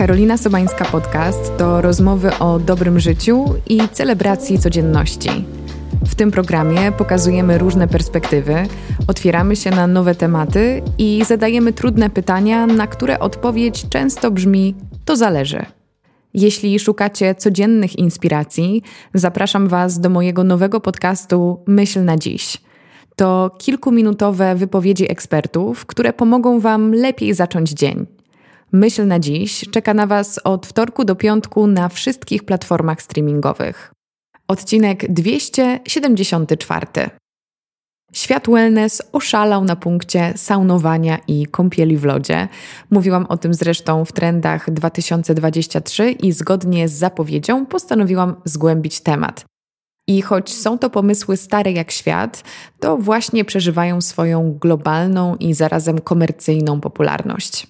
Karolina 0.00 0.36
Sobańska 0.36 0.84
Podcast 0.84 1.56
to 1.58 1.80
rozmowy 1.80 2.38
o 2.38 2.58
dobrym 2.58 3.00
życiu 3.00 3.44
i 3.68 3.80
celebracji 3.92 4.58
codzienności. 4.58 5.30
W 6.06 6.14
tym 6.14 6.30
programie 6.30 6.92
pokazujemy 6.92 7.58
różne 7.58 7.88
perspektywy, 7.88 8.54
otwieramy 9.06 9.56
się 9.56 9.70
na 9.70 9.86
nowe 9.86 10.14
tematy 10.14 10.82
i 10.98 11.22
zadajemy 11.26 11.72
trudne 11.72 12.10
pytania, 12.10 12.66
na 12.66 12.86
które 12.86 13.18
odpowiedź 13.18 13.88
często 13.88 14.30
brzmi: 14.30 14.74
to 15.04 15.16
zależy. 15.16 15.66
Jeśli 16.34 16.78
szukacie 16.78 17.34
codziennych 17.34 17.98
inspiracji, 17.98 18.82
zapraszam 19.14 19.68
Was 19.68 20.00
do 20.00 20.10
mojego 20.10 20.44
nowego 20.44 20.80
podcastu 20.80 21.64
Myśl 21.66 22.04
na 22.04 22.16
dziś. 22.16 22.56
To 23.16 23.50
kilkuminutowe 23.58 24.54
wypowiedzi 24.54 25.10
ekspertów, 25.10 25.86
które 25.86 26.12
pomogą 26.12 26.60
Wam 26.60 26.92
lepiej 26.94 27.34
zacząć 27.34 27.70
dzień. 27.70 28.19
Myśl 28.72 29.06
na 29.06 29.18
dziś 29.18 29.64
czeka 29.70 29.94
na 29.94 30.06
Was 30.06 30.40
od 30.44 30.66
wtorku 30.66 31.04
do 31.04 31.16
piątku 31.16 31.66
na 31.66 31.88
wszystkich 31.88 32.44
platformach 32.44 33.02
streamingowych. 33.02 33.92
Odcinek 34.48 35.12
274. 35.12 36.86
Świat 38.12 38.46
wellness 38.48 39.02
oszalał 39.12 39.64
na 39.64 39.76
punkcie 39.76 40.32
saunowania 40.36 41.18
i 41.28 41.46
kąpieli 41.46 41.96
w 41.96 42.04
lodzie. 42.04 42.48
Mówiłam 42.90 43.26
o 43.26 43.36
tym 43.36 43.54
zresztą 43.54 44.04
w 44.04 44.12
trendach 44.12 44.70
2023 44.70 46.10
i 46.10 46.32
zgodnie 46.32 46.88
z 46.88 46.92
zapowiedzią 46.92 47.66
postanowiłam 47.66 48.36
zgłębić 48.44 49.00
temat. 49.00 49.44
I 50.08 50.22
choć 50.22 50.54
są 50.54 50.78
to 50.78 50.90
pomysły 50.90 51.36
stare 51.36 51.72
jak 51.72 51.90
świat, 51.90 52.44
to 52.80 52.96
właśnie 52.96 53.44
przeżywają 53.44 54.00
swoją 54.00 54.58
globalną 54.60 55.36
i 55.36 55.54
zarazem 55.54 56.00
komercyjną 56.00 56.80
popularność. 56.80 57.69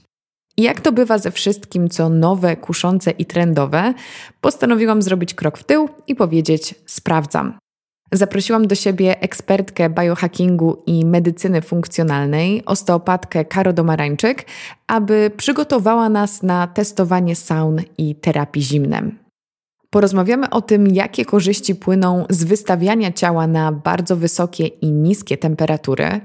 Jak 0.61 0.81
to 0.81 0.93
bywa 0.93 1.19
ze 1.19 1.31
wszystkim, 1.31 1.89
co 1.89 2.09
nowe, 2.09 2.57
kuszące 2.57 3.11
i 3.11 3.27
trendowe, 3.27 3.95
postanowiłam 4.41 5.03
zrobić 5.03 5.35
krok 5.35 5.59
w 5.59 5.65
tył 5.65 5.89
i 6.07 6.15
powiedzieć: 6.15 6.75
sprawdzam. 6.87 7.59
Zaprosiłam 8.13 8.67
do 8.67 8.75
siebie 8.75 9.21
ekspertkę 9.21 9.91
biohackingu 9.91 10.83
i 10.87 11.05
medycyny 11.05 11.63
funkcjonalnej, 11.63 12.65
osteopatkę 12.67 13.45
Karo 13.45 13.73
Domarańczyk, 13.73 14.47
aby 14.87 15.31
przygotowała 15.37 16.09
nas 16.09 16.43
na 16.43 16.67
testowanie 16.67 17.37
saun 17.37 17.81
i 17.99 18.15
terapii 18.15 18.63
zimnem. 18.63 19.19
Porozmawiamy 19.91 20.51
o 20.51 20.63
tym, 20.63 20.87
jakie 20.87 21.25
korzyści 21.25 21.75
płyną 21.75 22.25
z 22.31 22.45
wystawiania 22.45 23.13
ciała 23.13 23.47
na 23.47 23.73
bardzo 23.73 24.17
wysokie 24.17 24.67
i 24.67 24.93
niskie 24.93 25.37
temperatury, 25.37 26.21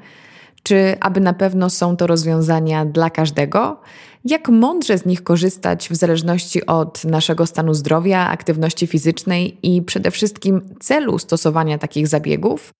czy 0.64 0.96
aby 1.00 1.20
na 1.20 1.34
pewno 1.34 1.70
są 1.70 1.98
to 1.98 2.08
rozwiązania 2.08 2.86
dla 2.86 3.10
każdego, 3.10 3.82
jak 4.26 4.50
mądrze 4.50 4.98
z 4.98 5.06
nich 5.06 5.24
korzystać 5.24 5.90
w 5.90 5.96
zależności 5.96 6.66
od 6.66 7.04
naszego 7.04 7.46
stanu 7.46 7.74
zdrowia, 7.74 8.28
aktywności 8.28 8.88
fizycznej 8.88 9.58
i 9.64 9.82
przede 9.82 10.12
wszystkim 10.12 10.62
celu 10.80 11.20
stosowania 11.20 11.78
takich 11.78 12.08
zabiegów. 12.08 12.74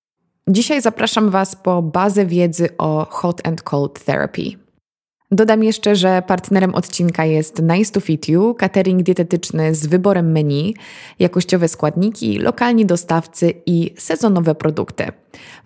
Dzisiaj 0.48 0.82
zapraszam 0.82 1.30
Was 1.30 1.56
po 1.56 1.82
bazę 1.82 2.26
wiedzy 2.26 2.68
o 2.78 3.06
hot 3.10 3.46
and 3.46 3.62
cold 3.62 4.04
therapy. 4.04 4.65
Dodam 5.30 5.64
jeszcze, 5.64 5.96
że 5.96 6.22
partnerem 6.26 6.74
odcinka 6.74 7.24
jest 7.24 7.62
Nice 7.62 7.92
to 7.92 8.00
Fit 8.00 8.28
You, 8.28 8.54
catering 8.54 9.02
dietetyczny 9.02 9.74
z 9.74 9.86
wyborem 9.86 10.32
menu, 10.32 10.74
jakościowe 11.18 11.68
składniki, 11.68 12.38
lokalni 12.38 12.86
dostawcy 12.86 13.52
i 13.66 13.94
sezonowe 13.98 14.54
produkty. 14.54 15.06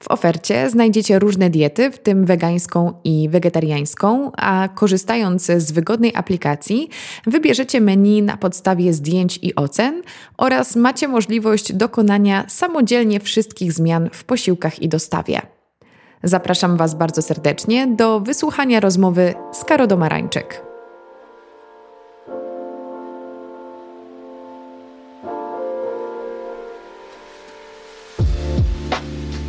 W 0.03 0.09
ofercie 0.09 0.71
znajdziecie 0.71 1.19
różne 1.19 1.51
diety, 1.51 1.91
w 1.91 1.99
tym 1.99 2.25
wegańską 2.25 2.93
i 3.05 3.29
wegetariańską, 3.29 4.33
a 4.37 4.69
korzystając 4.75 5.47
z 5.47 5.73
wygodnej 5.73 6.13
aplikacji, 6.15 6.89
wybierzecie 7.27 7.81
menu 7.81 8.23
na 8.23 8.37
podstawie 8.37 8.93
zdjęć 8.93 9.39
i 9.43 9.55
ocen 9.55 10.03
oraz 10.37 10.77
macie 10.77 11.09
możliwość 11.09 11.73
dokonania 11.73 12.45
samodzielnie 12.49 13.21
wszystkich 13.21 13.73
zmian 13.73 14.11
w 14.13 14.25
posiłkach 14.25 14.83
i 14.83 14.89
dostawie. 14.89 15.60
Zapraszam 16.23 16.77
Was 16.77 16.95
bardzo 16.95 17.23
serdecznie 17.23 17.87
do 17.87 18.21
wysłuchania 18.21 18.81
rozmowy 18.81 19.35
z 19.53 19.65
Karo 19.65 19.87
Domarańczyk. 19.87 20.63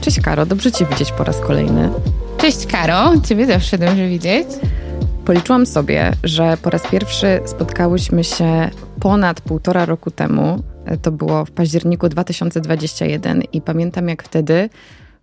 Cześć 0.01 0.21
Karo, 0.21 0.45
dobrze 0.45 0.71
Cię 0.71 0.85
widzieć 0.85 1.11
po 1.11 1.23
raz 1.23 1.39
kolejny. 1.39 1.89
Cześć 2.37 2.65
Karo, 2.65 3.13
Ciebie 3.27 3.45
zawsze 3.45 3.77
dobrze 3.77 4.07
widzieć. 4.07 4.47
Policzyłam 5.25 5.65
sobie, 5.65 6.11
że 6.23 6.57
po 6.61 6.69
raz 6.69 6.87
pierwszy 6.87 7.39
spotkałyśmy 7.45 8.23
się 8.23 8.69
ponad 8.99 9.41
półtora 9.41 9.85
roku 9.85 10.11
temu. 10.11 10.63
To 11.01 11.11
było 11.11 11.45
w 11.45 11.51
październiku 11.51 12.09
2021 12.09 13.41
i 13.53 13.61
pamiętam 13.61 14.09
jak 14.09 14.23
wtedy 14.23 14.69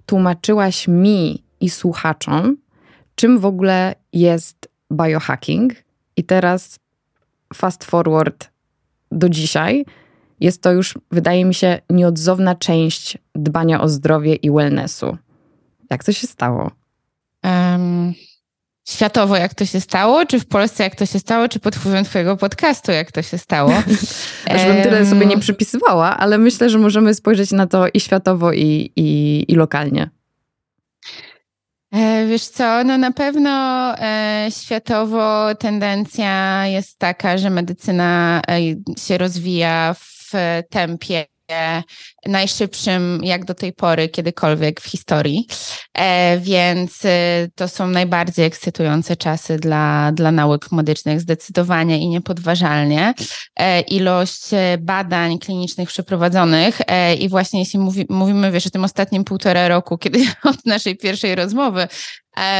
tłumaczyłaś 0.08 0.88
mi 0.88 1.44
i 1.60 1.70
słuchaczom, 1.70 2.56
czym 3.14 3.38
w 3.38 3.44
ogóle 3.44 3.94
jest 4.12 4.68
biohacking. 4.92 5.72
I 6.16 6.24
teraz 6.24 6.78
fast 7.54 7.84
forward 7.84 8.48
do 9.12 9.28
dzisiaj. 9.28 9.84
Jest 10.40 10.62
to 10.62 10.72
już, 10.72 10.98
wydaje 11.10 11.44
mi 11.44 11.54
się, 11.54 11.78
nieodzowna 11.90 12.54
część 12.54 13.18
dbania 13.34 13.80
o 13.80 13.88
zdrowie 13.88 14.34
i 14.34 14.50
wellnessu. 14.50 15.16
Jak 15.90 16.04
to 16.04 16.12
się 16.12 16.26
stało? 16.26 16.70
Um, 17.44 18.14
światowo, 18.88 19.36
jak 19.36 19.54
to 19.54 19.66
się 19.66 19.80
stało, 19.80 20.26
czy 20.26 20.40
w 20.40 20.46
Polsce, 20.46 20.84
jak 20.84 20.94
to 20.96 21.06
się 21.06 21.18
stało, 21.18 21.48
czy 21.48 21.60
pod 21.60 21.76
wpływem 21.76 22.04
Twojego 22.04 22.36
podcastu, 22.36 22.92
jak 22.92 23.12
to 23.12 23.22
się 23.22 23.38
stało? 23.38 23.72
Aż 24.50 24.64
bym 24.64 24.82
tyle 24.82 25.06
sobie 25.06 25.26
nie 25.26 25.38
przypisywała, 25.38 26.16
ale 26.16 26.38
myślę, 26.38 26.70
że 26.70 26.78
możemy 26.78 27.14
spojrzeć 27.14 27.50
na 27.50 27.66
to 27.66 27.84
i 27.94 28.00
światowo, 28.00 28.52
i, 28.52 28.92
i, 28.96 29.44
i 29.48 29.54
lokalnie. 29.54 30.10
E, 31.92 32.26
wiesz 32.26 32.46
co, 32.46 32.84
no 32.84 32.98
na 32.98 33.12
pewno 33.12 33.50
e, 33.98 34.48
światowo 34.50 35.54
tendencja 35.54 36.66
jest 36.66 36.98
taka, 36.98 37.38
że 37.38 37.50
medycyna 37.50 38.40
e, 38.48 38.58
się 39.00 39.18
rozwija 39.18 39.94
w 39.98 40.32
tempie 40.70 41.24
najszybszym 42.26 43.20
jak 43.24 43.44
do 43.44 43.54
tej 43.54 43.72
pory 43.72 44.08
kiedykolwiek 44.08 44.80
w 44.80 44.86
historii, 44.86 45.46
e, 45.94 46.38
więc 46.38 47.04
e, 47.04 47.48
to 47.54 47.68
są 47.68 47.86
najbardziej 47.86 48.46
ekscytujące 48.46 49.16
czasy 49.16 49.56
dla, 49.56 50.12
dla 50.12 50.32
nauk 50.32 50.72
medycznych, 50.72 51.20
zdecydowanie 51.20 51.98
i 51.98 52.08
niepodważalnie. 52.08 53.14
E, 53.56 53.80
ilość 53.80 54.42
badań 54.78 55.38
klinicznych 55.38 55.88
przeprowadzonych 55.88 56.80
i 57.18 57.28
właśnie 57.28 57.60
jeśli 57.60 57.78
mówi, 57.78 58.06
mówimy, 58.08 58.50
wiesz, 58.50 58.66
o 58.66 58.70
tym 58.70 58.84
ostatnim 58.84 59.24
półtora 59.24 59.68
roku, 59.68 59.98
kiedy 59.98 60.18
od 60.44 60.66
naszej 60.66 60.96
pierwszej 60.96 61.34
rozmowy, 61.34 61.88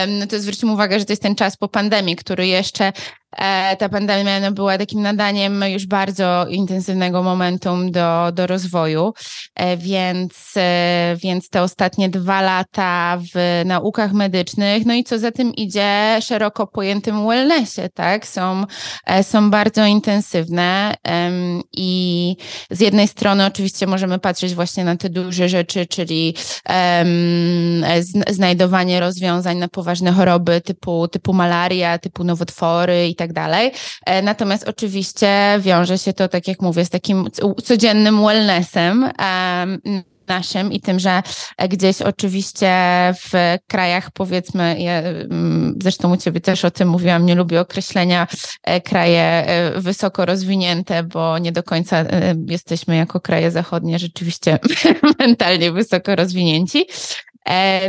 no 0.09 0.27
to 0.27 0.41
zwróćmy 0.41 0.73
uwagę, 0.73 0.99
że 0.99 1.05
to 1.05 1.13
jest 1.13 1.23
ten 1.23 1.35
czas 1.35 1.57
po 1.57 1.69
pandemii, 1.69 2.17
który 2.17 2.47
jeszcze 2.47 2.93
E, 3.28 3.28
ta 3.79 3.89
pandemia 3.89 4.41
no, 4.41 4.53
była 4.53 4.79
takim 4.79 5.03
nadaniem 5.03 5.65
już 5.69 5.87
bardzo 5.87 6.47
intensywnego 6.49 7.23
momentum 7.23 7.91
do, 7.91 8.33
do 8.33 8.47
rozwoju, 8.47 9.13
e, 9.55 9.77
więc, 9.77 10.53
e, 10.57 11.17
więc 11.23 11.49
te 11.49 11.63
ostatnie 11.63 12.09
dwa 12.09 12.43
lata 12.43 13.19
w 13.35 13.63
naukach 13.65 14.13
medycznych, 14.13 14.87
no 14.87 14.95
i 14.95 15.05
co 15.05 15.19
za 15.19 15.33
tym 15.33 15.55
idzie, 15.55 16.19
szeroko 16.21 16.67
pojętym 16.67 17.27
wellnessie, 17.29 17.83
tak, 17.95 18.27
są, 18.27 18.65
są 19.23 19.51
bardzo 19.51 19.87
intensywne 19.87 20.95
i 21.77 22.37
z 22.71 22.81
jednej 22.81 23.09
strony 23.09 23.47
oczywiście 23.47 23.87
możemy 23.87 24.19
patrzeć 24.19 24.55
właśnie 24.55 24.85
na 24.85 24.97
te 24.97 25.09
duże 25.09 25.49
rzeczy, 25.49 25.87
czyli 25.87 26.35
znajdowanie 28.31 29.01
rozwiązań 29.01 29.59
na 29.59 29.69
poważne 29.69 30.13
choroby 30.13 30.61
typu, 30.61 31.09
typu 31.09 31.33
malaria, 31.33 31.99
typu 31.99 32.25
nowotwory 32.25 33.09
tak 33.19 33.33
dalej. 33.33 33.73
E, 34.07 34.23
natomiast 34.23 34.69
oczywiście 34.69 35.59
wiąże 35.61 35.99
się 35.99 36.13
to, 36.13 36.29
tak 36.29 36.49
jak 36.49 36.63
mówię, 36.63 36.85
z 36.85 36.91
takim 36.91 37.29
codziennym 37.65 38.25
wellnessem 38.25 39.11
naszym 40.29 40.73
i 40.73 40.81
tym, 40.81 40.99
że 40.99 41.23
gdzieś 41.69 42.03
oczywiście 42.03 42.73
w 43.15 43.57
krajach 43.67 44.11
powiedzmy, 44.11 44.81
ja 44.81 44.99
mm, 45.01 45.75
zresztą 45.83 46.13
u 46.13 46.17
Ciebie 46.17 46.41
też 46.41 46.65
o 46.65 46.71
tym 46.71 46.89
mówiłam, 46.89 47.27
nie 47.27 47.35
lubię 47.35 47.61
określenia 47.61 48.27
e, 48.65 48.81
kraje 48.81 49.23
e, 49.23 49.81
wysoko 49.81 50.27
rozwinięte, 50.27 51.03
bo 51.03 51.39
nie 51.39 51.53
do 51.53 51.63
końca 51.63 52.05
jesteśmy 52.47 52.97
jako 52.97 53.21
kraje 53.21 53.51
zachodnie 53.51 53.99
rzeczywiście 53.99 54.59
mentalnie 55.19 55.73
wysoko 55.73 56.17
rozwinięci. 56.17 56.87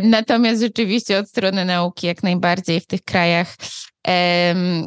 Natomiast 0.03 0.61
rzeczywiście 0.61 1.19
od 1.19 1.29
strony 1.29 1.65
nauki 1.65 2.07
jak 2.07 2.23
najbardziej 2.23 2.79
w 2.79 2.87
tych 2.87 3.01
krajach 3.01 3.55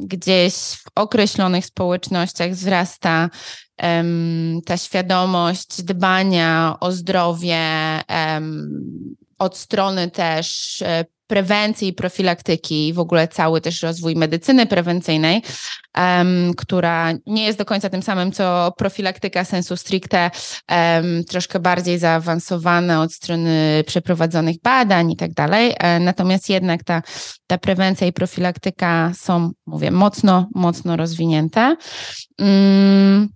gdzieś 0.01 0.55
w 0.55 0.85
określonych 0.95 1.67
społecznościach 1.67 2.51
wzrasta 2.51 3.31
ta 4.67 4.77
świadomość 4.77 5.83
dbania 5.83 6.77
o 6.81 6.93
zdrowie 6.93 7.59
od 9.39 9.57
strony 9.57 10.11
też 10.11 10.83
e, 10.83 11.05
prewencji 11.33 11.89
i 11.89 11.93
profilaktyki 11.93 12.89
i 12.89 12.93
w 12.93 12.99
ogóle 12.99 13.29
cały 13.29 13.61
też 13.61 13.83
rozwój 13.83 14.17
medycyny 14.17 14.67
prewencyjnej, 14.67 15.43
um, 15.99 16.55
która 16.57 17.13
nie 17.27 17.45
jest 17.45 17.59
do 17.59 17.65
końca 17.65 17.91
tym 17.91 18.03
samym, 18.03 18.33
co 18.33 18.73
profilaktyka 18.77 19.45
sensu 19.45 19.77
stricte, 19.77 20.31
um, 20.71 21.25
troszkę 21.25 21.61
bardziej 21.61 21.99
zaawansowana 21.99 23.03
od 23.03 23.13
strony 23.13 23.85
przeprowadzonych 23.87 24.57
badań 24.63 25.13
i 25.13 25.17
tak 25.17 25.33
dalej. 25.33 25.75
E, 25.79 26.01
natomiast 26.01 26.49
jednak 26.49 26.85
ta, 26.85 27.03
ta 27.47 27.59
prewencja 27.59 28.07
i 28.07 28.13
profilaktyka 28.13 29.13
są, 29.15 29.51
mówię, 29.67 29.91
mocno, 29.91 30.49
mocno 30.55 30.97
rozwinięte. 30.97 31.77
Um, 32.39 33.29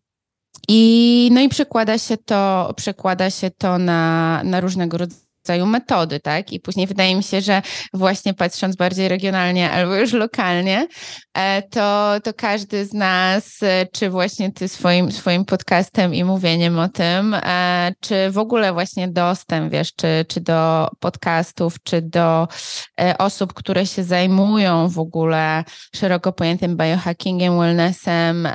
i, 0.69 1.31
no 1.33 1.41
i 1.41 1.49
przekłada 1.49 1.99
się 1.99 2.17
to, 2.17 2.73
przekłada 2.77 3.31
się 3.31 3.51
to 3.51 3.79
na, 3.79 4.43
na 4.45 4.61
różnego 4.61 4.99
rodzaju 4.99 5.26
rodzaju 5.47 5.67
metody, 5.67 6.21
tak? 6.21 6.53
I 6.53 6.61
później 6.61 6.87
wydaje 6.87 7.17
mi 7.17 7.23
się, 7.23 7.41
że 7.41 7.63
właśnie 7.95 8.35
patrząc 8.35 8.77
bardziej 8.77 9.09
regionalnie 9.09 9.71
albo 9.71 9.95
już 9.95 10.13
lokalnie, 10.13 10.87
e, 11.35 11.63
to, 11.63 12.15
to 12.25 12.35
każdy 12.35 12.87
z 12.87 12.93
nas, 12.93 13.63
e, 13.63 13.87
czy 13.93 14.11
właśnie 14.11 14.53
ty 14.53 14.69
swoim, 14.69 15.13
swoim 15.13 15.45
podcastem 15.45 16.15
i 16.15 16.25
mówieniem 16.25 16.79
o 16.79 16.89
tym, 16.89 17.35
e, 17.35 17.93
czy 18.01 18.31
w 18.31 18.39
ogóle 18.39 18.73
właśnie 18.73 19.09
dostęp, 19.09 19.73
wiesz, 19.73 19.95
czy, 19.97 20.25
czy 20.29 20.41
do 20.41 20.89
podcastów, 21.01 21.77
czy 21.83 22.03
do 22.03 22.49
osób, 23.19 23.55
które 23.55 23.87
się 23.87 24.05
zajmują 24.05 24.89
w 24.89 24.99
ogóle 24.99 25.65
szeroko 25.95 26.33
pojętym 26.33 26.77
biohackingiem, 26.77 27.59
wellnessem, 27.59 28.49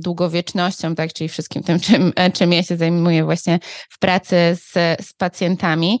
długowiecznością, 0.00 0.94
tak, 0.94 1.12
czyli 1.12 1.28
wszystkim 1.28 1.62
tym, 1.62 1.80
czym, 1.80 2.12
czym 2.32 2.52
ja 2.52 2.62
się 2.62 2.76
zajmuję 2.76 3.24
właśnie 3.24 3.58
w 3.90 3.98
pracy 3.98 4.36
z, 4.54 4.72
z 5.06 5.12
pacjentami, 5.12 6.00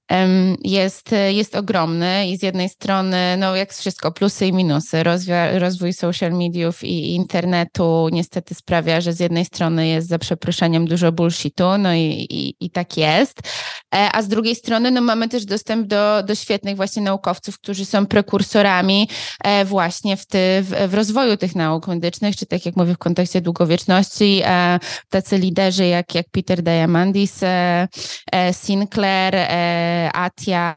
jest, 0.63 1.15
jest 1.29 1.55
ogromny 1.55 2.27
i 2.27 2.37
z 2.37 2.43
jednej 2.43 2.69
strony, 2.69 3.37
no 3.37 3.55
jak 3.55 3.73
wszystko, 3.73 4.11
plusy 4.11 4.47
i 4.47 4.53
minusy. 4.53 5.03
Rozwój, 5.03 5.35
rozwój 5.53 5.93
social 5.93 6.31
mediów 6.31 6.83
i 6.83 7.15
internetu 7.15 8.09
niestety 8.11 8.55
sprawia, 8.55 9.01
że 9.01 9.13
z 9.13 9.19
jednej 9.19 9.45
strony 9.45 9.87
jest 9.87 10.07
za 10.07 10.19
przeproszeniem 10.19 10.87
dużo 10.87 11.11
bullshitu, 11.11 11.77
no 11.77 11.93
i, 11.93 12.27
i, 12.29 12.65
i 12.65 12.69
tak 12.69 12.97
jest, 12.97 13.39
e, 13.95 14.09
a 14.11 14.21
z 14.21 14.27
drugiej 14.27 14.55
strony 14.55 14.91
no 14.91 15.01
mamy 15.01 15.29
też 15.29 15.45
dostęp 15.45 15.87
do, 15.87 16.23
do 16.23 16.35
świetnych 16.35 16.75
właśnie 16.75 17.01
naukowców, 17.01 17.59
którzy 17.59 17.85
są 17.85 18.05
prekursorami 18.05 19.09
e, 19.43 19.65
właśnie 19.65 20.17
w, 20.17 20.25
ty, 20.25 20.37
w, 20.61 20.89
w 20.89 20.93
rozwoju 20.93 21.37
tych 21.37 21.55
nauk 21.55 21.87
medycznych, 21.87 22.35
czy 22.35 22.45
tak 22.45 22.65
jak 22.65 22.75
mówię 22.75 22.93
w 22.93 22.97
kontekście 22.97 23.41
długowieczności, 23.41 24.41
e, 24.45 24.79
tacy 25.09 25.37
liderzy 25.37 25.85
jak, 25.85 26.15
jak 26.15 26.25
Peter 26.31 26.61
Diamandis, 26.63 27.39
Sinclair, 28.51 29.35
Atia, 30.13 30.75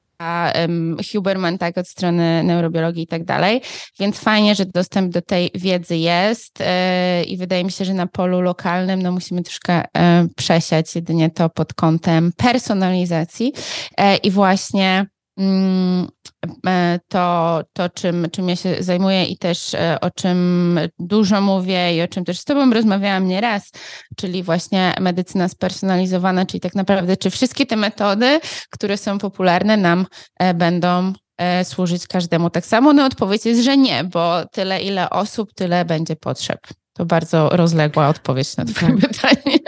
Huberman, 1.13 1.59
tak, 1.59 1.79
od 1.79 1.89
strony 1.89 2.43
neurobiologii 2.43 3.03
i 3.03 3.07
tak 3.07 3.25
dalej. 3.25 3.61
Więc 4.01 4.19
fajnie, 4.19 4.55
że 4.55 4.67
dostęp 4.67 5.13
do 5.13 5.23
tej 5.23 5.51
wiedzy 5.55 5.97
jest 5.97 6.61
e, 6.61 7.25
i 7.25 7.37
wydaje 7.37 7.65
mi 7.65 7.71
się, 7.71 7.85
że 7.85 7.95
na 7.95 8.07
polu 8.07 8.41
lokalnym 8.41 9.03
no, 9.03 9.13
musimy 9.13 9.43
troszkę 9.43 9.83
e, 9.97 10.27
przesiać 10.37 10.95
jedynie 10.95 11.31
to 11.31 11.51
pod 11.51 11.75
kątem 11.75 12.33
personalizacji 12.37 13.53
e, 13.97 14.17
i 14.17 14.31
właśnie 14.31 15.07
Mm, 15.37 16.09
to, 17.09 17.61
to 17.73 17.89
czym, 17.89 18.27
czym 18.33 18.49
ja 18.49 18.57
się 18.57 18.77
zajmuję 18.81 19.25
i 19.25 19.39
też 19.39 19.75
e, 19.75 19.99
o 20.01 20.11
czym 20.11 20.81
dużo 20.99 21.41
mówię 21.41 21.97
i 21.97 22.03
o 22.03 22.09
czym 22.09 22.25
też 22.25 22.39
z 22.39 22.45
Tobą 22.45 22.71
rozmawiałam 22.71 23.29
nieraz, 23.29 23.71
czyli 24.17 24.43
właśnie 24.43 24.95
medycyna 25.01 25.49
spersonalizowana, 25.49 26.47
czyli 26.47 26.61
tak 26.61 26.75
naprawdę, 26.75 27.17
czy 27.17 27.31
wszystkie 27.31 27.67
te 27.67 27.77
metody, 27.77 28.41
które 28.71 28.97
są 28.97 29.19
popularne, 29.19 29.77
nam 29.77 30.07
e, 30.39 30.55
będą 30.55 31.13
służyć 31.63 32.07
każdemu 32.07 32.51
tak 32.51 32.67
samo? 32.67 32.93
No 32.93 33.05
odpowiedź 33.05 33.47
jest, 33.47 33.65
że 33.65 33.77
nie, 33.77 34.05
bo 34.05 34.47
tyle 34.53 34.83
ile 34.83 35.11
osób, 35.11 35.55
tyle 35.55 35.85
będzie 35.85 36.17
potrzeb. 36.17 36.59
To 36.93 37.07
bardzo 37.07 37.49
rozległa 37.49 38.09
odpowiedź 38.09 38.57
na 38.57 38.65
Twoje 38.65 38.97
tak. 39.01 39.11
pytanie. 39.11 39.59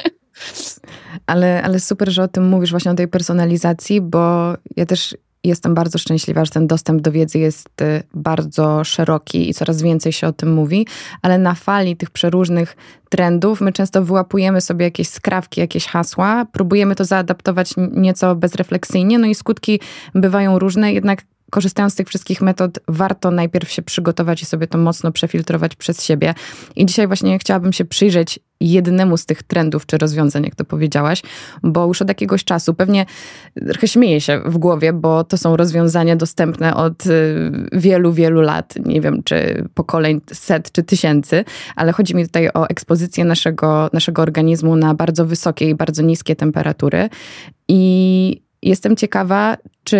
Ale, 1.26 1.62
ale 1.62 1.80
super, 1.80 2.10
że 2.10 2.22
o 2.22 2.28
tym 2.28 2.48
mówisz 2.48 2.70
właśnie 2.70 2.90
o 2.90 2.94
tej 2.94 3.08
personalizacji, 3.08 4.00
bo 4.00 4.54
ja 4.76 4.86
też 4.86 5.16
Jestem 5.46 5.74
bardzo 5.74 5.98
szczęśliwa, 5.98 6.44
że 6.44 6.50
ten 6.50 6.66
dostęp 6.66 7.02
do 7.02 7.12
wiedzy 7.12 7.38
jest 7.38 7.82
y, 7.82 8.02
bardzo 8.14 8.84
szeroki 8.84 9.50
i 9.50 9.54
coraz 9.54 9.82
więcej 9.82 10.12
się 10.12 10.26
o 10.26 10.32
tym 10.32 10.52
mówi, 10.52 10.86
ale 11.22 11.38
na 11.38 11.54
fali 11.54 11.96
tych 11.96 12.10
przeróżnych 12.10 12.76
trendów 13.08 13.60
my 13.60 13.72
często 13.72 14.04
wyłapujemy 14.04 14.60
sobie 14.60 14.84
jakieś 14.84 15.08
skrawki, 15.08 15.60
jakieś 15.60 15.86
hasła, 15.86 16.44
próbujemy 16.52 16.94
to 16.94 17.04
zaadaptować 17.04 17.74
nieco 17.92 18.34
bezrefleksyjnie, 18.34 19.18
no 19.18 19.26
i 19.26 19.34
skutki 19.34 19.80
bywają 20.14 20.58
różne, 20.58 20.92
jednak 20.92 21.22
korzystając 21.50 21.92
z 21.92 21.96
tych 21.96 22.08
wszystkich 22.08 22.40
metod, 22.40 22.78
warto 22.88 23.30
najpierw 23.30 23.70
się 23.70 23.82
przygotować 23.82 24.42
i 24.42 24.46
sobie 24.46 24.66
to 24.66 24.78
mocno 24.78 25.12
przefiltrować 25.12 25.76
przez 25.76 26.04
siebie. 26.04 26.34
I 26.76 26.86
dzisiaj 26.86 27.06
właśnie 27.06 27.38
chciałabym 27.38 27.72
się 27.72 27.84
przyjrzeć 27.84 28.40
jednemu 28.60 29.16
z 29.16 29.26
tych 29.26 29.42
trendów 29.42 29.86
czy 29.86 29.98
rozwiązań, 29.98 30.44
jak 30.44 30.54
to 30.54 30.64
powiedziałaś, 30.64 31.22
bo 31.62 31.86
już 31.86 32.02
od 32.02 32.08
jakiegoś 32.08 32.44
czasu, 32.44 32.74
pewnie 32.74 33.06
trochę 33.68 33.88
śmieję 33.88 34.20
się 34.20 34.40
w 34.46 34.58
głowie, 34.58 34.92
bo 34.92 35.24
to 35.24 35.38
są 35.38 35.56
rozwiązania 35.56 36.16
dostępne 36.16 36.74
od 36.74 37.06
y, 37.06 37.50
wielu, 37.72 38.12
wielu 38.12 38.40
lat, 38.40 38.74
nie 38.86 39.00
wiem 39.00 39.22
czy 39.22 39.68
pokoleń 39.74 40.20
set 40.32 40.72
czy 40.72 40.82
tysięcy, 40.82 41.44
ale 41.76 41.92
chodzi 41.92 42.16
mi 42.16 42.26
tutaj 42.26 42.48
o 42.54 42.68
ekspozycję 42.68 43.24
naszego, 43.24 43.90
naszego 43.92 44.22
organizmu 44.22 44.76
na 44.76 44.94
bardzo 44.94 45.26
wysokie 45.26 45.68
i 45.68 45.74
bardzo 45.74 46.02
niskie 46.02 46.36
temperatury 46.36 47.08
i 47.68 48.42
jestem 48.62 48.96
ciekawa, 48.96 49.56
czy 49.84 49.98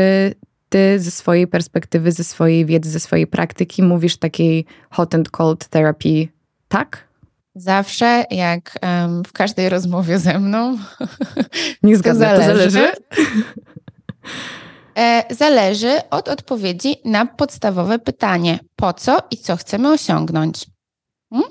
ty 0.76 1.00
ze 1.00 1.10
swojej 1.10 1.46
perspektywy, 1.46 2.12
ze 2.12 2.24
swojej 2.24 2.66
wiedzy, 2.66 2.90
ze 2.90 3.00
swojej 3.00 3.26
praktyki 3.26 3.82
mówisz 3.82 4.16
takiej 4.16 4.64
hot 4.90 5.14
and 5.14 5.30
cold 5.30 5.68
therapy 5.68 6.28
tak? 6.68 7.08
Zawsze, 7.54 8.24
jak 8.30 8.78
um, 8.82 9.22
w 9.24 9.32
każdej 9.32 9.68
rozmowie 9.68 10.18
ze 10.18 10.38
mną. 10.38 10.78
Nie 11.82 11.96
zgadzam, 11.96 12.36
to 12.36 12.42
zależy. 12.42 12.64
To 12.64 12.70
zależy. 12.70 12.92
E, 14.98 15.34
zależy 15.34 16.00
od 16.10 16.28
odpowiedzi 16.28 16.96
na 17.04 17.26
podstawowe 17.26 17.98
pytanie: 17.98 18.58
po 18.76 18.92
co 18.92 19.18
i 19.30 19.36
co 19.36 19.56
chcemy 19.56 19.92
osiągnąć? 19.92 20.66
Hmm? 21.32 21.50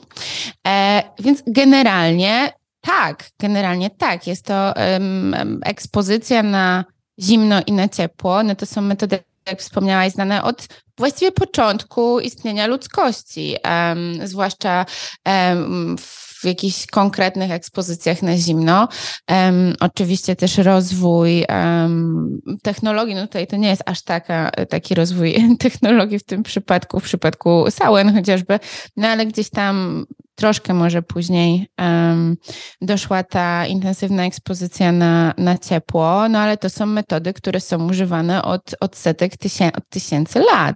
E, 0.68 1.04
więc 1.20 1.44
generalnie 1.48 2.54
tak, 2.82 3.30
generalnie 3.40 3.90
tak. 3.90 4.28
Jest 4.28 4.46
to 4.46 4.74
um, 4.94 5.62
ekspozycja 5.64 6.44
na 6.44 6.86
zimno 7.22 7.62
i 7.68 7.72
na 7.72 7.90
ciepło, 7.90 8.44
no 8.44 8.56
to 8.56 8.66
są 8.66 8.82
metody, 8.82 9.20
jak 9.48 9.60
wspomniałaś, 9.60 10.12
znane 10.12 10.44
od 10.44 10.68
właściwie 10.98 11.32
początku 11.32 12.20
istnienia 12.20 12.68
ludzkości, 12.68 13.56
um, 13.64 14.28
zwłaszcza 14.28 14.86
um, 15.26 15.98
w 15.98 16.25
jakichś 16.46 16.88
konkretnych 16.88 17.52
ekspozycjach 17.52 18.22
na 18.22 18.38
zimno. 18.38 18.88
Um, 19.30 19.76
oczywiście 19.80 20.36
też 20.36 20.58
rozwój 20.58 21.46
um, 21.50 22.40
technologii, 22.64 23.16
no 23.16 23.22
tutaj 23.22 23.48
to 23.48 23.56
nie 23.56 23.70
jest 23.70 23.84
aż 23.86 24.04
taka, 24.04 24.52
taki 24.70 24.96
rozwój 24.96 25.36
technologii 25.60 26.20
w 26.20 26.26
tym 26.26 26.44
przypadku, 26.44 27.00
w 27.00 27.04
przypadku 27.04 27.66
Sauen 27.70 28.14
chociażby, 28.16 28.60
no 28.98 29.08
ale 29.08 29.26
gdzieś 29.26 29.50
tam 29.50 30.06
troszkę 30.36 30.74
może 30.74 31.02
później 31.02 31.68
um, 31.80 32.38
doszła 32.82 33.24
ta 33.24 33.66
intensywna 33.66 34.26
ekspozycja 34.26 34.92
na, 34.92 35.34
na 35.38 35.58
ciepło, 35.58 36.30
no 36.30 36.40
ale 36.40 36.58
to 36.58 36.70
są 36.70 36.86
metody, 36.86 37.34
które 37.34 37.60
są 37.60 37.90
używane 37.90 38.44
od, 38.44 38.76
od 38.80 38.96
setek 38.96 39.38
tysię, 39.38 39.72
od 39.78 39.90
tysięcy 39.90 40.40
lat. 40.40 40.76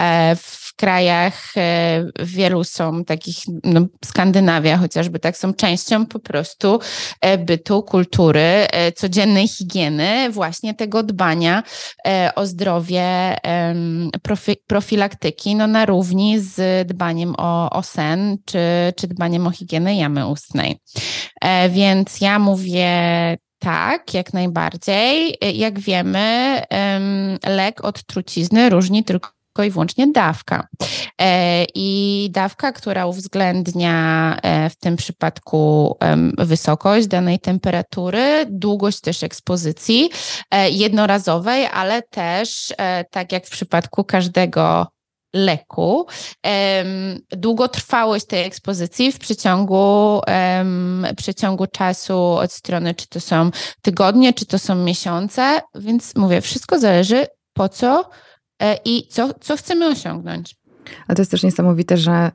E, 0.00 0.36
w 0.36 0.63
krajach 0.76 1.56
e, 1.56 2.04
wielu 2.18 2.64
są 2.64 3.04
takich, 3.04 3.36
no, 3.64 3.80
Skandynawia 4.04 4.78
chociażby, 4.78 5.18
tak, 5.18 5.36
są 5.36 5.54
częścią 5.54 6.06
po 6.06 6.18
prostu 6.18 6.80
e, 7.20 7.38
bytu, 7.38 7.82
kultury, 7.82 8.40
e, 8.40 8.92
codziennej 8.92 9.48
higieny, 9.48 10.30
właśnie 10.30 10.74
tego 10.74 11.02
dbania 11.02 11.62
o 12.34 12.46
zdrowie, 12.46 13.36
profi, 14.22 14.56
profilaktyki, 14.66 15.54
no 15.54 15.66
na 15.66 15.86
równi 15.86 16.40
z 16.40 16.88
dbaniem 16.88 17.34
o, 17.38 17.70
o 17.70 17.82
sen, 17.82 18.36
czy 18.44 18.58
czy 18.96 19.06
dbaniem 19.06 19.46
o 19.46 19.50
higienę 19.50 19.96
jamy 19.96 20.26
ustnej. 20.26 20.78
Więc 21.70 22.20
ja 22.20 22.38
mówię 22.38 22.90
tak, 23.58 24.14
jak 24.14 24.32
najbardziej. 24.32 25.38
Jak 25.54 25.80
wiemy, 25.80 26.62
lek 27.46 27.84
od 27.84 28.06
trucizny 28.06 28.70
różni 28.70 29.04
tylko 29.04 29.30
i 29.62 29.70
wyłącznie 29.70 30.06
dawka. 30.12 30.66
E, 31.20 31.64
I 31.74 32.28
dawka, 32.32 32.72
która 32.72 33.06
uwzględnia 33.06 34.36
w 34.70 34.76
tym 34.76 34.96
przypadku 34.96 35.96
wysokość 36.38 37.06
danej 37.06 37.38
temperatury, 37.38 38.46
długość 38.50 39.00
też 39.00 39.22
ekspozycji 39.22 40.10
jednorazowej, 40.70 41.66
ale 41.66 42.02
też, 42.02 42.74
tak 43.10 43.32
jak 43.32 43.46
w 43.46 43.50
przypadku 43.50 44.04
każdego 44.04 44.86
leku, 45.34 46.06
długotrwałość 47.30 48.26
tej 48.26 48.44
ekspozycji 48.44 49.12
w 49.12 49.18
przeciągu, 49.18 50.20
przeciągu 51.16 51.66
czasu 51.66 52.18
od 52.22 52.52
strony, 52.52 52.94
czy 52.94 53.08
to 53.08 53.20
są 53.20 53.50
tygodnie, 53.82 54.32
czy 54.32 54.46
to 54.46 54.58
są 54.58 54.74
miesiące, 54.74 55.60
więc 55.74 56.16
mówię, 56.16 56.40
wszystko 56.40 56.78
zależy 56.78 57.26
po 57.52 57.68
co 57.68 58.10
i 58.84 59.06
co, 59.08 59.34
co 59.40 59.56
chcemy 59.56 59.86
osiągnąć. 59.86 60.56
A 61.08 61.14
to 61.14 61.22
jest 61.22 61.30
też 61.30 61.42
niesamowite, 61.42 61.96
że 61.96 62.30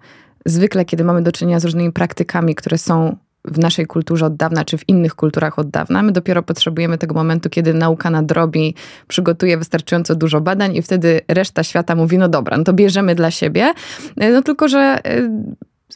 zwykle, 0.45 0.85
kiedy 0.85 1.03
mamy 1.03 1.21
do 1.21 1.31
czynienia 1.31 1.59
z 1.59 1.65
różnymi 1.65 1.91
praktykami, 1.91 2.55
które 2.55 2.77
są 2.77 3.17
w 3.45 3.59
naszej 3.59 3.85
kulturze 3.87 4.25
od 4.25 4.35
dawna, 4.35 4.65
czy 4.65 4.77
w 4.77 4.89
innych 4.89 5.15
kulturach 5.15 5.59
od 5.59 5.69
dawna. 5.69 6.03
My 6.03 6.11
dopiero 6.11 6.43
potrzebujemy 6.43 6.97
tego 6.97 7.15
momentu, 7.15 7.49
kiedy 7.49 7.73
nauka 7.73 8.09
nadrobi, 8.09 8.75
przygotuje 9.07 9.57
wystarczająco 9.57 10.15
dużo 10.15 10.41
badań 10.41 10.75
i 10.75 10.81
wtedy 10.81 11.21
reszta 11.27 11.63
świata 11.63 11.95
mówi, 11.95 12.17
no 12.17 12.29
dobra, 12.29 12.57
no 12.57 12.63
to 12.63 12.73
bierzemy 12.73 13.15
dla 13.15 13.31
siebie. 13.31 13.73
No 14.17 14.41
tylko, 14.41 14.67
że 14.67 14.99
y, 15.07 15.29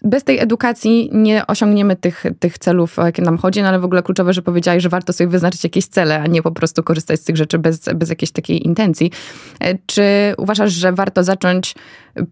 bez 0.03 0.23
tej 0.23 0.39
edukacji 0.39 1.09
nie 1.13 1.47
osiągniemy 1.47 1.95
tych, 1.95 2.23
tych 2.39 2.57
celów, 2.57 2.99
o 2.99 3.05
jakie 3.05 3.21
nam 3.21 3.37
chodzi, 3.37 3.61
no 3.61 3.67
ale 3.67 3.79
w 3.79 3.85
ogóle 3.85 4.03
kluczowe, 4.03 4.33
że 4.33 4.41
powiedziałeś, 4.41 4.83
że 4.83 4.89
warto 4.89 5.13
sobie 5.13 5.27
wyznaczyć 5.27 5.63
jakieś 5.63 5.85
cele, 5.85 6.21
a 6.21 6.27
nie 6.27 6.41
po 6.41 6.51
prostu 6.51 6.83
korzystać 6.83 7.19
z 7.19 7.23
tych 7.23 7.37
rzeczy 7.37 7.59
bez, 7.59 7.79
bez 7.95 8.09
jakiejś 8.09 8.31
takiej 8.31 8.65
intencji. 8.65 9.11
E, 9.59 9.77
czy 9.85 10.03
uważasz, 10.37 10.71
że 10.73 10.93
warto 10.93 11.23
zacząć 11.23 11.75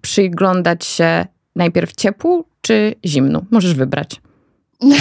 przyglądać 0.01 0.85
się 0.85 1.25
najpierw 1.55 1.95
ciepłu 1.95 2.45
czy 2.61 2.95
zimnu? 3.05 3.45
Możesz 3.51 3.73
wybrać. 3.73 4.21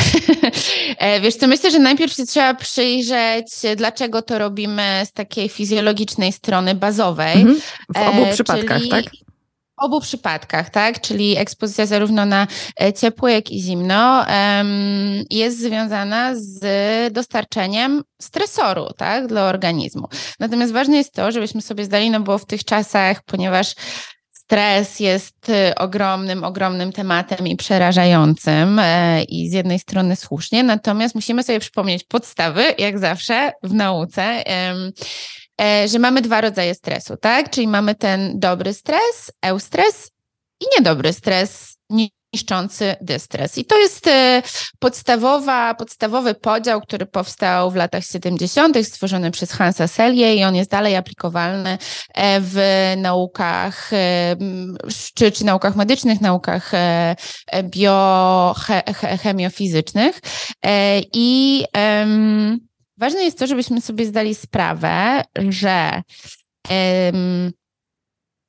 E, 0.99 1.21
wiesz 1.21 1.37
co, 1.37 1.49
myślę, 1.49 1.71
że 1.71 1.79
najpierw 1.79 2.13
się 2.13 2.27
trzeba 2.27 2.55
przyjrzeć, 2.55 3.47
dlaczego 3.77 4.23
to 4.23 4.39
robimy 4.39 5.03
z 5.05 5.13
takiej 5.13 5.49
fizjologicznej 5.49 6.33
strony 6.33 6.75
bazowej. 6.75 7.41
Mhm. 7.41 7.61
W 7.95 7.99
obu 7.99 8.25
e, 8.25 8.33
przypadkach, 8.33 8.83
tak? 8.91 9.05
Obu 9.81 10.01
przypadkach, 10.01 10.71
tak? 10.71 11.01
Czyli 11.01 11.37
ekspozycja 11.37 11.87
zarówno 11.87 12.27
na 12.27 12.47
e, 12.81 12.93
ciepło, 12.93 13.29
jak 13.29 13.51
i 13.51 13.61
zimno 13.61 14.25
jest 15.31 15.61
związana 15.61 16.35
z 16.35 16.63
dostarczeniem 17.13 18.03
stresoru, 18.23 18.87
tak? 18.97 19.27
Dla 19.27 19.45
organizmu. 19.45 20.09
Natomiast 20.41 20.73
ważne 20.73 20.97
jest 20.97 21.15
to, 21.15 21.33
żebyśmy 21.33 21.63
sobie 21.63 21.85
zdali, 21.85 22.11
no 22.11 22.21
bo 22.21 22.39
w 22.39 22.47
tych 22.47 22.65
czasach, 22.65 23.23
ponieważ 23.23 23.75
Stres 24.51 25.01
jest 25.01 25.49
y, 25.49 25.75
ogromnym, 25.75 26.45
ogromnym 26.45 26.93
tematem 26.93 27.47
i 27.47 27.57
przerażającym 27.57 28.79
e, 28.79 29.23
i 29.23 29.51
z 29.51 29.53
jednej 29.53 29.79
strony 29.79 30.17
słusznie, 30.17 30.63
natomiast 30.63 31.15
musimy 31.15 31.43
sobie 31.43 31.61
przypomnieć 31.61 32.05
podstawy, 32.05 32.65
jak 32.79 32.99
zawsze 32.99 33.53
w 33.63 33.75
nauce, 33.75 34.43
że 35.87 35.99
mamy 35.99 36.23
dwa 36.23 36.41
rodzaje 36.41 36.75
stresu, 36.75 37.17
tak? 37.17 37.51
Czyli 37.51 37.69
mamy 37.69 37.95
ten 37.95 38.41
dobry 38.41 38.75
stres, 38.75 39.33
eustres 39.43 40.11
i 40.61 40.65
niedobry 40.79 41.13
stres, 41.13 41.77
niszczący 42.33 42.97
dystres. 43.01 43.59
I 43.59 43.65
to 43.65 43.79
jest 43.79 44.07
e, 44.07 44.43
podstawowa, 44.79 45.75
podstawowy 45.75 46.35
podział, 46.35 46.81
który 46.81 47.07
powstał 47.07 47.71
w 47.71 47.75
latach 47.75 48.05
70., 48.05 48.87
stworzony 48.87 49.31
przez 49.31 49.53
Hansa 49.53 49.89
Selye 49.89 50.35
i 50.35 50.45
on 50.45 50.55
jest 50.55 50.71
dalej 50.71 50.97
aplikowalny 50.97 51.79
e, 52.15 52.41
w 52.41 52.57
naukach, 52.97 53.93
e, 53.93 54.37
czy, 55.15 55.33
czy 55.33 55.45
naukach 55.45 55.77
medycznych, 55.77 56.21
naukach 56.21 56.73
biochemiofizycznych. 57.63 60.21
I 61.13 61.65
um, 61.75 62.70
ważne 63.01 63.25
jest 63.25 63.39
to, 63.39 63.47
żebyśmy 63.47 63.81
sobie 63.81 64.07
zdali 64.07 64.35
sprawę, 64.35 65.23
że 65.49 66.03
um, 66.71 67.53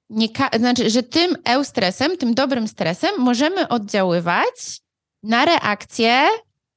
nie 0.09 0.27
znaczy, 0.59 0.89
że 0.89 1.03
tym 1.03 1.37
eustresem, 1.45 2.17
tym 2.17 2.33
dobrym 2.33 2.67
stresem 2.67 3.11
możemy 3.17 3.67
oddziaływać 3.67 4.81
na 5.23 5.45
reakcję, 5.45 6.27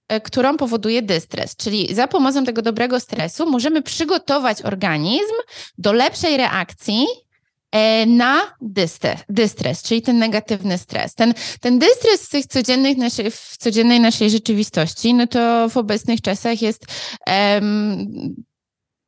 e, 0.08 0.20
którą 0.20 0.56
powoduje 0.56 1.02
dystres. 1.02 1.56
Czyli 1.56 1.94
za 1.94 2.08
pomocą 2.08 2.44
tego 2.44 2.62
dobrego 2.62 3.00
stresu 3.00 3.50
możemy 3.50 3.82
przygotować 3.82 4.62
organizm 4.62 5.34
do 5.78 5.92
lepszej 5.92 6.36
reakcji 6.36 7.06
na 8.06 8.56
dystres, 8.60 9.20
dystres, 9.28 9.82
czyli 9.82 10.02
ten 10.02 10.18
negatywny 10.18 10.78
stres. 10.78 11.14
Ten, 11.14 11.34
ten 11.60 11.78
dystres 11.78 12.26
w, 12.26 12.30
tych 12.30 12.46
codziennych 12.46 12.96
naszej, 12.96 13.30
w 13.30 13.56
codziennej 13.58 14.00
naszej 14.00 14.30
rzeczywistości, 14.30 15.14
no 15.14 15.26
to 15.26 15.68
w 15.68 15.76
obecnych 15.76 16.20
czasach 16.20 16.62
jest, 16.62 16.86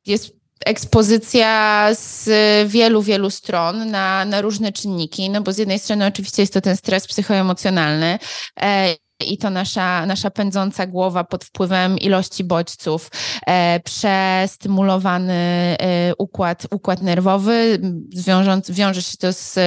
jest 0.05 0.37
ekspozycja 0.65 1.89
z 1.93 2.29
wielu, 2.71 3.01
wielu 3.01 3.29
stron 3.29 3.91
na, 3.91 4.25
na 4.25 4.41
różne 4.41 4.71
czynniki, 4.71 5.29
no 5.29 5.41
bo 5.41 5.53
z 5.53 5.57
jednej 5.57 5.79
strony 5.79 6.05
oczywiście 6.05 6.41
jest 6.43 6.53
to 6.53 6.61
ten 6.61 6.77
stres 6.77 7.07
psychoemocjonalny, 7.07 8.19
e, 8.61 8.95
i 9.25 9.37
to 9.37 9.49
nasza, 9.49 10.05
nasza 10.05 10.31
pędząca 10.31 10.87
głowa 10.87 11.23
pod 11.23 11.45
wpływem 11.45 11.97
ilości 11.97 12.43
bodźców, 12.43 13.11
e, 13.47 13.79
przestymulowany 13.79 15.33
e, 15.33 16.13
układ, 16.17 16.67
układ 16.71 17.01
nerwowy, 17.01 17.79
wiążąc, 18.27 18.71
wiąże 18.71 19.01
się 19.01 19.17
to 19.17 19.33
z 19.33 19.59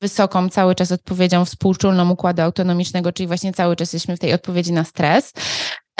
wysoką 0.00 0.48
cały 0.48 0.74
czas 0.74 0.92
odpowiedzią 0.92 1.44
współczulną 1.44 2.10
układu 2.10 2.42
autonomicznego, 2.42 3.12
czyli 3.12 3.26
właśnie 3.26 3.52
cały 3.52 3.76
czas 3.76 3.92
jesteśmy 3.92 4.16
w 4.16 4.20
tej 4.20 4.34
odpowiedzi 4.34 4.72
na 4.72 4.84
stres. 4.84 5.32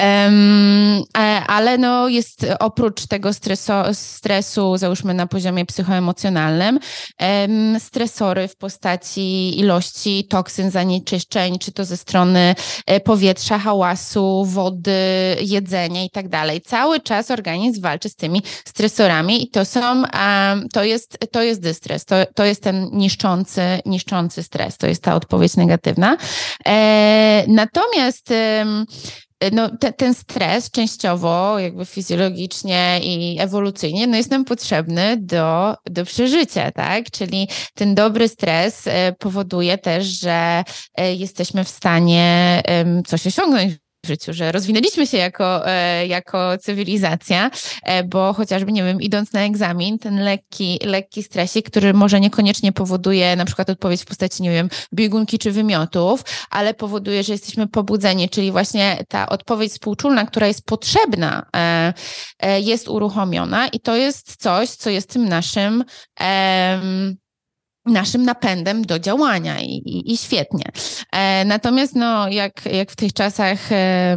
Um, 0.02 1.02
ale 1.46 1.78
no 1.78 2.08
jest 2.08 2.46
oprócz 2.60 3.06
tego 3.06 3.32
stresu, 3.32 3.72
stresu, 3.92 4.76
załóżmy 4.76 5.14
na 5.14 5.26
poziomie 5.26 5.66
psychoemocjonalnym, 5.66 6.78
um, 7.20 7.80
stresory 7.80 8.48
w 8.48 8.56
postaci 8.56 9.58
ilości 9.58 10.26
toksyn, 10.30 10.70
zanieczyszczeń, 10.70 11.58
czy 11.58 11.72
to 11.72 11.84
ze 11.84 11.96
strony 11.96 12.54
e, 12.86 13.00
powietrza, 13.00 13.58
hałasu, 13.58 14.44
wody, 14.44 15.36
jedzenia 15.40 16.04
i 16.04 16.10
tak 16.10 16.28
dalej. 16.28 16.60
Cały 16.60 17.00
czas 17.00 17.30
organizm 17.30 17.82
walczy 17.82 18.08
z 18.08 18.16
tymi 18.16 18.42
stresorami 18.64 19.44
i 19.44 19.50
to 19.50 19.64
są, 19.64 20.02
um, 20.02 20.68
to 20.72 20.84
jest, 20.84 21.18
to 21.32 21.42
jest 21.42 21.60
dystres, 21.60 22.04
to, 22.04 22.16
to 22.34 22.44
jest 22.44 22.62
ten 22.62 22.88
niszczący, 22.92 23.62
niszczący 23.86 24.42
stres, 24.42 24.76
to 24.76 24.86
jest 24.86 25.02
ta 25.02 25.14
odpowiedź 25.14 25.56
negatywna. 25.56 26.16
E, 26.66 27.44
natomiast 27.48 28.32
no, 29.52 29.76
te, 29.76 29.92
ten 29.92 30.14
stres 30.14 30.70
częściowo, 30.70 31.58
jakby 31.58 31.84
fizjologicznie 31.84 33.00
i 33.02 33.36
ewolucyjnie, 33.40 34.06
no 34.06 34.16
jest 34.16 34.30
nam 34.30 34.44
potrzebny 34.44 35.16
do, 35.16 35.74
do 35.86 36.04
przeżycia, 36.04 36.72
tak? 36.72 37.10
Czyli 37.10 37.48
ten 37.74 37.94
dobry 37.94 38.28
stres 38.28 38.86
e, 38.86 39.12
powoduje 39.18 39.78
też, 39.78 40.06
że 40.06 40.64
e, 40.94 41.14
jesteśmy 41.14 41.64
w 41.64 41.68
stanie 41.68 42.62
coś 43.06 43.26
osiągnąć 43.26 43.72
w 44.04 44.08
życiu, 44.08 44.32
że 44.32 44.52
rozwinęliśmy 44.52 45.06
się 45.06 45.16
jako, 45.16 45.68
e, 45.68 46.06
jako 46.06 46.58
cywilizacja, 46.58 47.50
e, 47.82 48.04
bo 48.04 48.32
chociażby, 48.32 48.72
nie 48.72 48.84
wiem, 48.84 49.00
idąc 49.00 49.32
na 49.32 49.40
egzamin, 49.40 49.98
ten 49.98 50.24
lekki, 50.24 50.78
lekki 50.84 51.22
stresik, 51.22 51.70
który 51.70 51.94
może 51.94 52.20
niekoniecznie 52.20 52.72
powoduje 52.72 53.36
na 53.36 53.44
przykład 53.44 53.70
odpowiedź 53.70 54.02
w 54.02 54.06
postaci, 54.06 54.42
nie 54.42 54.50
wiem, 54.50 54.68
biegunki 54.94 55.38
czy 55.38 55.52
wymiotów, 55.52 56.24
ale 56.50 56.74
powoduje, 56.74 57.24
że 57.24 57.32
jesteśmy 57.32 57.66
pobudzeni, 57.66 58.28
czyli 58.28 58.52
właśnie 58.52 59.04
ta 59.08 59.28
odpowiedź 59.28 59.72
współczulna, 59.72 60.26
która 60.26 60.46
jest 60.46 60.64
potrzebna, 60.64 61.46
e, 61.56 62.60
jest 62.60 62.88
uruchomiona 62.88 63.68
i 63.68 63.80
to 63.80 63.96
jest 63.96 64.36
coś, 64.36 64.70
co 64.70 64.90
jest 64.90 65.12
tym 65.12 65.28
naszym 65.28 65.84
naszym 67.92 68.22
napędem 68.22 68.82
do 68.82 68.98
działania 68.98 69.60
i, 69.60 69.70
i, 69.70 70.12
i 70.12 70.16
świetnie. 70.16 70.64
E, 71.12 71.44
natomiast 71.44 71.94
no, 71.94 72.28
jak, 72.28 72.64
jak 72.66 72.90
w 72.90 72.96
tych 72.96 73.12
czasach 73.12 73.72
e, 73.72 74.16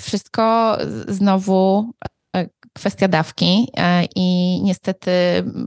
wszystko 0.00 0.76
znowu 1.08 1.90
e, 2.36 2.48
kwestia 2.72 3.08
dawki 3.08 3.68
e, 3.76 4.04
i 4.16 4.60
niestety 4.62 5.10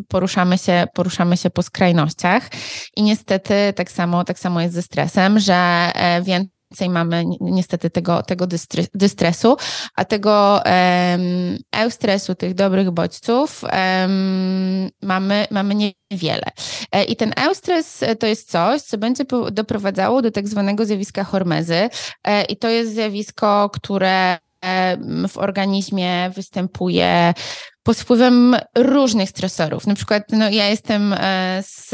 poruszamy 0.07 0.57
się, 0.57 0.87
poruszamy 0.93 1.37
się 1.37 1.49
po 1.49 1.63
skrajnościach 1.63 2.49
i 2.95 3.03
niestety 3.03 3.53
tak 3.75 3.91
samo, 3.91 4.23
tak 4.23 4.39
samo 4.39 4.61
jest 4.61 4.73
ze 4.73 4.81
stresem, 4.81 5.39
że 5.39 5.91
e, 5.95 6.21
więcej 6.21 6.54
więcej 6.75 6.89
mamy 6.89 7.23
niestety 7.41 7.89
tego, 7.89 8.23
tego 8.23 8.47
dystresu, 8.93 9.57
a 9.95 10.05
tego 10.05 10.61
um, 10.65 11.57
eustresu, 11.71 12.35
tych 12.35 12.53
dobrych 12.53 12.91
bodźców 12.91 13.63
um, 13.63 14.89
mamy, 15.01 15.47
mamy 15.51 15.75
niewiele. 15.75 16.51
E, 16.91 17.03
I 17.03 17.15
ten 17.15 17.33
eustres 17.47 18.03
to 18.19 18.27
jest 18.27 18.51
coś, 18.51 18.81
co 18.81 18.97
będzie 18.97 19.23
doprowadzało 19.51 20.21
do 20.21 20.31
tak 20.31 20.47
zwanego 20.47 20.85
zjawiska 20.85 21.23
hormezy 21.23 21.89
e, 22.23 22.43
i 22.43 22.57
to 22.57 22.69
jest 22.69 22.93
zjawisko, 22.93 23.69
które 23.73 24.37
w 25.29 25.37
organizmie 25.37 26.29
występuje 26.35 27.33
pod 27.83 27.97
wpływem 27.97 28.55
różnych 28.77 29.29
stresorów. 29.29 29.87
Na 29.87 29.95
przykład 29.95 30.23
no, 30.31 30.49
ja 30.49 30.69
jestem 30.69 31.13
e, 31.13 31.63
z 31.63 31.93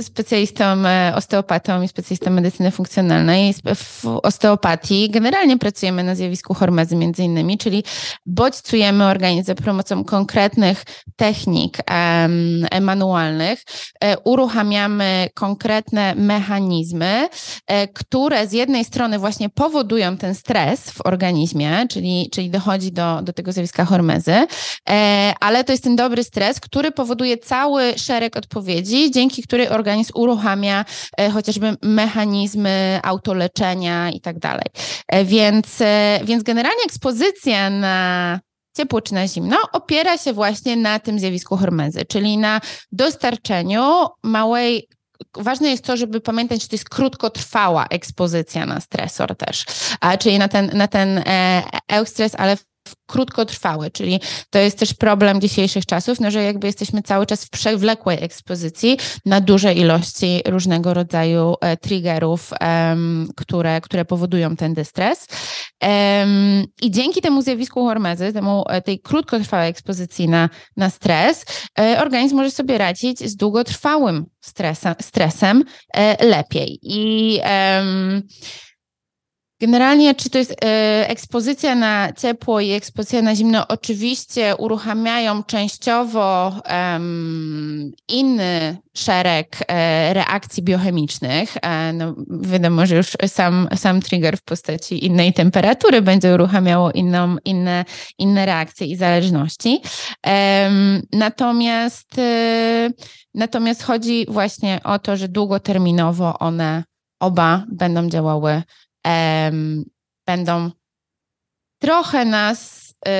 specjalistą 0.00 0.64
e, 0.64 1.12
osteopatą 1.14 1.82
i 1.82 1.88
specjalistą 1.88 2.30
medycyny 2.30 2.70
funkcjonalnej. 2.70 3.54
W 3.74 4.04
osteopatii 4.22 5.10
generalnie 5.10 5.58
pracujemy 5.58 6.04
na 6.04 6.14
zjawisku 6.14 6.54
hormezy 6.54 6.96
między 6.96 7.22
innymi, 7.22 7.58
czyli 7.58 7.84
bodźcujemy 8.26 9.04
organizm 9.04 9.46
za 9.46 9.54
pomocą 9.54 10.04
konkretnych 10.04 10.84
technik 11.16 11.78
manualnych, 12.80 13.62
e, 14.00 14.18
uruchamiamy 14.18 15.28
konkretne 15.34 16.14
mechanizmy, 16.14 17.28
e, 17.66 17.88
które 17.88 18.46
z 18.46 18.52
jednej 18.52 18.84
strony 18.84 19.18
właśnie 19.18 19.48
powodują 19.48 20.16
ten 20.16 20.34
stres 20.34 20.90
w 20.90 21.06
organizmie, 21.06 21.86
czyli, 21.90 22.30
czyli 22.32 22.50
dochodzi 22.50 22.92
do, 22.92 23.22
do 23.22 23.32
tego 23.32 23.52
zjawiska 23.52 23.84
hormezy, 23.84 24.46
ale 25.40 25.64
to 25.64 25.72
jest 25.72 25.84
ten 25.84 25.96
dobry 25.96 26.24
stres, 26.24 26.60
który 26.60 26.90
powoduje 26.90 27.38
cały 27.38 27.98
szereg 27.98 28.36
odpowiedzi, 28.36 29.10
dzięki 29.10 29.42
której 29.42 29.68
organizm 29.68 29.87
organizm 29.88 30.12
uruchamia 30.14 30.84
e, 31.18 31.30
chociażby 31.30 31.76
mechanizmy 31.82 33.00
autoleczenia 33.02 34.10
i 34.10 34.20
tak 34.20 34.38
dalej. 34.38 34.66
E, 35.08 35.24
więc, 35.24 35.80
e, 35.80 36.20
więc 36.24 36.42
generalnie 36.42 36.82
ekspozycja 36.84 37.70
na 37.70 38.40
ciepło 38.76 39.00
czy 39.00 39.14
na 39.14 39.28
zimno 39.28 39.56
opiera 39.72 40.18
się 40.18 40.32
właśnie 40.32 40.76
na 40.76 40.98
tym 40.98 41.18
zjawisku 41.18 41.56
hormezy, 41.56 42.04
czyli 42.04 42.38
na 42.38 42.60
dostarczeniu 42.92 44.06
małej 44.22 44.88
ważne 45.34 45.70
jest 45.70 45.84
to, 45.84 45.96
żeby 45.96 46.20
pamiętać, 46.20 46.62
że 46.62 46.68
to 46.68 46.74
jest 46.74 46.88
krótkotrwała 46.88 47.86
ekspozycja 47.90 48.66
na 48.66 48.80
stresor 48.80 49.36
też, 49.36 49.64
a, 50.00 50.16
czyli 50.16 50.38
na 50.38 50.48
ten, 50.48 50.70
na 50.74 50.88
ten 50.88 51.18
e, 51.18 51.62
ale 52.38 52.56
krótkotrwały, 53.06 53.90
czyli 53.90 54.20
to 54.50 54.58
jest 54.58 54.78
też 54.78 54.94
problem 54.94 55.40
dzisiejszych 55.40 55.86
czasów, 55.86 56.20
no, 56.20 56.30
że 56.30 56.42
jakby 56.42 56.66
jesteśmy 56.66 57.02
cały 57.02 57.26
czas 57.26 57.44
w 57.44 57.50
przewlekłej 57.50 58.18
ekspozycji 58.24 58.98
na 59.24 59.40
duże 59.40 59.74
ilości 59.74 60.42
różnego 60.46 60.94
rodzaju 60.94 61.54
e, 61.60 61.76
triggerów, 61.76 62.50
które, 63.36 63.80
które 63.80 64.04
powodują 64.04 64.56
ten 64.56 64.74
dystres. 64.74 65.26
I 66.82 66.90
dzięki 66.90 67.20
temu 67.20 67.42
zjawisku 67.42 67.84
hormezy, 67.84 68.32
temu, 68.32 68.64
e, 68.68 68.82
tej 68.82 69.00
krótkotrwałej 69.00 69.70
ekspozycji 69.70 70.28
na, 70.28 70.48
na 70.76 70.90
stres, 70.90 71.44
e, 71.78 72.00
organizm 72.00 72.36
może 72.36 72.50
sobie 72.50 72.78
radzić 72.78 73.18
z 73.18 73.36
długotrwałym 73.36 74.26
stresem, 75.00 75.64
e, 75.94 76.26
lepiej. 76.26 76.78
I 76.82 77.40
Generalnie, 79.60 80.14
czy 80.14 80.30
to 80.30 80.38
jest 80.38 80.52
e, 80.64 81.08
ekspozycja 81.08 81.74
na 81.74 82.12
ciepło 82.12 82.60
i 82.60 82.70
ekspozycja 82.70 83.22
na 83.22 83.34
zimno, 83.34 83.68
oczywiście 83.68 84.56
uruchamiają 84.56 85.42
częściowo 85.42 86.52
inny 88.08 88.76
szereg 88.94 89.64
e, 89.68 90.14
reakcji 90.14 90.62
biochemicznych. 90.62 91.56
E, 91.62 91.92
no, 91.92 92.14
wiadomo, 92.40 92.86
że 92.86 92.96
już 92.96 93.16
sam, 93.26 93.68
sam 93.76 94.00
trigger 94.00 94.36
w 94.36 94.42
postaci 94.42 95.06
innej 95.06 95.32
temperatury 95.32 96.02
będzie 96.02 96.34
uruchamiało 96.34 96.92
inną, 96.92 97.36
inne, 97.44 97.84
inne 98.18 98.46
reakcje 98.46 98.86
i 98.86 98.96
zależności. 98.96 99.82
natomiast, 101.12 102.10
natomiast 103.34 103.82
chodzi 103.82 104.26
właśnie 104.28 104.80
o 104.84 104.98
to, 104.98 105.16
że 105.16 105.28
długoterminowo 105.28 106.38
one 106.38 106.84
oba 107.20 107.64
będą 107.72 108.08
działały 108.08 108.62
um, 109.06 109.84
będą 110.26 110.70
trochę 111.78 112.24
nas 112.24 112.90
y, 113.08 113.10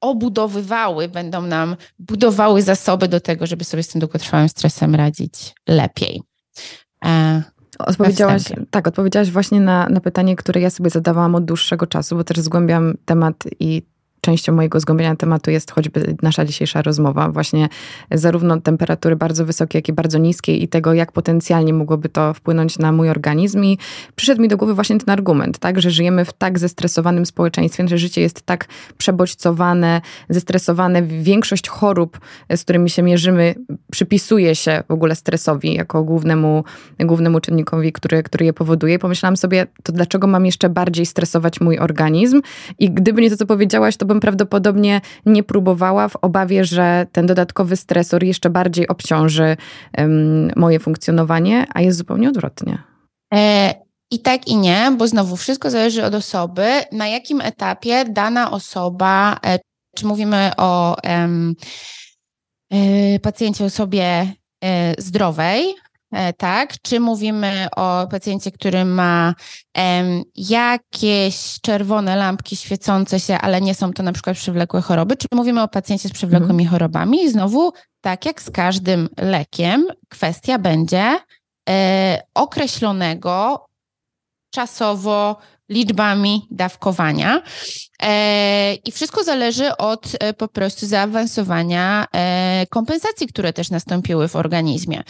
obudowywały, 0.00 1.08
będą 1.08 1.42
nam 1.42 1.76
budowały 1.98 2.62
zasoby 2.62 3.08
do 3.08 3.20
tego, 3.20 3.46
żeby 3.46 3.64
sobie 3.64 3.82
z 3.82 3.88
tym 3.88 4.00
długotrwałym 4.00 4.48
stresem 4.48 4.94
radzić 4.94 5.54
lepiej. 5.68 6.22
E, 7.04 7.42
odpowiedziałaś, 7.78 8.42
tak, 8.70 8.88
odpowiedziałaś 8.88 9.30
właśnie 9.30 9.60
na, 9.60 9.88
na 9.88 10.00
pytanie, 10.00 10.36
które 10.36 10.60
ja 10.60 10.70
sobie 10.70 10.90
zadawałam 10.90 11.34
od 11.34 11.44
dłuższego 11.44 11.86
czasu, 11.86 12.16
bo 12.16 12.24
też 12.24 12.38
zgłębiam 12.38 12.94
temat 13.04 13.34
i 13.60 13.82
częścią 14.24 14.52
mojego 14.52 14.80
zgłębiania 14.80 15.16
tematu 15.16 15.50
jest 15.50 15.70
choćby 15.70 16.16
nasza 16.22 16.44
dzisiejsza 16.44 16.82
rozmowa, 16.82 17.28
właśnie 17.28 17.68
zarówno 18.10 18.60
temperatury 18.60 19.16
bardzo 19.16 19.46
wysokiej, 19.46 19.78
jak 19.78 19.88
i 19.88 19.92
bardzo 19.92 20.18
niskiej 20.18 20.62
i 20.62 20.68
tego, 20.68 20.94
jak 20.94 21.12
potencjalnie 21.12 21.72
mogłoby 21.72 22.08
to 22.08 22.34
wpłynąć 22.34 22.78
na 22.78 22.92
mój 22.92 23.10
organizm. 23.10 23.64
I 23.64 23.78
przyszedł 24.16 24.42
mi 24.42 24.48
do 24.48 24.56
głowy 24.56 24.74
właśnie 24.74 24.98
ten 24.98 25.10
argument, 25.10 25.58
tak, 25.58 25.80
że 25.80 25.90
żyjemy 25.90 26.24
w 26.24 26.32
tak 26.32 26.58
zestresowanym 26.58 27.26
społeczeństwie, 27.26 27.88
że 27.88 27.98
życie 27.98 28.20
jest 28.20 28.42
tak 28.42 28.68
przebodźcowane, 28.98 30.00
zestresowane. 30.28 31.02
Większość 31.02 31.68
chorób, 31.68 32.20
z 32.56 32.62
którymi 32.62 32.90
się 32.90 33.02
mierzymy, 33.02 33.54
przypisuje 33.90 34.54
się 34.56 34.82
w 34.88 34.92
ogóle 34.92 35.14
stresowi 35.14 35.74
jako 35.74 36.04
głównemu, 36.04 36.64
głównemu 37.00 37.40
czynnikowi, 37.40 37.92
który, 37.92 38.22
który 38.22 38.44
je 38.44 38.52
powoduje. 38.52 38.98
Pomyślałam 38.98 39.36
sobie, 39.36 39.66
to 39.82 39.92
dlaczego 39.92 40.26
mam 40.26 40.46
jeszcze 40.46 40.68
bardziej 40.68 41.06
stresować 41.06 41.60
mój 41.60 41.78
organizm? 41.78 42.42
I 42.78 42.90
gdyby 42.90 43.22
nie 43.22 43.30
to, 43.30 43.36
co 43.36 43.46
powiedziałaś, 43.46 43.96
to 43.96 44.11
bym 44.12 44.20
prawdopodobnie 44.20 45.00
nie 45.26 45.42
próbowała 45.42 46.08
w 46.08 46.16
obawie, 46.16 46.64
że 46.64 47.06
ten 47.12 47.26
dodatkowy 47.26 47.76
stresor 47.76 48.24
jeszcze 48.24 48.50
bardziej 48.50 48.88
obciąży 48.88 49.56
um, 49.98 50.50
moje 50.56 50.80
funkcjonowanie, 50.80 51.66
a 51.74 51.80
jest 51.80 51.98
zupełnie 51.98 52.28
odwrotnie. 52.28 52.82
E, 53.34 53.74
I 54.10 54.18
tak 54.18 54.48
i 54.48 54.56
nie, 54.56 54.92
bo 54.98 55.08
znowu 55.08 55.36
wszystko 55.36 55.70
zależy 55.70 56.04
od 56.04 56.14
osoby, 56.14 56.66
na 56.92 57.08
jakim 57.08 57.40
etapie 57.40 58.04
dana 58.04 58.50
osoba, 58.50 59.38
e, 59.46 59.58
czy 59.96 60.06
mówimy 60.06 60.50
o 60.56 60.96
e, 61.02 61.28
pacjencie, 63.22 63.64
osobie 63.64 64.32
e, 64.64 64.94
zdrowej, 64.98 65.74
tak? 66.36 66.74
Czy 66.82 67.00
mówimy 67.00 67.66
o 67.76 68.06
pacjencie, 68.10 68.52
który 68.52 68.84
ma 68.84 69.34
um, 69.76 70.22
jakieś 70.36 71.60
czerwone 71.60 72.16
lampki 72.16 72.56
świecące 72.56 73.20
się, 73.20 73.38
ale 73.38 73.60
nie 73.60 73.74
są 73.74 73.92
to 73.92 74.02
na 74.02 74.12
przykład 74.12 74.36
przewlekłe 74.36 74.80
choroby, 74.80 75.16
czy 75.16 75.26
mówimy 75.34 75.62
o 75.62 75.68
pacjencie 75.68 76.08
z 76.08 76.12
przewlekłymi 76.12 76.64
mhm. 76.64 76.70
chorobami? 76.70 77.22
I 77.22 77.30
znowu, 77.30 77.72
tak 78.00 78.26
jak 78.26 78.42
z 78.42 78.50
każdym 78.50 79.08
lekiem, 79.18 79.86
kwestia 80.08 80.58
będzie 80.58 81.18
e, 81.68 82.22
określonego 82.34 83.66
czasowo 84.54 85.36
liczbami 85.72 86.46
dawkowania. 86.50 87.42
E, 88.02 88.74
I 88.74 88.92
wszystko 88.92 89.24
zależy 89.24 89.76
od 89.76 90.06
e, 90.20 90.34
po 90.34 90.48
prostu 90.48 90.86
zaawansowania 90.86 92.06
e, 92.14 92.66
kompensacji, 92.70 93.26
które 93.26 93.52
też 93.52 93.70
nastąpiły 93.70 94.28
w 94.28 94.36
organizmie. 94.36 95.02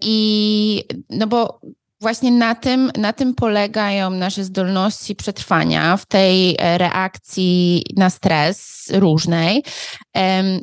I 0.00 0.84
no 1.10 1.26
bo 1.26 1.60
właśnie 2.00 2.32
na 2.32 2.54
tym, 2.54 2.90
na 2.98 3.12
tym 3.12 3.34
polegają 3.34 4.10
nasze 4.10 4.44
zdolności 4.44 5.16
przetrwania 5.16 5.96
w 5.96 6.06
tej 6.06 6.56
e, 6.58 6.78
reakcji 6.78 7.84
na 7.96 8.10
stres 8.10 8.76
różnej, 8.94 9.64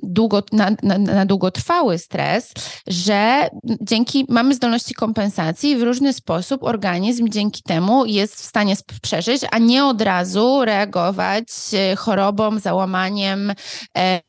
długo, 0.03 0.43
na, 0.51 0.71
na, 0.83 0.97
na 0.97 1.25
długotrwały 1.25 1.97
stres, 1.97 2.53
że 2.87 3.49
dzięki 3.81 4.25
mamy 4.29 4.55
zdolności 4.55 4.93
kompensacji 4.93 5.75
w 5.75 5.83
różny 5.83 6.13
sposób 6.13 6.63
organizm 6.63 7.27
dzięki 7.29 7.63
temu 7.63 8.05
jest 8.05 8.35
w 8.35 8.45
stanie 8.45 8.75
przeżyć, 9.01 9.41
a 9.51 9.57
nie 9.57 9.85
od 9.85 10.01
razu 10.01 10.65
reagować 10.65 11.47
e, 11.73 11.95
chorobą, 11.95 12.59
załamaniem 12.59 13.53
e, 13.97 14.21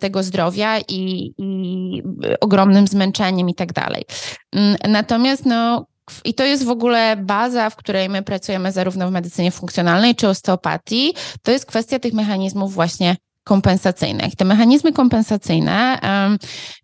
tego 0.00 0.22
zdrowia 0.22 0.78
i, 0.78 1.34
i, 1.38 2.02
ogromnym 2.40 2.86
zmęczeniem 2.86 3.48
i 3.48 3.54
tak 3.54 3.72
dalej. 3.72 4.04
Mm, 4.52 4.76
natomiast 4.88 5.46
no, 5.46 5.86
i 6.24 6.34
to 6.34 6.44
jest 6.44 6.64
w 6.64 6.70
ogóle 6.70 7.16
baza, 7.16 7.70
w 7.70 7.76
której 7.76 8.08
my 8.08 8.22
pracujemy 8.22 8.72
zarówno 8.72 9.08
w 9.08 9.12
medycynie 9.12 9.50
funkcjonalnej 9.50 10.14
czy 10.14 10.28
osteopatii. 10.28 11.14
To 11.42 11.50
jest 11.50 11.66
kwestia 11.66 11.98
tych 11.98 12.12
mechanizmów 12.12 12.74
właśnie 12.74 13.16
kompensacyjnych. 13.44 14.36
Te 14.36 14.44
mechanizmy 14.44 14.92
kompensacyjne, 14.92 15.98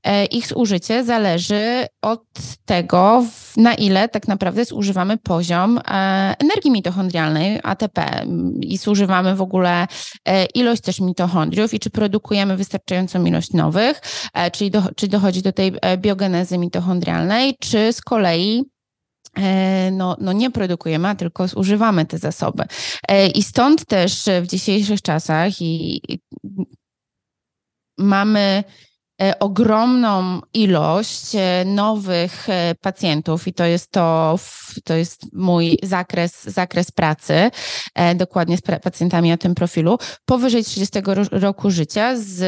e, 0.05 0.25
ich 0.25 0.47
zużycie 0.47 1.05
zależy 1.05 1.87
od 2.03 2.23
tego, 2.65 3.25
na 3.57 3.75
ile 3.75 4.09
tak 4.09 4.29
naprawdę 4.29 4.65
zużywamy 4.65 5.19
poziom 5.19 5.79
e, 5.79 5.83
energii 6.39 6.71
mitochondrialnej, 6.71 7.61
ATP 7.63 8.27
i 8.61 8.79
zużywamy 8.79 9.37
w 9.37 9.43
ogóle 9.43 9.87
e, 10.25 10.45
ilość 10.45 10.83
też 10.83 11.01
mitochondriów 11.01 11.75
i 11.75 11.79
czy 11.79 11.91
produkujemy 11.91 12.57
wystarczającą 12.57 13.25
ilość 13.25 13.53
nowych, 13.53 14.01
czyli, 14.53 14.71
do, 14.71 14.83
czy 14.97 15.09
dochodzi 15.09 15.43
do 15.43 15.53
tej 15.53 15.73
biogenezy 15.99 16.59
mitochondrialnej, 16.59 17.57
czy 17.61 17.93
z 17.93 18.01
kolei 18.01 18.65
no, 19.93 20.17
no 20.21 20.33
nie 20.33 20.51
produkujemy, 20.51 21.09
a 21.09 21.15
tylko 21.15 21.49
zużywamy 21.49 22.07
te 22.07 22.19
zasoby. 22.19 22.65
E, 23.09 23.29
I 23.29 23.43
stąd 23.43 23.87
też 23.87 24.25
w 24.43 24.47
dzisiejszych 24.47 25.03
czasach 25.03 25.61
i, 25.61 26.01
i 26.13 26.21
mamy 27.99 28.65
e, 29.23 29.39
ogromną 29.39 30.41
ilość 30.55 31.33
nowych 31.67 32.47
pacjentów 32.81 33.49
i 33.49 33.53
to 33.53 33.65
jest 33.65 33.91
to, 33.91 34.39
to 34.85 34.95
jest 34.95 35.27
mój 35.33 35.79
zakres, 35.83 36.45
zakres 36.45 36.91
pracy, 36.91 37.51
dokładnie 38.15 38.57
z 38.57 38.61
pacjentami 38.83 39.33
o 39.33 39.37
tym 39.37 39.55
profilu, 39.55 39.99
powyżej 40.25 40.65
30 40.65 40.99
roku 41.31 41.71
życia 41.71 42.17
z 42.17 42.43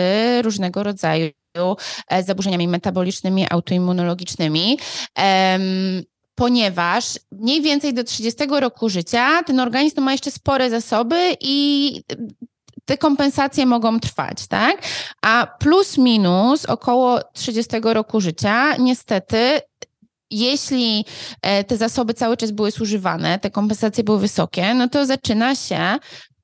różnego 0.44 0.82
rodzaju 0.82 1.30
zaburzeniami 2.24 2.68
metabolicznymi, 2.68 3.46
autoimmunologicznymi 3.50 4.78
ponieważ 6.42 7.18
mniej 7.32 7.62
więcej 7.62 7.94
do 7.94 8.04
30 8.04 8.44
roku 8.50 8.88
życia 8.88 9.42
ten 9.42 9.60
organizm 9.60 10.00
ma 10.00 10.12
jeszcze 10.12 10.30
spore 10.30 10.70
zasoby 10.70 11.36
i 11.40 12.02
te 12.84 12.98
kompensacje 12.98 13.66
mogą 13.66 14.00
trwać, 14.00 14.46
tak? 14.46 14.82
A 15.22 15.46
plus 15.58 15.98
minus 15.98 16.66
około 16.66 17.20
30 17.32 17.70
roku 17.82 18.20
życia, 18.20 18.76
niestety, 18.76 19.60
jeśli 20.30 21.04
e, 21.42 21.64
te 21.64 21.76
zasoby 21.76 22.14
cały 22.14 22.36
czas 22.36 22.50
były 22.50 22.70
zużywane, 22.70 23.38
te 23.38 23.50
kompensacje 23.50 24.04
były 24.04 24.18
wysokie, 24.18 24.74
no 24.74 24.88
to 24.88 25.06
zaczyna 25.06 25.54
się 25.54 25.98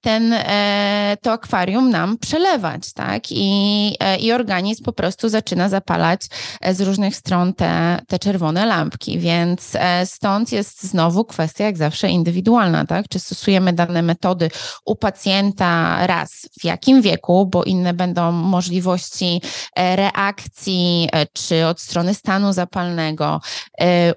ten, 0.09 0.33
e, 0.33 1.16
to 1.23 1.33
akwarium 1.33 1.90
nam 1.90 2.18
przelewać, 2.18 2.92
tak? 2.92 3.23
I, 3.31 3.97
e, 4.01 4.16
I 4.16 4.33
organizm 4.33 4.85
po 4.85 4.92
prostu 4.92 5.29
zaczyna 5.29 5.68
zapalać 5.68 6.21
e, 6.61 6.75
z 6.75 6.81
różnych 6.81 7.16
stron 7.16 7.55
te, 7.55 8.01
te 8.07 8.18
czerwone 8.18 8.66
lampki, 8.66 9.18
więc 9.18 9.77
stąd 10.05 10.53
jest 10.53 10.83
znowu 10.83 11.25
kwestia, 11.25 11.64
jak 11.64 11.77
zawsze, 11.77 12.09
indywidualna, 12.09 12.87
tak? 12.87 13.09
Czy 13.09 13.18
stosujemy 13.18 13.73
dane 13.73 14.03
metody 14.03 14.51
u 14.85 14.97
pacjenta 14.97 16.07
raz 16.07 16.49
w 16.61 16.64
jakim 16.64 17.03
wieku, 17.03 17.47
bo 17.47 17.64
inne 17.64 17.94
będą 17.94 18.33
możliwości 18.33 19.40
reakcji, 19.77 21.09
czy 21.33 21.66
od 21.66 21.81
strony 21.81 22.14
stanu 22.14 22.53
zapalnego 22.53 23.40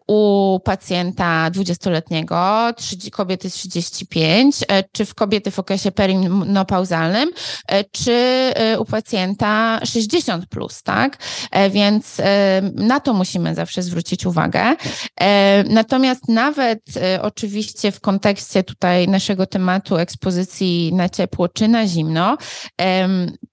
u 0.07 0.59
pacjenta 0.63 1.49
20-letniego, 1.51 2.73
kobiety 3.11 3.49
35, 3.49 4.55
czy 4.91 5.05
w 5.05 5.15
kobiety 5.15 5.51
w 5.51 5.59
okresie 5.59 5.80
okresie 5.81 5.91
perinopauzalnym, 5.91 7.29
e, 7.67 7.83
czy 7.83 8.11
e, 8.11 8.79
u 8.79 8.85
pacjenta 8.85 9.79
60 9.85 10.45
plus, 10.45 10.83
tak? 10.83 11.17
E, 11.51 11.69
więc 11.69 12.21
na 12.75 12.99
to 12.99 13.13
musimy 13.13 13.55
zawsze 13.55 13.83
zwrócić 13.83 14.25
uwagę. 14.25 14.75
Natomiast 15.69 16.27
nawet 16.27 16.79
oczywiście 17.21 17.91
w 17.91 17.99
kontekście 17.99 18.63
tutaj 18.63 19.07
naszego 19.07 19.45
tematu 19.45 19.97
ekspozycji 19.97 20.93
na 20.93 21.09
ciepło 21.09 21.47
czy 21.47 21.67
na 21.67 21.87
zimno, 21.87 22.37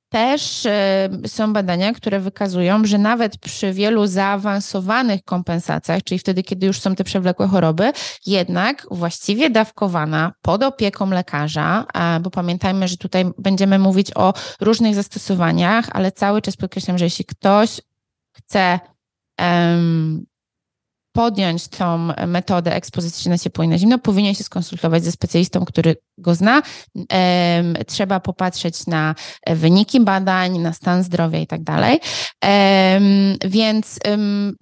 też 0.09 0.67
e, 0.67 1.09
są 1.27 1.53
badania, 1.53 1.93
które 1.93 2.21
wykazują, 2.21 2.85
że 2.85 2.99
nawet 2.99 3.39
przy 3.39 3.73
wielu 3.73 4.07
zaawansowanych 4.07 5.25
kompensacjach, 5.25 6.03
czyli 6.05 6.19
wtedy, 6.19 6.43
kiedy 6.43 6.67
już 6.67 6.81
są 6.81 6.95
te 6.95 7.05
przewlekłe 7.05 7.47
choroby, 7.47 7.93
jednak 8.27 8.87
właściwie 8.91 9.51
dawkowana 9.51 10.33
pod 10.43 10.63
opieką 10.63 11.11
lekarza, 11.11 11.87
bo 12.21 12.31
pamiętajmy, 12.31 12.89
że 12.89 12.97
tutaj 12.97 13.25
będziemy 13.39 13.79
mówić 13.79 14.17
o 14.17 14.35
różnych 14.61 14.95
zastosowaniach, 14.95 15.89
ale 15.93 16.13
cały 16.13 16.43
czas 16.43 16.57
podkreślam, 16.57 16.99
że 16.99 17.05
jeśli 17.05 17.25
ktoś 17.25 17.81
chce 18.33 18.81
podjąć 21.13 21.69
tą 21.69 22.09
metodę 22.27 22.75
ekspozycji 22.75 23.31
na 23.31 23.39
ciepło 23.39 23.65
i 23.65 23.69
na 23.69 23.79
zimno, 23.79 23.99
powinien 23.99 24.35
się 24.35 24.45
skonsultować 24.45 25.05
ze 25.05 25.13
specjalistą, 25.13 25.65
który 25.65 25.97
go 26.19 26.35
zna. 26.35 26.63
Trzeba 27.87 28.21
popatrzeć 28.21 28.87
na 28.87 29.15
wyniki 29.47 30.01
badań, 30.01 30.59
na 30.59 30.73
stan 30.73 31.03
zdrowia 31.03 31.39
i 31.39 31.47
tak 31.47 31.63
dalej. 31.63 32.01
Więc 33.45 33.99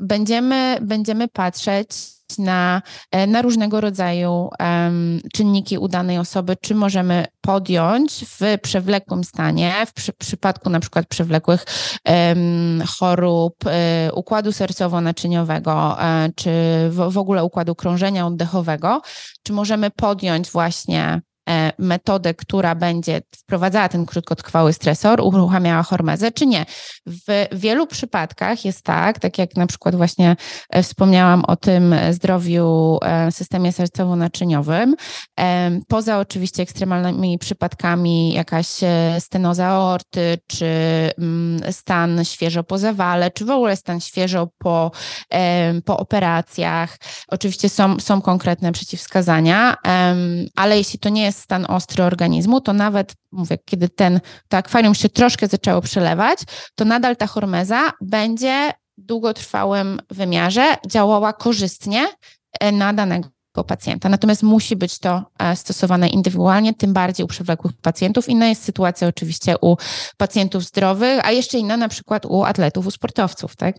będziemy, 0.00 0.78
będziemy 0.82 1.28
patrzeć 1.28 2.15
na, 2.38 2.82
e, 3.10 3.26
na 3.26 3.42
różnego 3.42 3.80
rodzaju 3.80 4.50
um, 4.60 5.20
czynniki 5.34 5.78
u 5.78 5.88
danej 5.88 6.18
osoby, 6.18 6.56
czy 6.60 6.74
możemy 6.74 7.24
podjąć 7.40 8.24
w 8.24 8.58
przewlekłym 8.62 9.24
stanie, 9.24 9.74
w 9.86 9.92
przy, 9.92 10.12
przypadku 10.12 10.70
na 10.70 10.80
przykład 10.80 11.06
przewlekłych 11.06 11.64
um, 12.04 12.82
chorób 12.98 13.54
um, 13.64 13.72
układu 14.14 14.50
sercowo-naczyniowego, 14.50 16.02
e, 16.02 16.30
czy 16.36 16.50
w, 16.90 17.12
w 17.12 17.18
ogóle 17.18 17.44
układu 17.44 17.74
krążenia 17.74 18.26
oddechowego, 18.26 19.02
czy 19.42 19.52
możemy 19.52 19.90
podjąć 19.90 20.50
właśnie 20.50 21.20
metodę, 21.78 22.34
która 22.34 22.74
będzie 22.74 23.20
wprowadzała 23.36 23.88
ten 23.88 24.06
krótkotrwały 24.06 24.72
stresor, 24.72 25.20
uruchamiała 25.20 25.82
hormezę, 25.82 26.32
czy 26.32 26.46
nie. 26.46 26.66
W 27.06 27.46
wielu 27.52 27.86
przypadkach 27.86 28.64
jest 28.64 28.82
tak, 28.82 29.18
tak 29.18 29.38
jak 29.38 29.56
na 29.56 29.66
przykład 29.66 29.94
właśnie 29.94 30.36
e, 30.70 30.82
wspomniałam 30.82 31.44
o 31.44 31.56
tym 31.56 31.94
zdrowiu 32.10 32.98
e, 33.02 33.32
systemie 33.32 33.72
sercowo-naczyniowym, 33.72 34.94
poza 35.88 36.18
oczywiście 36.18 36.62
ekstremalnymi 36.62 37.38
przypadkami 37.38 38.32
jakaś 38.32 38.66
stenoza 39.18 39.66
aorty, 39.66 40.38
czy 40.46 40.66
mm, 41.18 41.72
stan 41.72 42.24
świeżo 42.24 42.64
po 42.64 42.78
zawale, 42.78 43.30
czy 43.30 43.44
w 43.44 43.50
ogóle 43.50 43.76
stan 43.76 44.00
świeżo 44.00 44.48
po, 44.58 44.90
po 45.84 45.98
operacjach. 45.98 46.96
Oczywiście 47.28 47.68
są, 47.68 48.00
są 48.00 48.22
konkretne 48.22 48.72
przeciwwskazania, 48.72 49.76
ale 50.56 50.78
jeśli 50.78 50.98
to 50.98 51.08
nie 51.08 51.22
jest 51.22 51.35
jest 51.36 51.44
stan 51.44 51.66
ostry 51.68 52.04
organizmu, 52.04 52.60
to 52.60 52.72
nawet, 52.72 53.14
mówię, 53.32 53.58
kiedy 53.64 53.88
ten, 53.88 54.20
to 54.48 54.56
akwarium 54.56 54.94
się 54.94 55.08
troszkę 55.08 55.48
zaczęło 55.48 55.80
przelewać, 55.80 56.38
to 56.74 56.84
nadal 56.84 57.16
ta 57.16 57.26
hormeza 57.26 57.90
będzie 58.00 58.72
w 58.98 59.02
długotrwałym 59.02 60.00
wymiarze 60.10 60.76
działała 60.86 61.32
korzystnie 61.32 62.06
e, 62.60 62.72
na 62.72 62.92
danego 62.92 63.28
pacjenta. 63.66 64.08
Natomiast 64.08 64.42
musi 64.42 64.76
być 64.76 64.98
to 64.98 65.22
e, 65.38 65.56
stosowane 65.56 66.08
indywidualnie, 66.08 66.74
tym 66.74 66.92
bardziej 66.92 67.24
u 67.24 67.28
przewlekłych 67.28 67.72
pacjentów. 67.82 68.28
Inna 68.28 68.46
jest 68.48 68.64
sytuacja 68.64 69.08
oczywiście 69.08 69.54
u 69.60 69.76
pacjentów 70.16 70.64
zdrowych, 70.64 71.20
a 71.24 71.32
jeszcze 71.32 71.58
inna 71.58 71.76
na 71.76 71.88
przykład 71.88 72.26
u 72.26 72.44
atletów, 72.44 72.86
u 72.86 72.90
sportowców, 72.90 73.56
tak? 73.56 73.76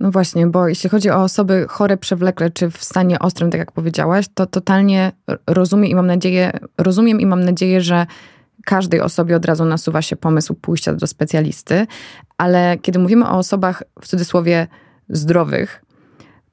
No 0.00 0.10
właśnie, 0.10 0.46
bo 0.46 0.68
jeśli 0.68 0.90
chodzi 0.90 1.10
o 1.10 1.22
osoby 1.22 1.66
chore 1.68 1.96
przewlekle, 1.96 2.50
czy 2.50 2.70
w 2.70 2.84
stanie 2.84 3.18
ostrym, 3.18 3.50
tak 3.50 3.58
jak 3.58 3.72
powiedziałaś, 3.72 4.26
to 4.34 4.46
totalnie 4.46 5.12
rozumiem 5.46 5.90
i 5.90 5.94
mam 5.94 6.06
nadzieję, 6.06 6.52
rozumiem 6.78 7.20
i 7.20 7.26
mam 7.26 7.44
nadzieję, 7.44 7.80
że 7.80 8.06
każdej 8.64 9.00
osobie 9.00 9.36
od 9.36 9.44
razu 9.44 9.64
nasuwa 9.64 10.02
się 10.02 10.16
pomysł 10.16 10.54
pójścia 10.54 10.94
do 10.94 11.06
specjalisty, 11.06 11.86
ale 12.38 12.78
kiedy 12.82 12.98
mówimy 12.98 13.28
o 13.28 13.38
osobach 13.38 13.82
w 14.00 14.08
cudzysłowie 14.08 14.66
zdrowych, 15.08 15.84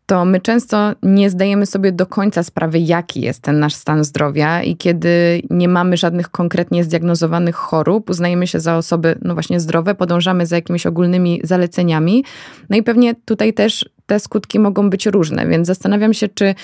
to 0.07 0.25
my 0.25 0.41
często 0.41 0.93
nie 1.03 1.29
zdajemy 1.29 1.65
sobie 1.65 1.91
do 1.91 2.05
końca 2.05 2.43
sprawy, 2.43 2.79
jaki 2.79 3.21
jest 3.21 3.41
ten 3.41 3.59
nasz 3.59 3.73
stan 3.73 4.03
zdrowia, 4.03 4.63
i 4.63 4.77
kiedy 4.77 5.41
nie 5.49 5.67
mamy 5.67 5.97
żadnych 5.97 6.29
konkretnie 6.29 6.83
zdiagnozowanych 6.83 7.55
chorób, 7.55 8.09
uznajemy 8.09 8.47
się 8.47 8.59
za 8.59 8.77
osoby, 8.77 9.17
no 9.21 9.33
właśnie, 9.33 9.59
zdrowe, 9.59 9.95
podążamy 9.95 10.45
za 10.45 10.55
jakimiś 10.55 10.85
ogólnymi 10.85 11.41
zaleceniami. 11.43 12.23
No 12.69 12.77
i 12.77 12.83
pewnie 12.83 13.15
tutaj 13.25 13.53
też 13.53 13.89
te 14.05 14.19
skutki 14.19 14.59
mogą 14.59 14.89
być 14.89 15.05
różne, 15.05 15.47
więc 15.47 15.67
zastanawiam 15.67 16.13
się, 16.13 16.27
czy 16.27 16.55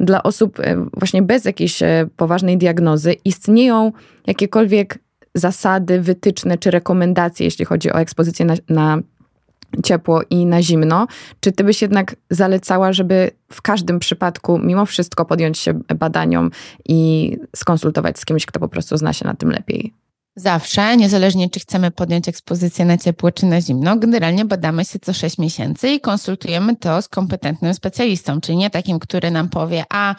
dla 0.00 0.22
osób 0.22 0.60
e, 0.60 0.86
właśnie 0.96 1.22
bez 1.22 1.44
jakiejś 1.44 1.82
e, 1.82 2.08
poważnej 2.16 2.58
diagnozy 2.58 3.12
istnieją 3.12 3.92
jakiekolwiek 4.26 4.98
zasady, 5.34 6.00
wytyczne 6.00 6.58
czy 6.58 6.70
rekomendacje, 6.70 7.44
jeśli 7.44 7.64
chodzi 7.64 7.92
o 7.92 8.00
ekspozycję 8.00 8.46
na, 8.46 8.54
na 8.68 8.98
ciepło 9.84 10.22
i 10.30 10.46
na 10.46 10.62
zimno. 10.62 11.06
Czy 11.40 11.52
ty 11.52 11.64
byś 11.64 11.82
jednak 11.82 12.16
zalecała, 12.30 12.92
żeby 12.92 13.30
w 13.52 13.62
każdym 13.62 13.98
przypadku 13.98 14.58
mimo 14.58 14.86
wszystko 14.86 15.24
podjąć 15.24 15.58
się 15.58 15.80
badaniom 15.98 16.50
i 16.88 17.30
skonsultować 17.56 18.18
z 18.18 18.24
kimś, 18.24 18.46
kto 18.46 18.60
po 18.60 18.68
prostu 18.68 18.96
zna 18.96 19.12
się 19.12 19.24
na 19.24 19.34
tym 19.34 19.50
lepiej? 19.50 19.94
Zawsze, 20.36 20.96
niezależnie 20.96 21.50
czy 21.50 21.60
chcemy 21.60 21.90
podjąć 21.90 22.28
ekspozycję 22.28 22.84
na 22.84 22.98
ciepło 22.98 23.32
czy 23.32 23.46
na 23.46 23.60
zimno, 23.60 23.96
generalnie 23.96 24.44
badamy 24.44 24.84
się 24.84 24.98
co 24.98 25.12
6 25.12 25.38
miesięcy 25.38 25.88
i 25.88 26.00
konsultujemy 26.00 26.76
to 26.76 27.02
z 27.02 27.08
kompetentnym 27.08 27.74
specjalistą, 27.74 28.40
czyli 28.40 28.58
nie 28.58 28.70
takim, 28.70 28.98
który 28.98 29.30
nam 29.30 29.48
powie, 29.48 29.84
a 29.90 30.14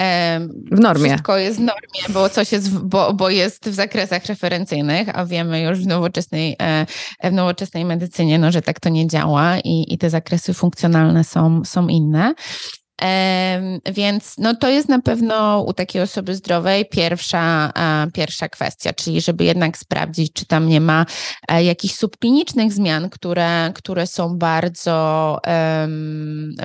e, 0.00 0.40
w 0.72 0.80
normie. 0.80 1.08
wszystko 1.10 1.38
jest 1.38 1.58
w 1.58 1.60
normie, 1.60 2.00
bo 2.08 2.28
coś 2.28 2.52
jest, 2.52 2.78
bo, 2.78 3.12
bo 3.12 3.30
jest 3.30 3.68
w 3.68 3.74
zakresach 3.74 4.26
referencyjnych, 4.26 5.08
a 5.18 5.26
wiemy 5.26 5.60
już 5.60 5.78
w 5.78 5.86
nowoczesnej, 5.86 6.56
e, 6.62 6.86
w 7.30 7.32
nowoczesnej 7.32 7.84
medycynie, 7.84 8.38
no, 8.38 8.52
że 8.52 8.62
tak 8.62 8.80
to 8.80 8.88
nie 8.88 9.06
działa 9.06 9.58
i, 9.58 9.94
i 9.94 9.98
te 9.98 10.10
zakresy 10.10 10.54
funkcjonalne 10.54 11.24
są, 11.24 11.64
są 11.64 11.88
inne. 11.88 12.34
Więc 13.92 14.34
no, 14.38 14.54
to 14.54 14.68
jest 14.68 14.88
na 14.88 14.98
pewno 14.98 15.62
u 15.62 15.72
takiej 15.72 16.02
osoby 16.02 16.34
zdrowej 16.34 16.86
pierwsza, 16.86 17.72
pierwsza 18.14 18.48
kwestia, 18.48 18.92
czyli 18.92 19.20
żeby 19.20 19.44
jednak 19.44 19.78
sprawdzić, 19.78 20.32
czy 20.32 20.46
tam 20.46 20.68
nie 20.68 20.80
ma 20.80 21.06
e, 21.48 21.64
jakichś 21.64 21.94
subklinicznych 21.94 22.72
zmian, 22.72 23.10
które, 23.10 23.72
które 23.74 24.06
są 24.06 24.38
bardzo, 24.38 25.38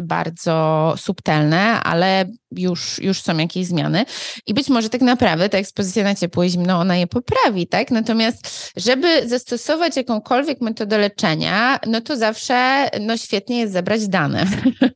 bardzo 0.02 0.94
subtelne, 0.98 1.82
ale 1.84 2.26
już, 2.52 3.00
już 3.00 3.22
są 3.22 3.38
jakieś 3.38 3.66
zmiany. 3.66 4.06
I 4.48 4.54
być 4.54 4.70
może 4.70 4.90
tak 4.90 5.02
naprawdę 5.02 5.50
ta 5.50 5.58
ekspozycja 5.58 6.04
na 6.04 6.16
ciepło 6.16 6.44
i 6.44 6.50
zimno, 6.50 6.80
ona 6.80 6.98
je 6.98 7.08
poprawi, 7.08 7.68
tak? 7.68 7.92
Natomiast, 7.92 8.72
żeby 8.78 9.30
zastosować 9.30 9.96
jakąkolwiek 9.98 10.62
metodę 10.62 10.98
leczenia, 10.98 11.80
no 11.88 12.02
to 12.02 12.18
zawsze 12.18 12.90
no, 13.02 13.18
świetnie 13.18 13.60
jest 13.60 13.74
zebrać 13.74 14.08
dane. 14.08 14.46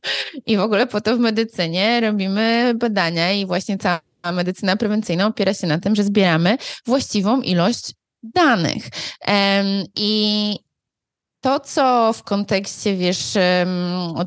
I 0.46 0.56
w 0.56 0.60
ogóle 0.60 0.86
po 0.86 1.00
to 1.00 1.16
w 1.16 1.20
medycynie 1.26 2.00
robimy 2.00 2.74
badania 2.74 3.32
i 3.32 3.46
właśnie 3.46 3.78
cała 3.78 4.00
medycyna 4.32 4.76
prewencyjna 4.76 5.26
opiera 5.26 5.54
się 5.54 5.66
na 5.66 5.78
tym, 5.78 5.96
że 5.96 6.04
zbieramy 6.04 6.56
właściwą 6.86 7.40
ilość 7.40 7.92
danych. 8.22 8.84
I 9.96 10.58
to, 11.46 11.60
co 11.60 12.12
w 12.12 12.22
kontekście, 12.22 12.96
wiesz, 12.96 13.34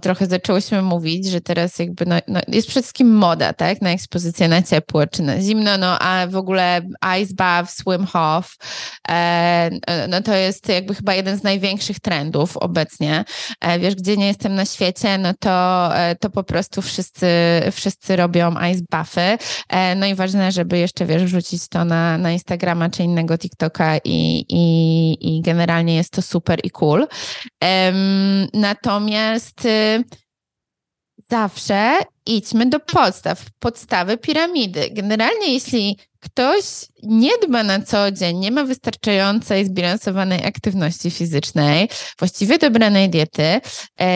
trochę 0.02 0.26
zaczęłyśmy 0.26 0.82
mówić, 0.82 1.28
że 1.28 1.42
teraz 1.42 1.80
jakby 1.80 2.06
no, 2.06 2.16
no 2.28 2.40
jest 2.48 2.68
przede 2.68 2.82
wszystkim 2.82 3.16
moda, 3.16 3.54
tak, 3.54 3.82
na 3.82 3.90
ekspozycję 3.90 4.48
na 4.48 4.62
ciepło 4.62 5.08
czy 5.08 5.24
na 5.24 5.42
zimno, 5.42 5.78
no 5.78 6.00
a 6.00 6.28
w 6.28 6.36
ogóle 6.36 6.82
ice 7.22 7.34
bath, 7.34 7.72
swim 7.72 8.08
off, 8.14 8.56
e, 9.10 9.70
no 10.10 10.22
to 10.22 10.36
jest 10.36 10.70
jakby 10.70 10.96
chyba 10.96 11.14
jeden 11.14 11.38
z 11.38 11.44
największych 11.44 12.00
trendów 12.00 12.58
obecnie. 12.58 13.26
E, 13.62 13.80
wiesz, 13.80 13.96
gdzie 13.96 14.18
nie 14.18 14.28
jestem 14.28 14.56
na 14.56 14.66
świecie, 14.66 15.18
no 15.18 15.34
to, 15.40 15.90
e, 15.98 16.16
to 16.16 16.30
po 16.30 16.44
prostu 16.44 16.82
wszyscy, 16.82 17.28
wszyscy 17.72 18.16
robią 18.16 18.56
ice 18.72 18.82
buffy. 18.92 19.38
E, 19.70 19.96
no 19.96 20.06
i 20.06 20.16
ważne, 20.16 20.52
żeby 20.52 20.78
jeszcze, 20.78 21.06
wiesz, 21.06 21.24
wrzucić 21.24 21.68
to 21.68 21.86
na, 21.86 22.18
na 22.18 22.32
Instagrama 22.32 22.90
czy 22.90 23.04
innego 23.04 23.38
TikToka 23.38 23.98
i, 23.98 24.46
i, 24.50 25.38
i 25.38 25.42
generalnie 25.42 25.96
jest 25.96 26.12
to 26.14 26.22
super 26.22 26.60
i 26.64 26.70
cool. 26.70 27.09
Natomiast 28.54 29.66
y, 29.66 30.04
zawsze 31.30 31.98
idźmy 32.26 32.66
do 32.66 32.80
podstaw, 32.80 33.46
podstawy 33.60 34.18
piramidy. 34.18 34.90
Generalnie, 34.92 35.54
jeśli 35.54 35.98
ktoś 36.20 36.64
nie 37.04 37.32
dba 37.48 37.64
na 37.64 37.82
co 37.82 38.12
dzień, 38.12 38.38
nie 38.38 38.52
ma 38.52 38.64
wystarczającej 38.64 39.66
zbilansowanej 39.66 40.46
aktywności 40.46 41.12
fizycznej, 41.12 41.90
właściwie 42.20 42.58
dobranej 42.58 43.10
diety, 43.10 43.62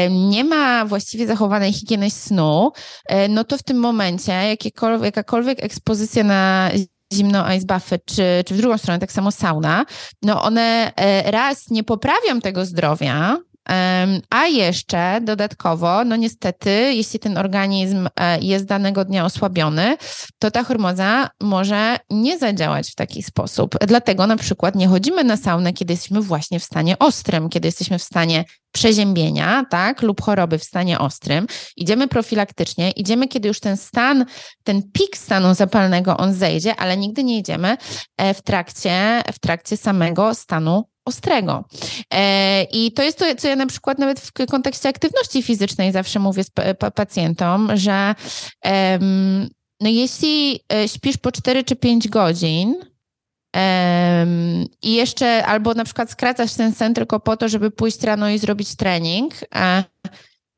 nie 0.10 0.44
ma 0.44 0.86
właściwie 0.86 1.28
zachowanej 1.28 1.74
higieny 1.74 2.10
snu, 2.10 2.72
e, 3.06 3.28
no 3.28 3.44
to 3.44 3.58
w 3.58 3.64
tym 3.64 3.78
momencie 3.78 4.58
jakakolwiek 5.04 5.64
ekspozycja 5.64 6.24
na 6.24 6.72
zimno 7.14 7.54
ice 7.54 7.66
buffy, 7.66 8.00
czy, 8.06 8.44
czy 8.46 8.54
w 8.54 8.58
drugą 8.58 8.78
stronę 8.78 9.00
tak 9.00 9.12
samo 9.12 9.32
sauna, 9.32 9.86
no 10.22 10.44
one 10.44 10.92
e, 10.96 11.32
raz 11.32 11.70
nie 11.70 11.84
poprawią 11.84 12.42
tego 12.42 12.66
zdrowia, 12.66 13.38
a 14.30 14.48
jeszcze 14.48 15.22
dodatkowo, 15.22 16.06
no 16.06 16.16
niestety, 16.16 16.70
jeśli 16.70 17.20
ten 17.20 17.38
organizm 17.38 18.10
e, 18.16 18.40
jest 18.40 18.66
danego 18.66 19.06
dnia 19.06 19.26
osłabiony, 19.26 19.98
to 20.40 20.52
ta 20.52 20.64
hormona 20.64 21.30
może 21.42 21.98
nie 22.10 22.38
zadziałać 22.38 22.92
w 22.92 22.96
taki 22.96 23.24
sposób. 23.24 23.76
Dlatego 23.88 24.28
na 24.28 24.36
przykład 24.36 24.76
nie 24.76 24.88
chodzimy 24.88 25.24
na 25.24 25.38
saunę, 25.38 25.74
kiedy 25.74 25.94
jesteśmy 25.94 26.22
właśnie 26.22 26.60
w 26.60 26.64
stanie 26.64 27.00
ostrym, 27.00 27.50
kiedy 27.50 27.68
jesteśmy 27.68 28.00
w 28.00 28.04
stanie 28.04 28.46
przeziębienia, 28.72 29.66
tak, 29.70 30.02
lub 30.02 30.22
choroby 30.22 30.58
w 30.58 30.64
stanie 30.64 31.00
ostrym. 31.00 31.48
Idziemy 31.76 32.08
profilaktycznie, 32.08 32.92
idziemy, 32.92 33.28
kiedy 33.28 33.48
już 33.48 33.60
ten 33.60 33.78
stan, 33.78 34.26
ten 34.64 34.92
pik 34.92 35.18
stanu 35.18 35.54
zapalnego 35.54 36.18
on 36.18 36.34
zejdzie, 36.34 36.76
ale 36.76 36.98
nigdy 36.98 37.24
nie 37.24 37.38
idziemy 37.38 37.78
e, 38.18 38.34
w 38.34 38.42
trakcie, 38.42 39.24
w 39.34 39.40
trakcie 39.40 39.78
samego 39.78 40.36
stanu 40.36 40.93
ostrego. 41.06 41.66
E, 42.14 42.64
I 42.64 42.92
to 42.92 43.04
jest 43.04 43.18
to, 43.18 43.26
co 43.36 43.48
ja 43.48 43.56
na 43.56 43.66
przykład 43.66 44.00
nawet 44.00 44.20
w 44.20 44.32
kontekście 44.48 44.90
aktywności 44.90 45.44
fizycznej 45.44 45.92
zawsze 45.92 46.20
mówię 46.20 46.44
pacjentom, 46.96 47.72
że 47.74 48.16
no 49.82 49.90
jeśli 49.90 50.60
e, 50.74 50.88
śpisz 50.88 51.18
po 51.18 51.32
4 51.32 51.64
czy 51.64 51.76
5 51.76 52.08
godzin, 52.08 52.76
i 54.84 54.94
jeszcze 54.94 55.46
albo 55.46 55.74
na 55.74 55.84
przykład 55.84 56.12
skracasz 56.12 56.54
ten 56.54 56.74
sen 56.74 56.94
tylko 56.94 57.20
po 57.20 57.38
to, 57.38 57.50
żeby 57.50 57.72
pójść 57.72 58.04
rano 58.04 58.30
i 58.30 58.40
zrobić 58.40 58.76
trening, 58.76 59.34
e, 59.56 59.84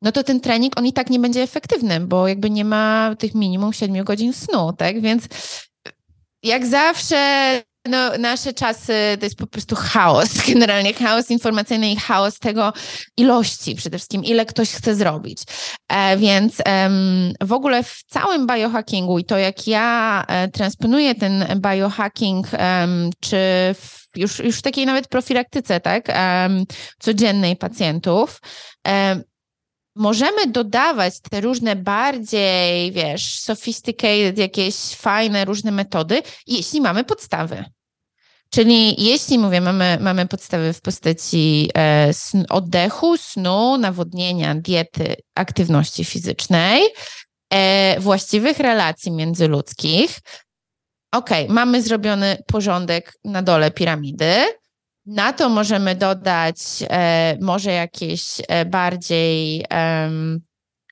no 0.02 0.12
to 0.12 0.24
ten 0.24 0.40
trening 0.40 0.78
on 0.78 0.86
i 0.86 0.92
tak 0.92 1.10
nie 1.10 1.18
będzie 1.18 1.42
efektywny, 1.42 2.00
bo 2.00 2.28
jakby 2.28 2.50
nie 2.50 2.64
ma 2.64 3.14
tych 3.18 3.34
minimum 3.34 3.72
7 3.72 4.04
godzin 4.04 4.32
snu, 4.32 4.72
tak? 4.72 5.00
Więc 5.00 5.24
jak 6.42 6.66
zawsze 6.66 7.62
no, 7.88 8.18
nasze 8.18 8.52
czasy 8.52 8.92
to 9.20 9.26
jest 9.26 9.36
po 9.36 9.46
prostu 9.46 9.76
chaos, 9.76 10.28
generalnie 10.52 10.94
chaos 10.94 11.30
informacyjny 11.30 11.90
i 11.90 11.96
chaos 11.96 12.38
tego 12.38 12.72
ilości 13.16 13.74
przede 13.74 13.98
wszystkim, 13.98 14.24
ile 14.24 14.46
ktoś 14.46 14.70
chce 14.70 14.94
zrobić. 14.94 15.42
E, 15.88 16.16
więc 16.16 16.62
w 17.40 17.52
ogóle 17.52 17.82
w 17.82 18.02
całym 18.06 18.46
biohackingu 18.46 19.18
i 19.18 19.24
to 19.24 19.38
jak 19.38 19.66
ja 19.66 20.24
e, 20.28 20.48
transponuję 20.48 21.14
ten 21.14 21.44
biohacking, 21.56 22.46
czy 23.20 23.36
w, 23.74 24.06
już, 24.16 24.38
już 24.38 24.58
w 24.58 24.62
takiej 24.62 24.86
nawet 24.86 25.08
profilaktyce, 25.08 25.80
tak, 25.80 26.12
codziennej 26.98 27.56
pacjentów, 27.56 28.40
możemy 29.96 30.46
dodawać 30.46 31.20
te 31.20 31.40
różne 31.40 31.76
bardziej, 31.76 32.92
wiesz, 32.92 33.38
sophisticated, 33.38 34.38
jakieś 34.38 34.76
fajne, 34.76 35.44
różne 35.44 35.72
metody, 35.72 36.22
jeśli 36.46 36.80
mamy 36.80 37.04
podstawy. 37.04 37.64
Czyli 38.50 39.04
jeśli 39.04 39.38
mówię, 39.38 39.60
mamy, 39.60 39.98
mamy 40.00 40.26
podstawy 40.26 40.72
w 40.72 40.80
postaci 40.80 41.70
e, 41.74 42.08
sn, 42.08 42.44
oddechu, 42.50 43.16
snu, 43.16 43.78
nawodnienia, 43.78 44.54
diety, 44.54 45.16
aktywności 45.34 46.04
fizycznej, 46.04 46.82
e, 47.50 48.00
właściwych 48.00 48.58
relacji 48.58 49.12
międzyludzkich, 49.12 50.18
ok, 51.12 51.30
mamy 51.48 51.82
zrobiony 51.82 52.36
porządek 52.46 53.12
na 53.24 53.42
dole 53.42 53.70
piramidy. 53.70 54.34
Na 55.06 55.32
to 55.32 55.48
możemy 55.48 55.94
dodać 55.94 56.56
e, 56.90 57.38
może 57.40 57.72
jakieś 57.72 58.22
e, 58.48 58.64
bardziej 58.64 59.64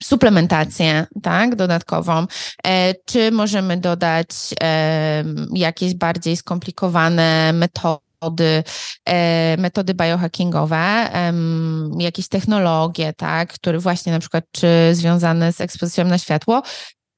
suplementację, 0.04 1.06
tak, 1.22 1.56
dodatkową, 1.56 2.26
e, 2.66 2.94
czy 3.04 3.32
możemy 3.32 3.76
dodać 3.76 4.28
jakieś 5.52 5.94
bardziej 5.94 6.36
skomplikowane 6.36 7.52
metody, 7.52 8.64
e, 9.04 9.56
metody 9.56 9.94
biohackingowe, 9.94 11.10
jakieś 11.98 12.28
technologie, 12.28 13.12
tak, 13.12 13.52
które 13.52 13.78
właśnie 13.78 14.12
na 14.12 14.18
przykład 14.18 14.44
czy 14.52 14.68
związane 14.92 15.52
z 15.52 15.60
ekspozycją 15.60 16.04
na 16.04 16.18
światło, 16.18 16.62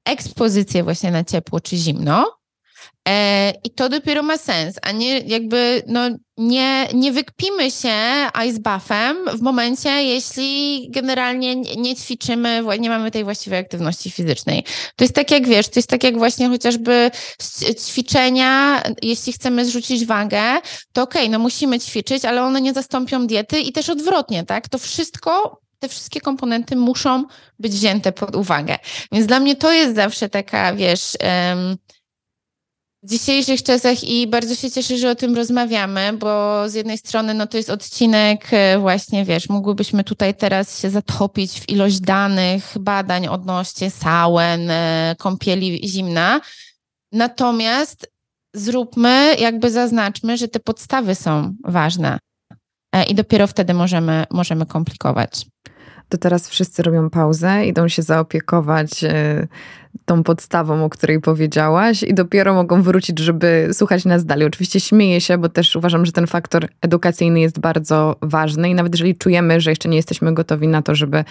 ekspozycję 0.05 0.83
właśnie 0.83 1.11
na 1.11 1.25
ciepło 1.25 1.61
czy 1.61 1.77
zimno, 1.77 2.36
E, 2.36 2.36
I 3.64 3.71
to 3.71 3.88
dopiero 3.88 4.23
ma 4.23 4.38
sens, 4.38 4.77
a 4.83 4.92
nie 4.92 5.19
jakby, 5.19 5.83
no 5.87 6.01
nie, 6.37 6.88
nie 6.95 7.12
wykpimy 7.12 7.71
się 7.71 7.95
ice 8.49 8.61
buffem 8.61 9.16
w 9.38 9.40
momencie, 9.40 9.90
jeśli 9.90 10.87
generalnie 10.90 11.57
nie 11.57 11.97
ćwiczymy, 11.97 12.62
nie 12.81 12.88
mamy 12.88 13.11
tej 13.11 13.25
właściwej 13.25 13.59
aktywności 13.59 14.11
fizycznej. 14.11 14.64
To 14.97 15.05
jest 15.05 15.14
tak 15.14 15.31
jak 15.31 15.47
wiesz, 15.47 15.69
to 15.69 15.79
jest 15.79 15.90
tak 15.90 16.05
jak 16.05 16.19
właśnie 16.19 16.49
chociażby 16.49 17.11
ćwiczenia, 17.87 18.83
jeśli 19.03 19.33
chcemy 19.33 19.64
zrzucić 19.64 20.07
wagę, 20.07 20.42
to 20.92 21.03
okej, 21.03 21.23
okay, 21.23 21.33
no 21.33 21.38
musimy 21.38 21.81
ćwiczyć, 21.81 22.25
ale 22.25 22.42
one 22.42 22.61
nie 22.61 22.73
zastąpią 22.73 23.27
diety 23.27 23.61
i 23.61 23.73
też 23.73 23.90
odwrotnie, 23.90 24.45
tak? 24.45 24.69
To 24.69 24.79
wszystko 24.79 25.61
te 25.79 25.88
wszystkie 25.88 26.21
komponenty 26.21 26.77
muszą 26.77 27.25
być 27.59 27.73
wzięte 27.73 28.12
pod 28.12 28.37
uwagę. 28.37 28.79
Więc 29.12 29.27
dla 29.27 29.40
mnie 29.40 29.57
to 29.57 29.73
jest 29.73 29.95
zawsze 29.95 30.29
taka, 30.29 30.75
wiesz, 30.75 31.16
um, 31.23 31.77
w 33.07 33.09
dzisiejszych 33.09 33.62
czasach 33.62 34.05
i 34.05 34.27
bardzo 34.27 34.55
się 34.55 34.71
cieszę, 34.71 34.99
że 34.99 35.11
o 35.11 35.14
tym 35.14 35.37
rozmawiamy, 35.37 36.12
bo 36.12 36.62
z 36.69 36.75
jednej 36.75 36.99
strony 36.99 37.35
no 37.35 37.47
to 37.47 37.57
jest 37.57 37.71
odcinek 37.71 38.49
e, 38.53 38.79
właśnie, 38.79 39.25
wiesz, 39.25 39.49
mógłbyśmy 39.49 40.05
tutaj 40.05 40.35
teraz 40.35 40.81
się 40.81 40.90
zatopić 40.90 41.61
w 41.61 41.69
ilość 41.69 42.01
danych, 42.01 42.75
badań 42.81 43.27
odnośnie 43.27 43.90
sauen, 43.90 44.71
e, 44.71 45.16
kąpieli 45.19 45.88
zimna. 45.88 46.40
Natomiast 47.12 48.12
zróbmy, 48.55 49.37
jakby 49.38 49.71
zaznaczmy, 49.71 50.37
że 50.37 50.49
te 50.49 50.61
podstawy 50.61 51.14
są 51.14 51.55
ważne 51.64 52.19
e, 52.92 53.05
i 53.05 53.14
dopiero 53.14 53.47
wtedy 53.47 53.75
możemy, 53.75 54.25
możemy 54.31 54.66
komplikować 54.66 55.47
to 56.09 56.19
teraz 56.19 56.49
wszyscy 56.49 56.83
robią 56.83 57.11
pauzę, 57.11 57.66
idą 57.66 57.88
się 57.88 58.03
zaopiekować 58.03 59.05
e, 59.05 59.47
tą 60.05 60.23
podstawą, 60.23 60.85
o 60.85 60.90
której 60.90 61.21
powiedziałaś, 61.21 62.03
i 62.03 62.14
dopiero 62.14 62.55
mogą 62.55 62.83
wrócić, 62.83 63.19
żeby 63.19 63.69
słuchać 63.73 64.05
nas 64.05 64.25
dalej. 64.25 64.47
Oczywiście 64.47 64.81
śmieję 64.81 65.21
się, 65.21 65.38
bo 65.38 65.49
też 65.49 65.77
uważam, 65.77 66.07
że 66.07 66.12
ten 66.12 66.27
faktor 66.27 66.69
edukacyjny 66.83 67.40
jest 67.40 67.59
bardzo 67.59 68.16
ważny 68.23 68.71
i 68.71 68.75
nawet 68.75 68.95
jeżeli 68.95 69.16
czujemy, 69.16 69.61
że 69.61 69.71
jeszcze 69.71 69.88
nie 69.88 69.97
jesteśmy 69.97 70.35
gotowi 70.35 70.69
na 70.69 70.83
to, 70.83 70.95
żeby 70.95 71.25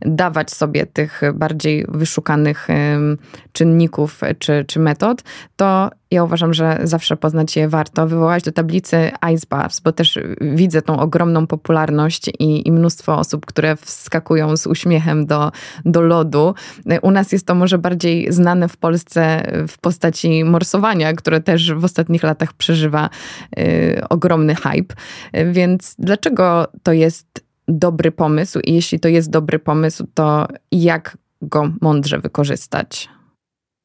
dawać 0.00 0.50
sobie 0.50 0.86
tych 0.86 1.20
bardziej 1.34 1.86
wyszukanych 1.88 2.68
czynników 3.52 4.20
czy, 4.38 4.64
czy 4.64 4.80
metod, 4.80 5.22
to 5.56 5.90
ja 6.10 6.24
uważam, 6.24 6.54
że 6.54 6.78
zawsze 6.82 7.16
poznać 7.16 7.56
je 7.56 7.68
warto. 7.68 8.06
Wywołać 8.06 8.42
do 8.42 8.52
tablicy 8.52 9.10
Ice 9.34 9.46
Baths, 9.50 9.80
bo 9.80 9.92
też 9.92 10.18
widzę 10.40 10.82
tą 10.82 11.00
ogromną 11.00 11.46
popularność 11.46 12.28
i, 12.38 12.68
i 12.68 12.72
mnóstwo 12.72 13.18
osób, 13.18 13.46
które 13.46 13.76
wskakują 13.76 14.56
z 14.56 14.66
uśmiechem 14.66 15.26
do, 15.26 15.52
do 15.84 16.00
lodu. 16.00 16.54
U 17.02 17.10
nas 17.10 17.32
jest 17.32 17.46
to 17.46 17.54
może 17.54 17.78
bardziej 17.78 18.32
znane 18.32 18.68
w 18.68 18.76
Polsce 18.76 19.42
w 19.68 19.78
postaci 19.78 20.44
morsowania, 20.44 21.12
które 21.12 21.40
też 21.40 21.74
w 21.74 21.84
ostatnich 21.84 22.22
latach 22.22 22.52
przeżywa 22.52 23.10
y, 23.58 24.02
ogromny 24.08 24.54
hype. 24.54 24.94
Więc 25.52 25.94
dlaczego 25.98 26.68
to 26.82 26.92
jest 26.92 27.49
dobry 27.70 28.12
pomysł 28.12 28.58
i 28.58 28.74
jeśli 28.74 29.00
to 29.00 29.08
jest 29.08 29.30
dobry 29.30 29.58
pomysł, 29.58 30.06
to 30.14 30.46
jak 30.72 31.18
go 31.42 31.72
mądrze 31.80 32.18
wykorzystać? 32.18 33.08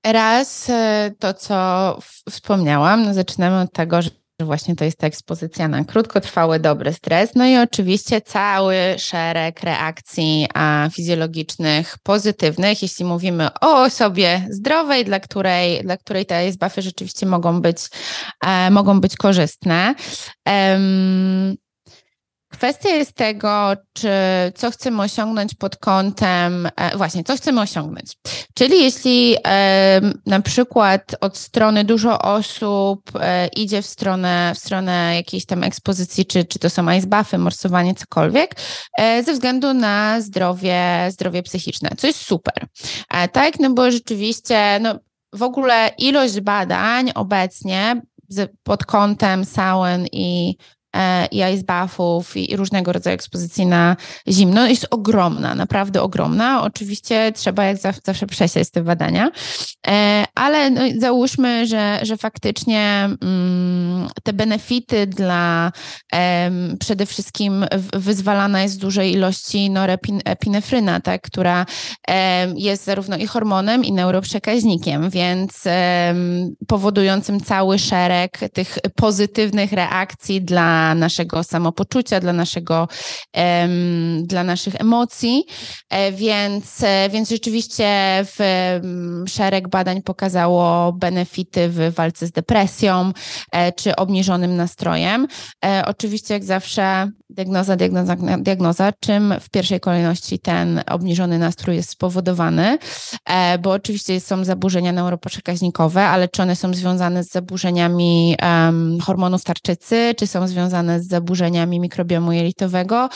Raz 0.06 0.70
e, 0.70 1.12
to, 1.20 1.34
co 1.34 2.00
wspomniałam, 2.30 3.04
no 3.04 3.14
zaczynamy 3.14 3.62
od 3.62 3.72
tego, 3.72 4.02
że 4.02 4.10
właśnie 4.40 4.76
to 4.76 4.86
jest 4.86 4.98
ta 4.98 5.08
ekspozycja 5.08 5.68
na 5.68 5.84
krótkotrwały, 5.84 6.60
dobry 6.60 6.94
stres. 6.94 7.36
No 7.36 7.46
i 7.46 7.58
oczywiście 7.58 8.22
cały 8.22 8.76
szereg 8.98 9.64
reakcji 9.64 10.48
fizjologicznych 10.92 11.98
pozytywnych, 12.04 12.82
jeśli 12.82 13.06
mówimy 13.06 13.48
o 13.62 13.84
osobie 13.84 14.48
zdrowej, 14.50 15.06
dla 15.06 15.20
której, 15.20 15.82
dla 15.84 15.98
której 15.98 16.26
te 16.26 16.52
buffy 16.60 16.82
rzeczywiście 16.82 17.26
mogą 17.26 17.62
być, 17.62 17.78
e, 18.46 18.72
mogą 18.72 19.02
być 19.02 19.16
korzystne. 19.16 19.96
Kwestia 22.58 22.90
jest 22.90 23.14
tego, 23.14 23.74
czy 23.94 24.10
co 24.56 24.72
chcemy 24.72 25.02
osiągnąć 25.02 25.54
pod 25.54 25.78
kątem, 25.78 26.70
e, 26.76 26.98
właśnie, 26.98 27.24
co 27.24 27.36
chcemy 27.36 27.62
osiągnąć. 27.62 28.18
Czyli 28.54 28.84
jeśli 28.84 29.36
e, 29.48 30.02
na 30.26 30.42
przykład 30.42 31.16
od 31.22 31.38
strony 31.38 31.84
dużo 31.84 32.20
osób 32.22 33.02
e, 33.20 33.48
idzie 33.48 33.82
w 33.82 33.86
stronę, 33.86 34.52
w 34.56 34.60
stronę 34.60 35.16
jakiejś 35.16 35.46
tam 35.46 35.64
ekspozycji, 35.64 36.26
czy, 36.26 36.46
czy 36.46 36.60
to 36.60 36.70
są 36.70 36.92
ice 36.92 37.08
buffy, 37.08 37.38
morsowanie, 37.38 37.96
cokolwiek, 37.96 38.56
ze 39.26 39.34
względu 39.34 39.74
na 39.74 40.22
zdrowie, 40.22 41.08
zdrowie 41.10 41.44
psychiczne, 41.44 41.90
co 41.98 42.08
jest 42.08 42.20
super. 42.20 42.68
Tak, 43.32 43.60
no 43.60 43.74
bo 43.74 43.92
rzeczywiście, 43.92 44.80
no 44.82 45.00
w 45.34 45.44
ogóle 45.44 45.92
ilość 45.98 46.42
badań 46.42 47.12
obecnie 47.16 48.02
pod 48.64 48.86
kątem 48.86 49.46
sauen 49.46 50.08
i 50.12 50.56
E, 50.85 50.85
i 51.32 51.38
ice 51.38 51.64
bathów 51.64 52.38
i 52.38 52.56
różnego 52.56 52.94
rodzaju 52.94 53.14
ekspozycji 53.14 53.66
na 53.66 53.98
zimno 54.30 54.68
jest 54.68 54.88
ogromna, 54.92 55.56
naprawdę 55.56 56.02
ogromna. 56.02 56.62
Oczywiście 56.64 57.32
trzeba 57.36 57.64
jak 57.66 57.78
zawsze 58.06 58.28
przesiać 58.28 58.70
te 58.72 58.84
badania, 58.84 59.32
e, 59.88 60.26
ale 60.36 60.70
no, 60.70 60.82
załóżmy, 60.98 61.68
że, 61.68 62.00
że 62.04 62.18
faktycznie 62.18 63.10
mm, 63.22 64.08
te 64.24 64.34
benefity 64.34 65.08
dla 65.08 65.72
przede 66.80 67.06
wszystkim 67.06 67.66
wyzwalana 67.94 68.62
jest 68.62 68.80
dużej 68.80 69.14
ilości 69.14 69.70
norepinefryna, 69.70 71.00
tak, 71.00 71.22
która 71.22 71.66
jest 72.56 72.84
zarówno 72.84 73.18
i 73.18 73.28
hormonem, 73.28 73.84
i 73.84 73.92
neuroprzekaźnikiem, 73.92 75.10
więc 75.10 75.64
powodującym 76.68 77.40
cały 77.42 77.80
szereg 77.80 78.40
tych 78.54 78.78
pozytywnych 78.96 79.72
reakcji 79.72 80.42
dla 80.42 80.85
naszego 80.94 81.44
samopoczucia, 81.44 82.20
dla, 82.20 82.34
naszego, 82.34 82.88
dla 84.24 84.44
naszych 84.44 84.76
emocji. 84.82 85.46
E, 85.90 86.12
więc, 86.12 86.84
e, 86.84 87.10
więc 87.10 87.30
rzeczywiście 87.30 87.86
w 88.38 88.40
szereg 89.28 89.68
badań 89.68 90.02
pokazało 90.02 90.94
benefity 90.94 91.70
w 91.70 91.94
walce 91.96 92.28
z 92.28 92.32
depresją 92.32 93.12
e, 93.52 93.72
czy 93.72 93.96
obniżonym 93.96 94.56
nastrojem. 94.56 95.28
Oczywiście, 95.86 96.34
jak 96.34 96.44
zawsze, 96.44 97.12
diagnoza, 97.30 97.76
diagnoza, 97.76 98.16
diagnoza, 98.38 98.92
czym 99.00 99.34
w 99.42 99.50
pierwszej 99.50 99.80
kolejności 99.80 100.40
ten 100.40 100.82
obniżony 100.88 101.40
nastrój 101.40 101.76
jest 101.76 101.90
spowodowany, 101.90 102.78
bo 103.62 103.72
oczywiście 103.72 104.20
są 104.20 104.44
zaburzenia 104.44 104.92
neuroprzekaźnikowe, 104.92 106.04
ale 106.04 106.28
czy 106.28 106.42
one 106.42 106.56
są 106.56 106.74
związane 106.74 107.24
z 107.24 107.32
zaburzeniami 107.32 108.36
um, 108.42 109.00
hormonów 109.00 109.44
tarczycy, 109.44 110.16
czy 110.18 110.28
są 110.28 110.48
związane 110.48 110.65
związane 110.70 111.00
z 111.00 111.08
zaburzeniami 111.08 111.80
mikrobiomu 111.80 112.32
jelitowego, 112.32 113.10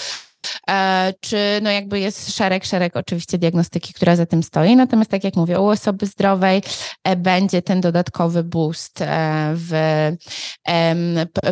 czy 1.20 1.38
no 1.62 1.72
jakby 1.72 2.00
jest 2.00 2.36
szereg, 2.36 2.66
szereg 2.66 2.96
oczywiście 2.96 3.38
diagnostyki, 3.38 3.94
która 3.94 4.16
za 4.16 4.26
tym 4.26 4.44
stoi. 4.44 4.76
Natomiast 4.76 5.12
tak 5.12 5.24
jak 5.24 5.36
mówię, 5.36 5.60
u 5.60 5.66
osoby 5.66 6.06
zdrowej 6.06 6.62
e, 7.04 7.16
będzie 7.16 7.62
ten 7.62 7.82
dodatkowy 7.82 8.44
boost 8.44 9.02
e, 9.02 9.54
w, 9.56 9.74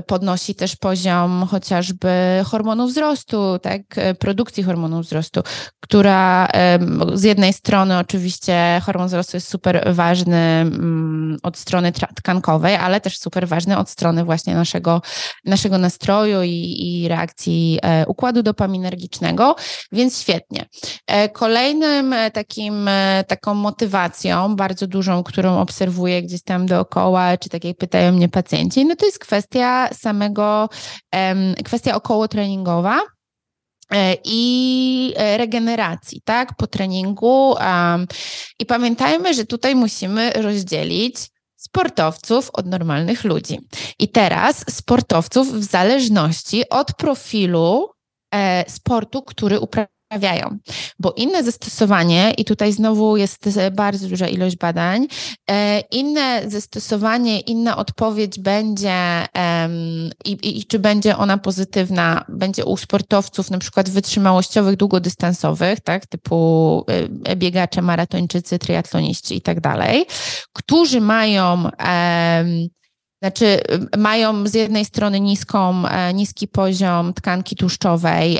podnosi 0.08 0.56
też 0.56 0.76
poziom 0.76 1.48
chociażby 1.52 2.10
hormonu 2.46 2.88
wzrostu, 2.88 3.60
tak, 3.60 3.82
produkcji 4.20 4.64
hormonu 4.64 5.02
wzrostu, 5.02 5.42
która 5.80 6.48
z 7.14 7.24
jednej 7.24 7.54
strony 7.54 7.98
oczywiście 7.98 8.82
hormon 8.86 9.08
wzrostu 9.08 9.38
jest 9.38 9.50
super 9.50 9.94
ważny 9.94 10.38
mm, 10.38 11.38
od 11.44 11.58
strony 11.58 11.92
tkankowej, 12.16 12.76
ale 12.76 13.02
też 13.02 13.20
super 13.20 13.48
ważny 13.48 13.78
od 13.78 13.90
strony 13.90 14.24
właśnie 14.24 14.56
naszego, 14.56 15.02
naszego 15.46 15.78
nastroju 15.78 16.42
i, 16.44 16.76
i 16.80 17.08
reakcji 17.08 17.80
układu 18.08 18.44
dopaminowy 18.44 18.77
energicznego, 18.78 19.56
więc 19.92 20.22
świetnie. 20.22 20.66
E, 21.08 21.30
kolejnym 21.30 22.14
e, 22.14 22.32
takim, 22.32 22.88
e, 22.88 23.24
taką 23.28 23.54
motywacją 23.54 24.56
bardzo 24.56 24.88
dużą, 24.88 25.24
którą 25.24 25.60
obserwuję 25.60 26.24
gdzieś 26.24 26.44
tam 26.44 26.66
dookoła, 26.66 27.38
czy 27.38 27.50
tak 27.50 27.64
jak 27.64 27.78
pytają 27.78 28.12
mnie 28.12 28.30
pacjenci, 28.30 28.86
no 28.86 28.96
to 28.96 29.06
jest 29.06 29.20
kwestia 29.20 29.90
samego, 29.94 30.70
kwestia 31.66 31.96
około 31.96 32.28
treningowa 32.28 33.00
i 34.24 35.14
regeneracji, 35.38 36.22
tak, 36.26 36.56
po 36.58 36.68
treningu. 36.68 37.56
I 38.60 38.66
pamiętajmy, 38.66 39.34
że 39.34 39.46
tutaj 39.46 39.76
musimy 39.76 40.32
rozdzielić 40.32 41.18
sportowców 41.58 42.50
od 42.54 42.66
normalnych 42.66 43.24
ludzi. 43.24 43.60
I 44.00 44.10
teraz 44.10 44.66
sportowców 44.70 45.54
w 45.54 45.64
zależności 45.64 46.70
od 46.70 46.94
profilu 46.94 47.90
sportu, 48.68 49.22
który 49.22 49.60
uprawiają. 49.60 50.58
Bo 51.00 51.14
inne 51.18 51.44
zastosowanie, 51.44 52.34
i 52.38 52.46
tutaj 52.46 52.74
znowu 52.74 53.18
jest 53.18 53.60
bardzo 53.72 54.08
duża 54.08 54.28
ilość 54.28 54.58
badań, 54.58 55.08
e, 55.50 55.80
inne 55.80 56.42
zastosowanie, 56.50 57.40
inna 57.40 57.78
odpowiedź 57.78 58.40
będzie 58.40 59.28
i, 60.26 60.38
i, 60.44 60.66
czy 60.66 60.80
będzie 60.80 61.18
ona 61.18 61.38
pozytywna, 61.38 62.26
będzie 62.30 62.66
u 62.66 62.78
sportowców 62.78 63.52
na 63.52 63.58
przykład 63.58 63.90
wytrzymałościowych, 63.90 64.76
długodystansowych, 64.76 65.80
tak, 65.80 66.06
typu 66.06 66.86
e, 67.24 67.36
biegacze, 67.36 67.82
maratończycy, 67.82 68.60
triatloniści 68.60 69.36
i 69.36 69.42
tak 69.42 69.60
dalej, 69.62 70.06
którzy 70.54 71.02
mają 71.02 71.70
znaczy, 73.22 73.62
mają 73.98 74.48
z 74.48 74.54
jednej 74.54 74.86
strony 74.86 75.20
niską, 75.20 75.88
e, 75.88 76.14
niski 76.14 76.48
poziom 76.48 77.14
tkanki 77.14 77.56
tłuszczowej, 77.56 78.40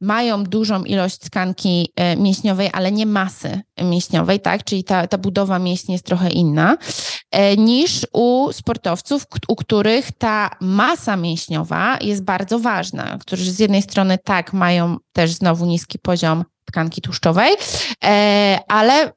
mają 0.00 0.44
dużą 0.44 0.84
ilość 0.84 1.18
tkanki 1.18 1.92
e, 1.96 2.16
mięśniowej, 2.16 2.70
ale 2.72 2.92
nie 2.92 3.06
masy 3.06 3.60
mięśniowej, 3.82 4.40
tak? 4.40 4.64
Czyli 4.64 4.84
ta, 4.84 5.06
ta 5.06 5.18
budowa 5.18 5.58
mięśni 5.58 5.92
jest 5.92 6.06
trochę 6.06 6.30
inna 6.30 6.76
e, 7.30 7.56
niż 7.56 8.06
u 8.12 8.52
sportowców, 8.52 9.26
u 9.48 9.56
których 9.56 10.12
ta 10.12 10.50
masa 10.60 11.16
mięśniowa 11.16 11.98
jest 12.00 12.24
bardzo 12.24 12.58
ważna, 12.58 13.18
którzy 13.20 13.52
z 13.52 13.58
jednej 13.58 13.82
strony 13.82 14.18
tak 14.24 14.52
mają 14.52 14.96
też 15.12 15.32
znowu 15.32 15.66
niski 15.66 15.98
poziom 15.98 16.44
tkanki 16.64 17.00
tłuszczowej, 17.00 17.56
ale 18.68 19.12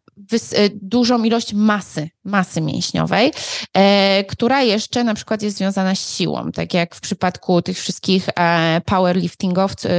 dużą 0.74 1.24
ilość 1.24 1.54
masy, 1.54 2.10
masy 2.24 2.62
mięśniowej, 2.62 3.32
e, 3.74 4.24
która 4.24 4.62
jeszcze 4.62 5.04
na 5.04 5.14
przykład 5.14 5.42
jest 5.42 5.58
związana 5.58 5.96
z 5.96 6.16
siłą, 6.16 6.52
tak 6.52 6.74
jak 6.74 6.96
w 6.96 7.02
przypadku 7.02 7.62
tych 7.62 7.78
wszystkich 7.78 8.30
e, 8.36 8.82
powerliftingowców, 8.86 9.92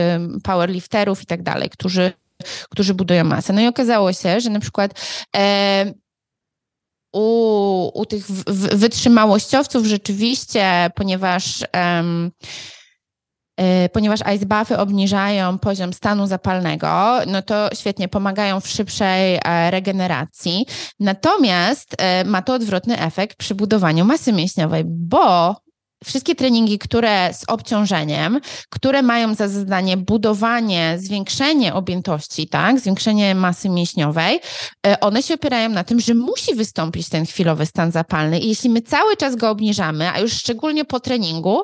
powerlifterów 0.42 1.22
i 1.22 1.26
tak 1.26 1.42
dalej, 1.42 1.70
którzy, 1.70 2.12
którzy 2.70 2.94
budują 2.94 3.24
masę. 3.24 3.52
No 3.52 3.60
i 3.60 3.66
okazało 3.66 4.12
się, 4.12 4.40
że 4.40 4.50
na 4.50 4.60
przykład 4.60 4.94
u, 7.12 8.00
u 8.00 8.06
tych 8.06 8.26
wytrzymałościowców 8.74 9.86
rzeczywiście, 9.86 10.90
ponieważ 10.94 11.64
ponieważ 13.92 14.20
ice 14.36 14.46
buffy 14.46 14.78
obniżają 14.78 15.58
poziom 15.58 15.92
stanu 15.92 16.26
zapalnego, 16.26 17.18
no 17.26 17.42
to 17.42 17.68
świetnie 17.74 18.08
pomagają 18.08 18.60
w 18.60 18.68
szybszej 18.68 19.38
e, 19.44 19.70
regeneracji. 19.70 20.66
Natomiast 21.00 21.94
e, 21.98 22.24
ma 22.24 22.42
to 22.42 22.54
odwrotny 22.54 23.00
efekt 23.00 23.36
przy 23.36 23.54
budowaniu 23.54 24.04
masy 24.04 24.32
mięśniowej, 24.32 24.82
bo 24.86 25.56
wszystkie 26.04 26.34
treningi, 26.34 26.78
które 26.78 27.34
z 27.34 27.44
obciążeniem, 27.48 28.40
które 28.70 29.02
mają 29.02 29.34
za 29.34 29.48
zadanie 29.48 29.96
budowanie, 29.96 30.94
zwiększenie 30.98 31.74
objętości, 31.74 32.48
tak, 32.48 32.80
zwiększenie 32.80 33.34
masy 33.34 33.68
mięśniowej, 33.68 34.40
e, 34.86 35.00
one 35.00 35.22
się 35.22 35.34
opierają 35.34 35.68
na 35.68 35.84
tym, 35.84 36.00
że 36.00 36.14
musi 36.14 36.54
wystąpić 36.54 37.08
ten 37.08 37.26
chwilowy 37.26 37.66
stan 37.66 37.92
zapalny 37.92 38.38
i 38.38 38.48
jeśli 38.48 38.70
my 38.70 38.82
cały 38.82 39.16
czas 39.16 39.36
go 39.36 39.50
obniżamy, 39.50 40.10
a 40.12 40.20
już 40.20 40.32
szczególnie 40.32 40.84
po 40.84 41.00
treningu, 41.00 41.62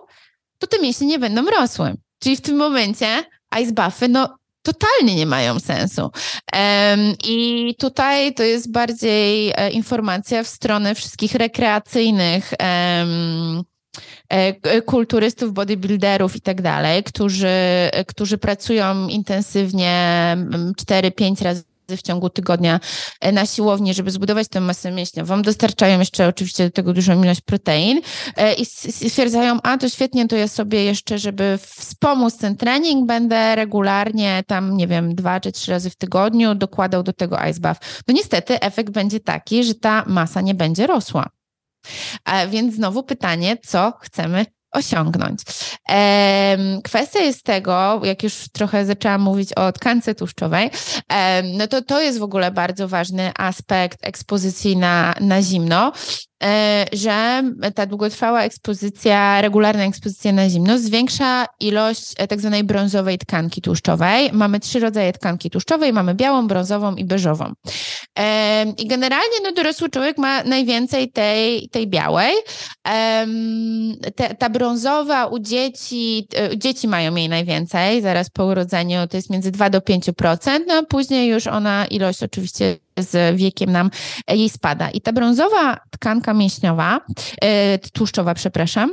to 0.62 0.66
te 0.66 0.83
mięśnie 0.83 1.07
nie 1.07 1.18
będą 1.18 1.51
rosły. 1.51 1.94
Czyli 2.18 2.37
w 2.37 2.40
tym 2.40 2.57
momencie 2.57 3.25
ice 3.62 3.72
buffy, 3.72 4.09
no 4.09 4.37
totalnie 4.62 5.14
nie 5.14 5.27
mają 5.27 5.61
sensu. 5.61 6.03
Um, 6.03 7.15
I 7.29 7.75
tutaj 7.79 8.35
to 8.35 8.42
jest 8.42 8.73
bardziej 8.73 9.52
e, 9.56 9.71
informacja 9.71 10.42
w 10.42 10.48
stronę 10.48 10.94
wszystkich 10.94 11.35
rekreacyjnych 11.35 12.52
um, 12.60 13.63
kulturystów, 14.87 15.52
bodybuilderów 15.52 16.37
i 16.37 16.40
tak 16.40 16.63
dalej, 16.63 17.02
którzy, 17.02 17.48
którzy 18.06 18.38
pracują 18.38 19.08
intensywnie 19.08 20.37
4-5 20.81 21.44
razy 21.44 21.71
w 21.97 22.03
ciągu 22.03 22.31
tygodnia 22.31 22.81
e, 23.21 23.33
na 23.33 23.47
siłowni, 23.47 23.95
żeby 23.95 24.11
zbudować 24.11 24.49
tę 24.49 24.61
masę 24.61 24.93
mięśniową. 24.93 25.43
Dostarczają 25.43 25.99
jeszcze 25.99 26.29
oczywiście 26.29 26.65
do 26.65 26.71
tego 26.71 26.93
dużą 26.93 27.23
ilość 27.23 27.40
protein 27.40 28.01
e, 28.37 28.55
i 28.55 28.65
stwierdzają, 28.67 29.59
a 29.63 29.79
to 29.79 29.88
świetnie, 29.88 30.29
to 30.29 30.37
ja 30.37 30.49
sobie 30.49 30.85
jeszcze, 30.85 31.19
żeby 31.19 31.59
wspomóc 31.63 32.37
ten 32.37 32.57
trening, 32.57 33.07
będę 33.07 33.57
regularnie 33.57 34.43
tam, 34.47 34.77
nie 34.77 34.87
wiem, 34.87 35.15
dwa 35.15 35.40
czy 35.40 35.53
trzy 35.53 35.71
razy 35.71 35.90
w 35.90 35.97
tygodniu 35.97 36.55
dokładał 36.55 37.03
do 37.03 37.13
tego 37.13 37.38
ice 37.51 37.61
bath. 37.61 38.03
No 38.09 38.15
niestety 38.15 38.61
efekt 38.61 38.93
będzie 38.93 39.21
taki, 39.21 39.65
że 39.65 39.75
ta 39.75 40.05
masa 40.07 40.40
nie 40.40 40.55
będzie 40.55 40.87
rosła. 40.87 41.27
A 42.25 42.47
więc 42.47 42.75
znowu 42.75 43.03
pytanie, 43.03 43.57
co 43.67 43.93
chcemy 44.01 44.47
osiągnąć. 44.73 45.40
Kwestia 46.85 47.20
jest 47.20 47.44
tego, 47.44 48.00
jak 48.04 48.23
już 48.23 48.48
trochę 48.52 48.87
zaczęłam 48.87 49.20
mówić 49.20 49.52
o 49.52 49.73
tkance 49.73 50.14
tłuszczowej, 50.14 50.70
no 51.58 51.66
to 51.68 51.83
to 51.83 52.00
jest 52.00 52.18
w 52.18 52.23
ogóle 52.23 52.50
bardzo 52.50 52.88
ważny 52.88 53.33
aspekt 53.38 53.98
ekspozycji 54.02 54.77
na, 54.77 55.14
na 55.20 55.42
zimno, 55.42 55.92
że 56.93 57.43
ta 57.75 57.87
długotrwała 57.87 58.43
ekspozycja, 58.43 59.40
regularna 59.40 59.85
ekspozycja 59.85 60.33
na 60.33 60.49
zimno 60.49 60.79
zwiększa 60.79 61.47
ilość 61.61 62.15
e, 62.17 62.29
tak 62.29 62.40
zwanej 62.40 62.65
brązowej 62.65 63.19
tkanki 63.19 63.63
tłuszczowej. 63.63 64.31
Mamy 64.33 64.61
trzy 64.61 64.81
rodzaje 64.81 65.13
tkanki 65.13 65.51
tłuszczowej, 65.51 65.93
mamy 65.93 66.15
białą, 66.15 66.47
brązową 66.47 66.95
i 66.95 67.05
beżową. 67.05 67.53
E, 68.19 68.65
I 68.79 68.87
generalnie 68.87 69.37
no, 69.43 69.53
dorosły 69.53 69.90
człowiek 69.90 70.19
ma 70.19 70.45
najwięcej 70.45 71.13
tej, 71.13 71.69
tej 71.69 71.87
białej. 71.87 72.35
ta 74.38 74.51
brązowa 74.51 75.27
u 75.27 75.38
dzieci, 75.38 76.29
dzieci 76.57 76.88
mają 76.88 77.15
jej 77.15 77.29
najwięcej, 77.29 78.03
zaraz 78.03 78.31
po 78.31 78.45
urodzeniu 78.45 79.07
to 79.09 79.17
jest 79.17 79.31
między 79.31 79.51
2 79.51 79.71
do 79.71 79.79
5%, 79.79 80.61
no 80.67 80.83
później 80.87 81.29
już 81.29 81.47
ona 81.47 81.87
ilość 81.87 82.23
oczywiście 82.23 82.77
z 82.99 83.37
wiekiem 83.37 83.73
nam 83.73 83.90
e, 84.27 84.37
jej 84.37 84.49
spada. 84.49 84.90
I 84.90 85.01
ta 85.01 85.13
brązowa 85.13 85.77
tkanka 85.90 86.35
mięśniowa, 86.35 87.01
e, 87.43 87.79
tłuszczowa, 87.79 88.35
przepraszam, 88.35 88.93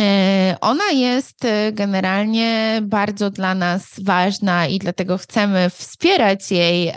e, 0.00 0.56
ona 0.60 0.90
jest 0.90 1.46
generalnie 1.72 2.80
bardzo 2.82 3.30
dla 3.30 3.54
nas 3.54 3.86
ważna 4.02 4.66
i 4.66 4.78
dlatego 4.78 5.18
chcemy 5.18 5.70
wspierać 5.70 6.50
jej 6.50 6.92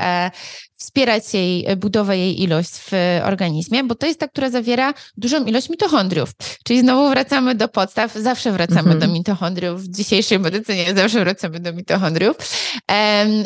wspierać 0.78 1.34
jej 1.34 1.66
e, 1.66 1.76
budowę, 1.76 2.18
jej 2.18 2.42
ilość 2.42 2.72
w 2.72 2.92
organizmie, 3.24 3.84
bo 3.84 3.96
to 3.96 4.08
jest 4.08 4.20
ta, 4.20 4.28
która 4.28 4.50
zawiera 4.50 4.94
dużą 5.18 5.46
ilość 5.46 5.70
mitochondriów. 5.70 6.30
Czyli 6.64 6.80
znowu 6.80 7.10
wracamy 7.10 7.56
do 7.56 7.68
podstaw, 7.68 8.14
zawsze 8.14 8.52
wracamy 8.52 8.92
mhm. 8.92 9.00
do 9.00 9.08
mitochondriów. 9.08 9.82
W 9.82 9.88
dzisiejszej 9.88 10.40
medycynie 10.40 10.94
zawsze 10.96 11.20
wracamy 11.20 11.60
do 11.60 11.74
mitochondriów. 11.74 12.36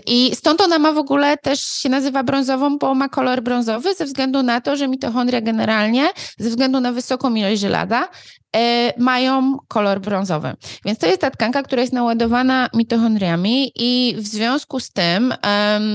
I 0.08 0.32
stąd 0.36 0.62
ona 0.62 0.80
ma 0.80 0.92
w 0.92 0.98
ogóle 0.98 1.38
też 1.38 1.62
się 1.62 1.90
nazywa 1.90 2.24
brązową, 2.24 2.78
bo 2.78 2.96
ma 2.96 3.10
kolor 3.10 3.42
brązowy 3.44 3.96
ze 3.96 4.06
względu 4.06 4.44
na 4.44 4.62
to, 4.62 4.76
że 4.76 4.88
mitochondria 4.88 5.42
generalnie, 5.42 6.10
ze 6.38 6.50
względu 6.50 6.80
na 6.80 6.92
wysoką 6.92 7.36
ilość 7.36 7.62
żelaza, 7.62 8.08
E, 8.49 8.49
mają 8.98 9.58
kolor 9.68 10.02
brązowy. 10.02 10.54
Więc 10.86 11.00
to 11.00 11.08
jest 11.08 11.22
ta 11.22 11.32
tkanka, 11.32 11.64
która 11.64 11.82
jest 11.82 11.94
naładowana 11.94 12.70
mitochondriami 12.74 13.72
i 13.76 14.16
w 14.18 14.28
związku 14.28 14.80
z 14.80 14.92
tym 14.92 15.34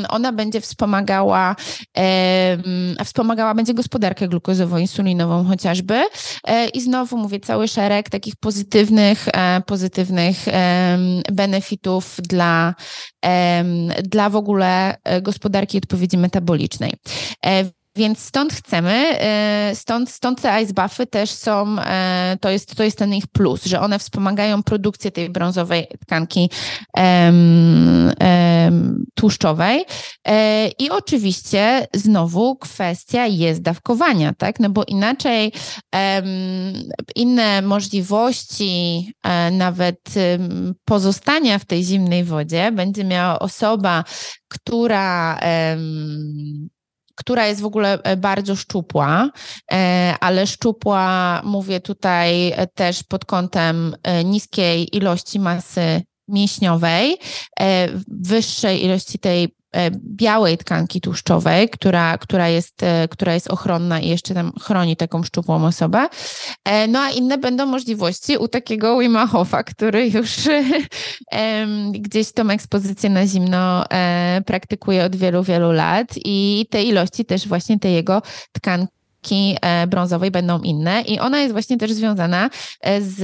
ona 0.08 0.32
będzie 0.32 0.60
wspomagała, 0.60 1.56
wspomagała 3.04 3.54
będzie 3.54 3.74
gospodarkę 3.74 4.28
glukozowo-insulinową 4.28 5.48
chociażby 5.48 6.02
e, 6.44 6.68
i 6.68 6.80
znowu 6.80 7.16
mówię 7.16 7.40
cały 7.40 7.68
szereg 7.68 8.10
takich 8.10 8.36
pozytywnych, 8.36 9.28
e, 9.28 9.62
pozytywnych 9.66 10.36
benefitów 11.32 12.16
dla, 12.18 12.74
dla 14.02 14.30
w 14.30 14.36
ogóle 14.36 14.96
gospodarki 15.22 15.78
odpowiedzi 15.78 16.18
metabolicznej. 16.18 16.92
Więc 17.96 18.18
stąd 18.18 18.52
chcemy, 18.52 19.20
e, 19.20 19.72
stąd, 19.74 20.10
stąd 20.10 20.40
te 20.40 20.62
ice 20.62 20.72
buffy 20.72 21.06
też 21.06 21.30
są, 21.30 21.76
e, 21.78 22.36
to 22.40 22.50
jest, 22.50 22.74
to 22.74 22.84
jest 22.84 22.98
ten 22.98 23.14
ich 23.14 23.26
plus, 23.26 23.64
że 23.64 23.80
one 23.80 23.98
wspomagają 23.98 24.62
produkcję 24.62 25.10
tej 25.10 25.30
brązowej 25.30 25.86
tkanki 26.00 26.50
um, 26.96 28.12
um, 28.20 29.04
tłuszczowej. 29.14 29.84
E, 30.28 30.68
I 30.68 30.90
oczywiście 30.90 31.86
znowu 31.94 32.56
kwestia 32.56 33.26
jest 33.26 33.62
dawkowania, 33.62 34.32
tak? 34.38 34.60
No 34.60 34.70
bo 34.70 34.84
inaczej 34.84 35.52
um, 35.92 36.24
inne 37.14 37.62
możliwości 37.62 39.12
nawet 39.52 40.00
pozostania 40.84 41.58
w 41.58 41.64
tej 41.64 41.84
zimnej 41.84 42.24
wodzie 42.24 42.72
będzie 42.72 43.04
miała 43.04 43.38
osoba, 43.38 44.04
która 44.48 45.38
która 47.14 47.46
jest 47.46 47.60
w 47.60 47.64
ogóle 47.64 48.02
e, 48.02 48.16
bardzo 48.16 48.56
szczupła, 48.56 49.30
e, 49.72 50.14
ale 50.20 50.46
szczupła 50.46 51.40
mówię 51.44 51.80
tutaj 51.80 52.52
e, 52.52 52.66
też 52.66 53.02
pod 53.02 53.24
kątem 53.24 53.96
niskiej 54.24 54.96
ilości 54.96 55.40
masy 55.40 56.02
mięśniowej, 56.28 57.18
wyższej 58.08 58.84
ilości 58.84 59.18
tej 59.18 59.56
białej 60.16 60.58
tkanki 60.58 61.00
tłuszczowej, 61.00 61.68
która, 61.68 62.18
która, 62.18 62.48
jest, 62.48 62.82
e, 62.82 63.08
która 63.08 63.34
jest 63.34 63.50
ochronna 63.50 64.00
i 64.00 64.08
jeszcze 64.08 64.34
tam 64.34 64.52
chroni 64.60 64.96
taką 64.96 65.22
szczupłą 65.22 65.66
osobę. 65.66 66.08
E, 66.64 66.88
no 66.88 66.98
a 66.98 67.10
inne 67.10 67.38
będą 67.38 67.66
możliwości 67.66 68.36
u 68.36 68.48
takiego 68.48 68.98
Wima 68.98 69.28
który 69.66 70.08
już 70.08 70.30
gdzieś 71.92 72.32
tą 72.32 72.50
ekspozycję 72.50 73.10
na 73.10 73.26
zimno 73.26 73.84
praktykuje 74.46 75.04
od 75.04 75.16
wielu, 75.16 75.42
wielu 75.42 75.72
lat 75.72 76.06
i 76.24 76.66
te 76.70 76.82
ilości 76.82 77.24
też 77.24 77.48
właśnie 77.48 77.78
tej 77.78 77.94
jego 77.94 78.22
tkanki 78.52 79.03
tkanki 79.24 79.56
e, 79.62 79.86
brązowej 79.86 80.30
będą 80.30 80.60
inne. 80.60 81.02
I 81.02 81.18
ona 81.18 81.40
jest 81.40 81.52
właśnie 81.52 81.76
też 81.76 81.92
związana 81.92 82.50
e, 82.80 83.02
z, 83.02 83.16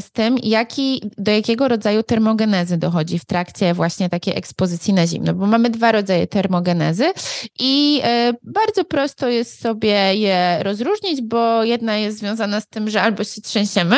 z 0.00 0.10
tym, 0.10 0.38
jaki, 0.42 1.02
do 1.18 1.32
jakiego 1.32 1.68
rodzaju 1.68 2.02
termogenezy 2.02 2.76
dochodzi 2.76 3.18
w 3.18 3.24
trakcie 3.24 3.74
właśnie 3.74 4.08
takiej 4.08 4.38
ekspozycji 4.38 4.94
na 4.94 5.06
zimno, 5.06 5.34
bo 5.34 5.46
mamy 5.46 5.70
dwa 5.70 5.92
rodzaje 5.92 6.26
termogenezy 6.26 7.12
i 7.58 8.00
e, 8.04 8.32
bardzo 8.42 8.84
prosto 8.84 9.28
jest 9.28 9.60
sobie 9.60 10.14
je 10.14 10.58
rozróżnić, 10.62 11.22
bo 11.22 11.64
jedna 11.64 11.96
jest 11.96 12.18
związana 12.18 12.60
z 12.60 12.68
tym, 12.68 12.90
że 12.90 13.02
albo 13.02 13.24
się 13.24 13.40
trzęsiemy, 13.40 13.96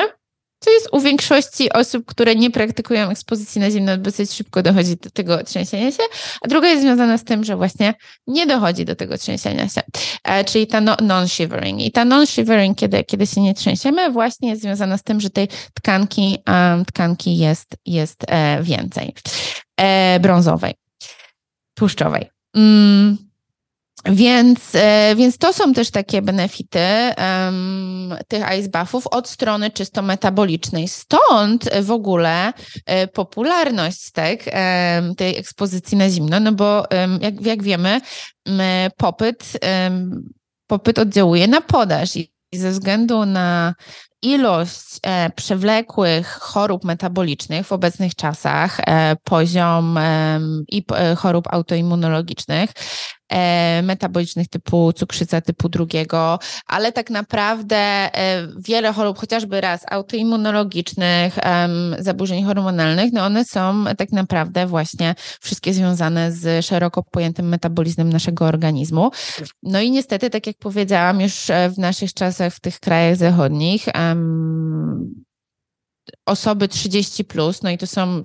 co 0.59 0.71
jest 0.71 0.89
u 0.93 1.01
większości 1.01 1.73
osób, 1.73 2.07
które 2.07 2.35
nie 2.35 2.51
praktykują 2.51 3.11
ekspozycji 3.11 3.61
na 3.61 3.71
zimno, 3.71 3.97
dosyć 3.97 4.33
szybko 4.33 4.63
dochodzi 4.63 4.97
do 4.97 5.11
tego 5.11 5.45
trzęsienia 5.45 5.93
się, 5.93 6.03
a 6.43 6.49
druga 6.49 6.69
jest 6.69 6.83
związana 6.83 7.19
z 7.19 7.25
tym, 7.25 7.45
że 7.45 7.57
właśnie 7.57 7.95
nie 8.27 8.47
dochodzi 8.47 8.85
do 8.85 8.97
tego 8.97 9.19
trzęsienia 9.19 9.69
się, 9.69 9.81
e, 10.25 10.45
czyli 10.45 10.67
ta 10.67 10.81
no, 10.81 10.97
non-shivering. 10.97 11.81
I 11.81 11.93
ta 11.93 12.05
non-shivering, 12.05 12.75
kiedy, 12.75 13.05
kiedy 13.05 13.27
się 13.27 13.41
nie 13.41 13.55
trzęsiemy, 13.55 14.11
właśnie 14.11 14.49
jest 14.49 14.63
związana 14.63 14.99
z 14.99 15.03
tym, 15.03 15.21
że 15.21 15.31
tej 15.31 15.49
tkanki, 15.75 16.39
um, 16.49 16.85
tkanki 16.85 17.37
jest, 17.37 17.77
jest 17.87 18.25
e, 18.29 18.63
więcej, 18.63 19.15
e, 19.77 20.21
brązowej, 20.21 20.75
tłuszczowej. 21.75 22.31
Mm. 22.55 23.26
Więc, 24.09 24.75
e, 24.75 25.15
więc 25.17 25.39
to 25.39 25.53
są 25.53 25.73
też 25.73 25.91
takie 25.91 26.23
benefity 26.23 26.79
um, 27.19 28.15
tych 28.29 28.45
ice 28.59 28.69
buffów 28.69 29.07
od 29.07 29.29
strony 29.29 29.71
czysto 29.71 30.03
metabolicznej. 30.03 30.89
Stąd 30.89 31.69
w 31.83 31.91
ogóle 31.91 32.53
e, 32.87 33.07
popularność 33.07 34.11
tak, 34.11 34.39
tej 35.17 35.39
ekspozycji 35.39 35.97
na 35.97 36.11
zimno, 36.11 36.41
no 36.41 36.53
bo 36.53 36.85
jak, 37.21 37.41
jak 37.41 37.63
wiemy, 37.63 38.01
popyt, 38.97 39.53
popyt 40.67 40.99
oddziałuje 40.99 41.49
na 41.49 41.61
podaż 41.61 42.17
i 42.17 42.31
ze 42.53 42.71
względu 42.71 43.27
na 43.27 43.75
ilość 44.27 44.99
e, 45.03 45.31
przewlekłych 45.31 46.27
chorób 46.29 46.85
metabolicznych 46.85 47.67
w 47.67 47.73
obecnych 47.73 48.15
czasach, 48.15 48.81
e, 48.81 49.17
poziom 49.25 49.99
i 50.69 50.85
e, 50.95 51.17
chorób 51.17 51.49
autoimmunologicznych, 51.51 52.71
metabolicznych 53.83 54.49
typu 54.49 54.93
cukrzyca 54.93 55.41
typu 55.41 55.69
drugiego, 55.69 56.39
ale 56.67 56.93
tak 56.93 57.11
naprawdę 57.11 58.11
wiele 58.59 58.93
chorób, 58.93 59.19
chociażby 59.19 59.61
raz 59.61 59.85
autoimmunologicznych, 59.91 61.39
zaburzeń 61.99 62.45
hormonalnych, 62.45 63.13
no 63.13 63.25
one 63.25 63.45
są 63.45 63.85
tak 63.99 64.13
naprawdę 64.13 64.67
właśnie 64.67 65.15
wszystkie 65.41 65.75
związane 65.75 66.33
z 66.33 66.65
szeroko 66.65 67.03
pojętym 67.03 67.49
metabolizmem 67.49 68.13
naszego 68.13 68.45
organizmu. 68.45 69.11
No 69.63 69.81
i 69.81 69.91
niestety, 69.91 70.31
tak 70.31 70.47
jak 70.47 70.57
powiedziałam, 70.59 71.21
już 71.21 71.35
w 71.71 71.79
naszych 71.79 72.15
czasach 72.15 72.55
w 72.55 72.61
tych 72.61 72.81
krajach 72.81 73.17
zachodnich 73.17 73.89
osoby 76.27 76.69
30 76.69 77.25
plus, 77.25 77.63
no 77.63 77.71
i 77.71 77.79
to 77.79 77.87
są 77.87 78.23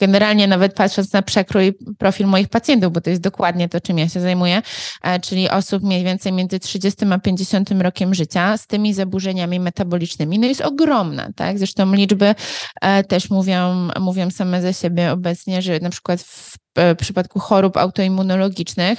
generalnie 0.00 0.46
nawet 0.46 0.74
patrząc 0.74 1.12
na 1.12 1.22
przekrój 1.22 1.72
profil 1.98 2.26
moich 2.26 2.48
pacjentów, 2.48 2.92
bo 2.92 3.00
to 3.00 3.10
jest 3.10 3.22
dokładnie 3.22 3.68
to, 3.68 3.80
czym 3.80 3.98
ja 3.98 4.08
się 4.08 4.20
zajmuję, 4.20 4.62
e, 5.02 5.20
czyli 5.20 5.50
osób 5.50 5.82
mniej 5.82 6.04
więcej 6.04 6.32
między 6.32 6.58
30 6.58 7.04
a 7.10 7.18
50 7.18 7.70
rokiem 7.70 8.14
życia 8.14 8.56
z 8.56 8.66
tymi 8.66 8.94
zaburzeniami 8.94 9.60
metabolicznymi, 9.60 10.38
no 10.38 10.46
jest 10.46 10.60
ogromna, 10.60 11.28
tak? 11.36 11.58
Zresztą 11.58 11.94
liczby 11.94 12.34
e, 12.80 13.04
też 13.04 13.30
mówią, 13.30 13.88
mówią 14.00 14.30
same 14.30 14.62
ze 14.62 14.74
siebie 14.74 15.12
obecnie, 15.12 15.62
że 15.62 15.80
na 15.80 15.90
przykład 15.90 16.22
w 16.22 16.65
w 16.76 16.96
przypadku 16.98 17.40
chorób 17.40 17.76
autoimmunologicznych, 17.76 18.98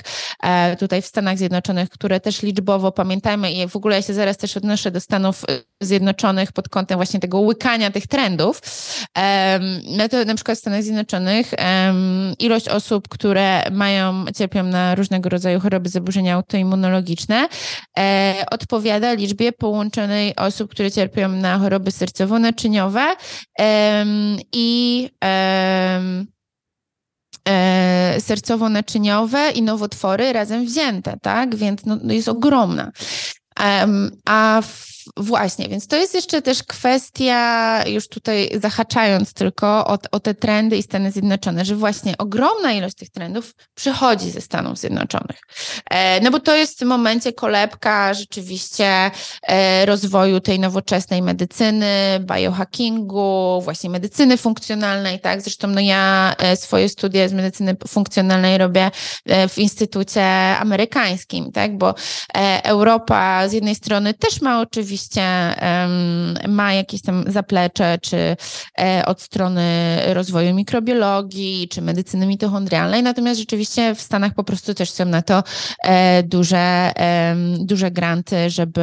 tutaj 0.79 1.01
w 1.01 1.05
Stanach 1.05 1.37
Zjednoczonych, 1.37 1.89
które 1.89 2.19
też 2.19 2.41
liczbowo 2.41 2.91
pamiętajmy 2.91 3.51
i 3.51 3.67
w 3.67 3.75
ogóle 3.75 3.95
ja 3.95 4.01
się 4.01 4.13
zaraz 4.13 4.37
też 4.37 4.57
odnoszę 4.57 4.91
do 4.91 4.99
Stanów 4.99 5.45
Zjednoczonych 5.81 6.51
pod 6.51 6.69
kątem 6.69 6.97
właśnie 6.97 7.19
tego 7.19 7.39
łykania 7.39 7.91
tych 7.91 8.07
trendów. 8.07 8.61
No 9.97 10.09
to 10.09 10.25
na 10.25 10.35
przykład 10.35 10.57
w 10.57 10.61
Stanach 10.61 10.83
Zjednoczonych 10.83 11.53
ilość 12.39 12.69
osób, 12.69 13.07
które 13.07 13.63
mają, 13.71 14.25
cierpią 14.37 14.63
na 14.63 14.95
różnego 14.95 15.29
rodzaju 15.29 15.59
choroby, 15.59 15.89
zaburzenia 15.89 16.35
autoimmunologiczne, 16.35 17.47
e, 17.97 18.45
odpowiada 18.51 19.13
liczbie 19.13 19.51
połączonej 19.51 20.35
osób, 20.35 20.71
które 20.71 20.91
cierpią 20.91 21.29
na 21.29 21.57
choroby 21.57 21.91
sercowo-naczyniowe 21.91 23.15
i 24.53 25.09
e, 25.23 26.01
sercowo-naczyniowe 28.19 29.51
i 29.51 29.61
nowotwory 29.61 30.33
razem 30.33 30.65
wzięte, 30.65 31.17
tak? 31.21 31.55
Więc 31.55 31.85
no, 31.85 31.97
no 32.03 32.13
jest 32.13 32.27
ogromna. 32.27 32.91
A 34.25 34.61
w 34.61 34.96
Właśnie, 35.17 35.69
więc 35.69 35.87
to 35.87 35.95
jest 35.95 36.13
jeszcze 36.13 36.41
też 36.41 36.63
kwestia, 36.63 37.83
już 37.87 38.07
tutaj 38.07 38.49
zahaczając 38.61 39.33
tylko 39.33 39.67
o, 39.67 39.97
o 40.11 40.19
te 40.19 40.33
trendy 40.33 40.77
i 40.77 40.83
Stany 40.83 41.11
Zjednoczone, 41.11 41.65
że 41.65 41.75
właśnie 41.75 42.17
ogromna 42.17 42.71
ilość 42.73 42.95
tych 42.95 43.09
trendów 43.09 43.53
przychodzi 43.75 44.31
ze 44.31 44.41
Stanów 44.41 44.77
Zjednoczonych. 44.77 45.39
E, 45.89 46.21
no 46.21 46.31
bo 46.31 46.39
to 46.39 46.55
jest 46.55 46.73
w 46.73 46.77
tym 46.77 46.87
momencie 46.87 47.33
kolebka 47.33 48.13
rzeczywiście 48.13 49.11
e, 49.47 49.85
rozwoju 49.85 50.39
tej 50.39 50.59
nowoczesnej 50.59 51.21
medycyny, 51.21 52.19
biohackingu, 52.19 53.61
właśnie 53.63 53.89
medycyny 53.89 54.37
funkcjonalnej, 54.37 55.19
tak? 55.19 55.41
Zresztą 55.41 55.67
no 55.67 55.81
ja 55.81 56.35
e, 56.37 56.55
swoje 56.55 56.89
studia 56.89 57.27
z 57.27 57.33
medycyny 57.33 57.75
funkcjonalnej 57.87 58.57
robię 58.57 58.91
w 59.49 59.57
Instytucie 59.57 60.23
Amerykańskim, 60.59 61.51
tak? 61.51 61.77
Bo 61.77 61.95
Europa 62.63 63.49
z 63.49 63.53
jednej 63.53 63.75
strony 63.75 64.13
też 64.13 64.41
ma 64.41 64.61
oczywiście 64.61 64.96
oczywiście 64.97 65.55
ma 66.47 66.73
jakieś 66.73 67.01
tam 67.01 67.23
zaplecze, 67.27 67.97
czy 68.01 68.35
e, 68.79 69.03
od 69.05 69.21
strony 69.21 69.63
rozwoju 70.13 70.53
mikrobiologii, 70.55 71.67
czy 71.67 71.81
medycyny 71.81 72.25
mitochondrialnej, 72.27 73.03
natomiast 73.03 73.39
rzeczywiście 73.39 73.95
w 73.95 74.01
Stanach 74.01 74.33
po 74.33 74.43
prostu 74.43 74.73
też 74.73 74.91
są 74.91 75.05
na 75.05 75.21
to 75.21 75.43
e, 75.83 76.23
duże, 76.23 76.91
duże 77.59 77.91
granty, 77.91 78.49
żeby, 78.49 78.81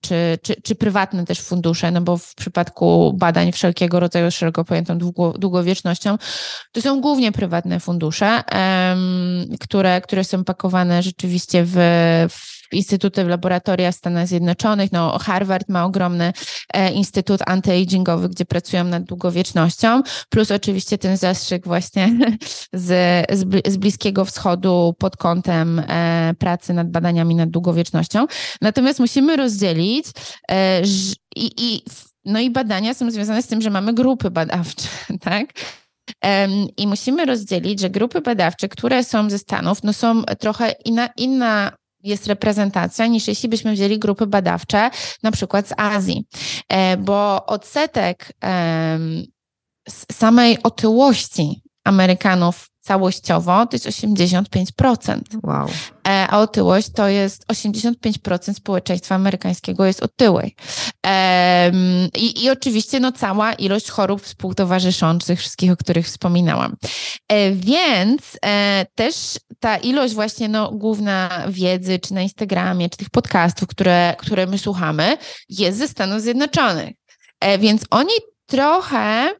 czy, 0.00 0.38
czy, 0.42 0.54
czy 0.62 0.74
prywatne 0.74 1.24
też 1.24 1.40
fundusze, 1.40 1.90
no 1.90 2.00
bo 2.00 2.16
w 2.16 2.34
przypadku 2.34 3.12
badań 3.18 3.52
wszelkiego 3.52 4.00
rodzaju 4.00 4.30
szeroko 4.30 4.64
pojętą 4.64 4.98
długo, 4.98 5.32
długowiecznością, 5.32 6.18
to 6.72 6.80
są 6.80 7.00
głównie 7.00 7.32
prywatne 7.32 7.80
fundusze, 7.80 8.42
które, 9.60 10.00
które 10.00 10.24
są 10.24 10.44
pakowane 10.44 11.02
rzeczywiście 11.02 11.64
w, 11.64 11.76
w 12.30 12.59
instytuty 12.72 13.24
w 13.24 13.28
laboratoria 13.28 13.92
w 13.92 13.94
Stanach 13.94 14.28
Zjednoczonych. 14.28 14.92
No, 14.92 15.18
Harvard 15.18 15.68
ma 15.68 15.84
ogromny 15.84 16.32
e, 16.74 16.92
instytut 16.92 17.40
antyagingowy, 17.46 18.28
gdzie 18.28 18.44
pracują 18.44 18.84
nad 18.84 19.02
długowiecznością, 19.02 20.02
plus 20.28 20.50
oczywiście 20.50 20.98
ten 20.98 21.16
zastrzyk 21.16 21.64
właśnie 21.64 22.12
z, 22.72 23.26
z, 23.66 23.76
Bliskiego 23.76 24.24
Wschodu 24.24 24.94
pod 24.98 25.16
kątem 25.16 25.78
e, 25.78 26.34
pracy 26.38 26.72
nad 26.72 26.90
badaniami 26.90 27.34
nad 27.34 27.50
długowiecznością. 27.50 28.26
Natomiast 28.60 29.00
musimy 29.00 29.36
rozdzielić 29.36 30.06
e, 30.50 30.82
i, 31.36 31.50
i 31.58 31.82
no 32.24 32.40
i 32.40 32.50
badania 32.50 32.94
są 32.94 33.10
związane 33.10 33.42
z 33.42 33.46
tym, 33.46 33.62
że 33.62 33.70
mamy 33.70 33.94
grupy 33.94 34.30
badawcze, 34.30 34.88
tak? 35.20 35.52
I 36.76 36.86
musimy 36.86 37.26
rozdzielić, 37.26 37.80
że 37.80 37.90
grupy 37.90 38.20
badawcze, 38.20 38.68
które 38.68 39.04
są 39.04 39.30
ze 39.30 39.38
Stanów, 39.38 39.82
no 39.82 39.92
są 39.92 40.22
trochę 40.22 40.74
inna, 40.84 41.08
inna 41.16 41.72
jest 42.02 42.26
reprezentacja, 42.26 43.06
niż 43.06 43.28
jeśli 43.28 43.48
byśmy 43.48 43.72
wzięli 43.72 43.98
grupy 43.98 44.26
badawcze, 44.26 44.90
na 45.22 45.30
przykład 45.30 45.68
z 45.68 45.72
Azji, 45.76 46.24
e, 46.68 46.96
bo 46.96 47.46
odsetek 47.46 48.32
samej 50.12 50.62
otyłości 50.62 51.62
Amerykanów 51.84 52.70
całościowo 52.90 53.66
to 53.66 53.76
jest 53.76 53.86
85%. 53.86 55.20
Wow. 55.42 55.68
E, 56.08 56.26
a 56.30 56.38
otyłość 56.38 56.90
to 56.90 57.08
jest 57.08 57.46
85% 57.46 58.54
społeczeństwa 58.54 59.14
amerykańskiego 59.14 59.84
jest 59.86 60.02
otyłej. 60.02 60.54
I, 62.16 62.44
I 62.44 62.50
oczywiście 62.50 63.00
no, 63.00 63.12
cała 63.12 63.52
ilość 63.52 63.90
chorób 63.90 64.22
współtowarzyszących, 64.22 65.38
wszystkich, 65.38 65.72
o 65.72 65.76
których 65.76 66.06
wspominałam. 66.06 66.76
E, 67.28 67.50
więc 67.50 68.38
e, 68.46 68.86
też 68.94 69.38
ta 69.60 69.76
ilość 69.76 70.14
właśnie 70.14 70.48
no, 70.48 70.70
główna 70.72 71.44
wiedzy, 71.48 71.98
czy 71.98 72.14
na 72.14 72.22
Instagramie, 72.22 72.90
czy 72.90 72.98
tych 72.98 73.10
podcastów, 73.10 73.68
które, 73.68 74.14
które 74.18 74.46
my 74.46 74.58
słuchamy, 74.58 75.16
jest 75.48 75.78
ze 75.78 75.88
Stanów 75.88 76.22
Zjednoczonych. 76.22 76.90
Więc 77.58 77.82
oni 77.90 78.12
trochę 78.46 79.30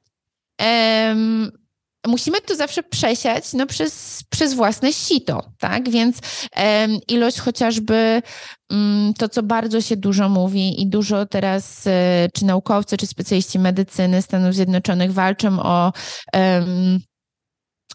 um, 0.61 1.60
musimy 2.07 2.41
to 2.41 2.57
zawsze 2.57 2.83
przesiać 2.83 3.53
no, 3.53 3.67
przez, 3.67 4.23
przez 4.31 4.55
własne 4.55 4.93
sito, 4.93 5.53
tak? 5.59 5.91
Więc 5.91 6.19
um, 6.57 6.99
ilość 7.09 7.39
chociażby 7.39 8.23
um, 8.71 9.13
to, 9.19 9.29
co 9.29 9.43
bardzo 9.43 9.81
się 9.81 9.97
dużo 9.97 10.29
mówi 10.29 10.83
i 10.83 10.87
dużo 10.87 11.27
teraz 11.27 11.87
e, 11.87 12.29
czy 12.35 12.45
naukowcy, 12.45 12.97
czy 12.97 13.07
specjaliści 13.07 13.59
medycyny 13.59 14.23
Stanów 14.23 14.55
Zjednoczonych 14.55 15.13
walczą 15.13 15.63
o 15.63 15.93
um, 16.35 17.01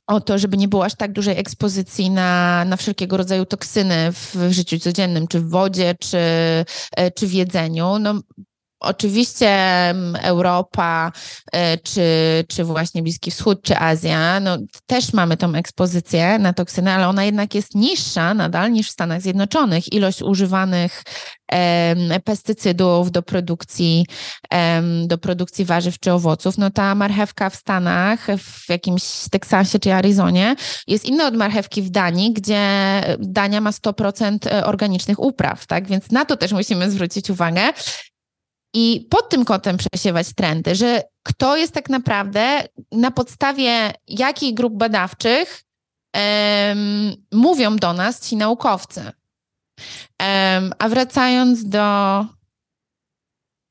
o 0.08 0.22
to, 0.22 0.38
żeby 0.38 0.58
nie 0.58 0.68
było 0.68 0.86
aż 0.86 0.96
tak 0.96 1.12
dużej 1.12 1.40
ekspozycji 1.40 2.10
na, 2.10 2.66
na 2.66 2.78
wszelkiego 2.78 3.18
rodzaju 3.18 3.46
toksyny 3.46 4.12
w, 4.12 4.36
życiu 4.52 4.80
codziennym, 4.80 5.28
czy 5.28 5.40
w 5.40 5.50
wodzie, 5.50 5.96
czy, 6.00 6.18
e, 6.98 7.12
czy 7.16 7.28
w 7.28 7.34
jedzeniu. 7.34 8.00
No, 8.00 8.22
Oczywiście 8.86 9.50
Europa, 10.22 11.12
e, 11.52 11.78
czy, 11.78 12.04
czy 12.48 12.64
właśnie 12.64 13.04
Bliski 13.04 13.32
Wschód, 13.32 13.62
czy 13.62 13.78
Azja, 13.78 14.40
no 14.40 14.58
też 14.86 15.14
mamy 15.14 15.38
tą 15.38 15.56
ekspozycję 15.56 16.40
na 16.40 16.54
toksyny, 16.54 16.92
ale 16.92 17.08
ona 17.08 17.24
jednak 17.24 17.56
jest 17.56 17.76
niższa 17.76 18.34
nadal 18.34 18.72
niż 18.72 18.88
w 18.88 18.92
Stanach 18.92 19.22
Zjednoczonych. 19.22 19.94
Ilość 19.94 20.22
używanych 20.22 21.04
pestycydów 22.24 23.12
do 23.12 23.22
produkcji, 23.22 24.06
do 25.08 25.18
produkcji 25.18 25.66
warzyw 25.66 26.00
czy 26.00 26.12
owoców, 26.12 26.58
no 26.58 26.70
ta 26.70 26.96
marchewka 26.96 27.50
w 27.50 27.56
Stanach, 27.56 28.28
w 28.38 28.70
jakimś 28.70 29.04
Teksasie 29.32 29.80
czy 29.80 29.94
Arizonie 29.94 30.56
jest 30.88 31.06
inna 31.06 31.28
od 31.28 31.36
marchewki 31.36 31.82
w 31.82 31.90
Danii, 31.90 32.34
gdzie 32.34 32.62
Dania 33.20 33.62
ma 33.62 33.72
100% 33.72 34.38
e, 34.48 34.66
organicznych 34.66 35.20
upraw, 35.20 35.68
tak? 35.68 35.88
Więc 35.88 36.12
na 36.12 36.26
to 36.26 36.38
też 36.38 36.52
musimy 36.52 36.92
zwrócić 36.92 37.30
uwagę 37.30 37.62
i 38.76 39.08
pod 39.10 39.30
tym 39.30 39.46
kątem 39.46 39.78
przesiewać 39.78 40.34
trendy, 40.34 40.76
że 40.76 41.04
kto 41.24 41.58
jest 41.58 41.74
tak 41.74 41.90
naprawdę, 41.90 42.64
na 42.92 43.12
podstawie 43.12 43.94
jakich 44.08 44.54
grup 44.54 44.74
badawczych 44.74 45.64
um, 46.14 47.16
mówią 47.32 47.76
do 47.76 47.94
nas 47.94 48.28
ci 48.30 48.36
naukowcy. 48.36 49.02
Um, 49.02 50.74
a 50.80 50.90
wracając 50.90 51.70
do 51.70 51.86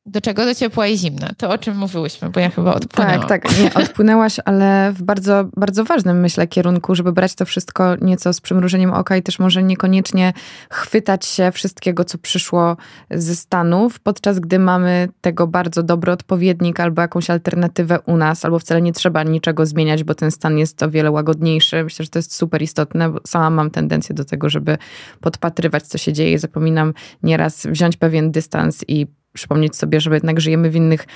do 0.06 0.20
czego? 0.20 0.44
Do 0.44 0.54
ciepła 0.54 0.86
i 0.86 0.98
zimna. 0.98 1.30
To 1.36 1.50
o 1.50 1.58
czym 1.58 1.76
mówiłyśmy, 1.76 2.30
bo 2.30 2.40
ja 2.40 2.50
chyba 2.50 2.74
odpłynęłam. 2.74 3.28
Tak, 3.28 3.42
tak. 3.42 3.58
Nie, 3.58 3.74
odpłynęłaś, 3.74 4.36
ale 4.44 4.92
w 4.92 5.02
bardzo, 5.02 5.44
bardzo 5.56 5.84
ważnym, 5.84 6.20
myślę, 6.20 6.46
kierunku, 6.46 6.94
żeby 6.94 7.12
brać 7.12 7.34
to 7.34 7.44
wszystko 7.44 7.96
nieco 7.96 8.32
z 8.32 8.40
przymrużeniem 8.40 8.92
oka 8.92 9.16
i 9.16 9.22
też 9.22 9.38
może 9.38 9.62
niekoniecznie 9.62 10.32
chwytać 10.70 11.26
się 11.26 11.52
wszystkiego, 11.52 12.04
co 12.04 12.18
przyszło 12.18 12.76
ze 13.10 13.36
Stanów, 13.36 14.00
podczas 14.00 14.38
gdy 14.38 14.58
mamy 14.58 15.08
tego 15.20 15.46
bardzo 15.46 15.82
dobry 15.82 16.12
odpowiednik 16.12 16.80
albo 16.80 17.02
jakąś 17.02 17.30
alternatywę 17.30 18.00
u 18.00 18.16
nas, 18.16 18.44
albo 18.44 18.58
wcale 18.58 18.82
nie 18.82 18.92
trzeba 18.92 19.22
niczego 19.22 19.66
zmieniać, 19.66 20.04
bo 20.04 20.14
ten 20.14 20.30
stan 20.30 20.58
jest 20.58 20.82
o 20.82 20.90
wiele 20.90 21.10
łagodniejszy. 21.10 21.84
Myślę, 21.84 22.04
że 22.04 22.10
to 22.10 22.18
jest 22.18 22.34
super 22.34 22.62
istotne, 22.62 23.10
bo 23.10 23.20
sama 23.26 23.50
mam 23.50 23.70
tendencję 23.70 24.14
do 24.14 24.24
tego, 24.24 24.50
żeby 24.50 24.78
podpatrywać, 25.20 25.82
co 25.82 25.98
się 25.98 26.12
dzieje. 26.12 26.38
Zapominam 26.38 26.94
nieraz 27.22 27.66
wziąć 27.66 27.96
pewien 27.96 28.30
dystans 28.30 28.84
i 28.88 29.06
przypomnieć 29.34 29.76
sobie, 29.76 30.00
że 30.00 30.10
jednak 30.14 30.40
żyjemy 30.40 30.70
w 30.70 30.76
innych, 30.76 31.06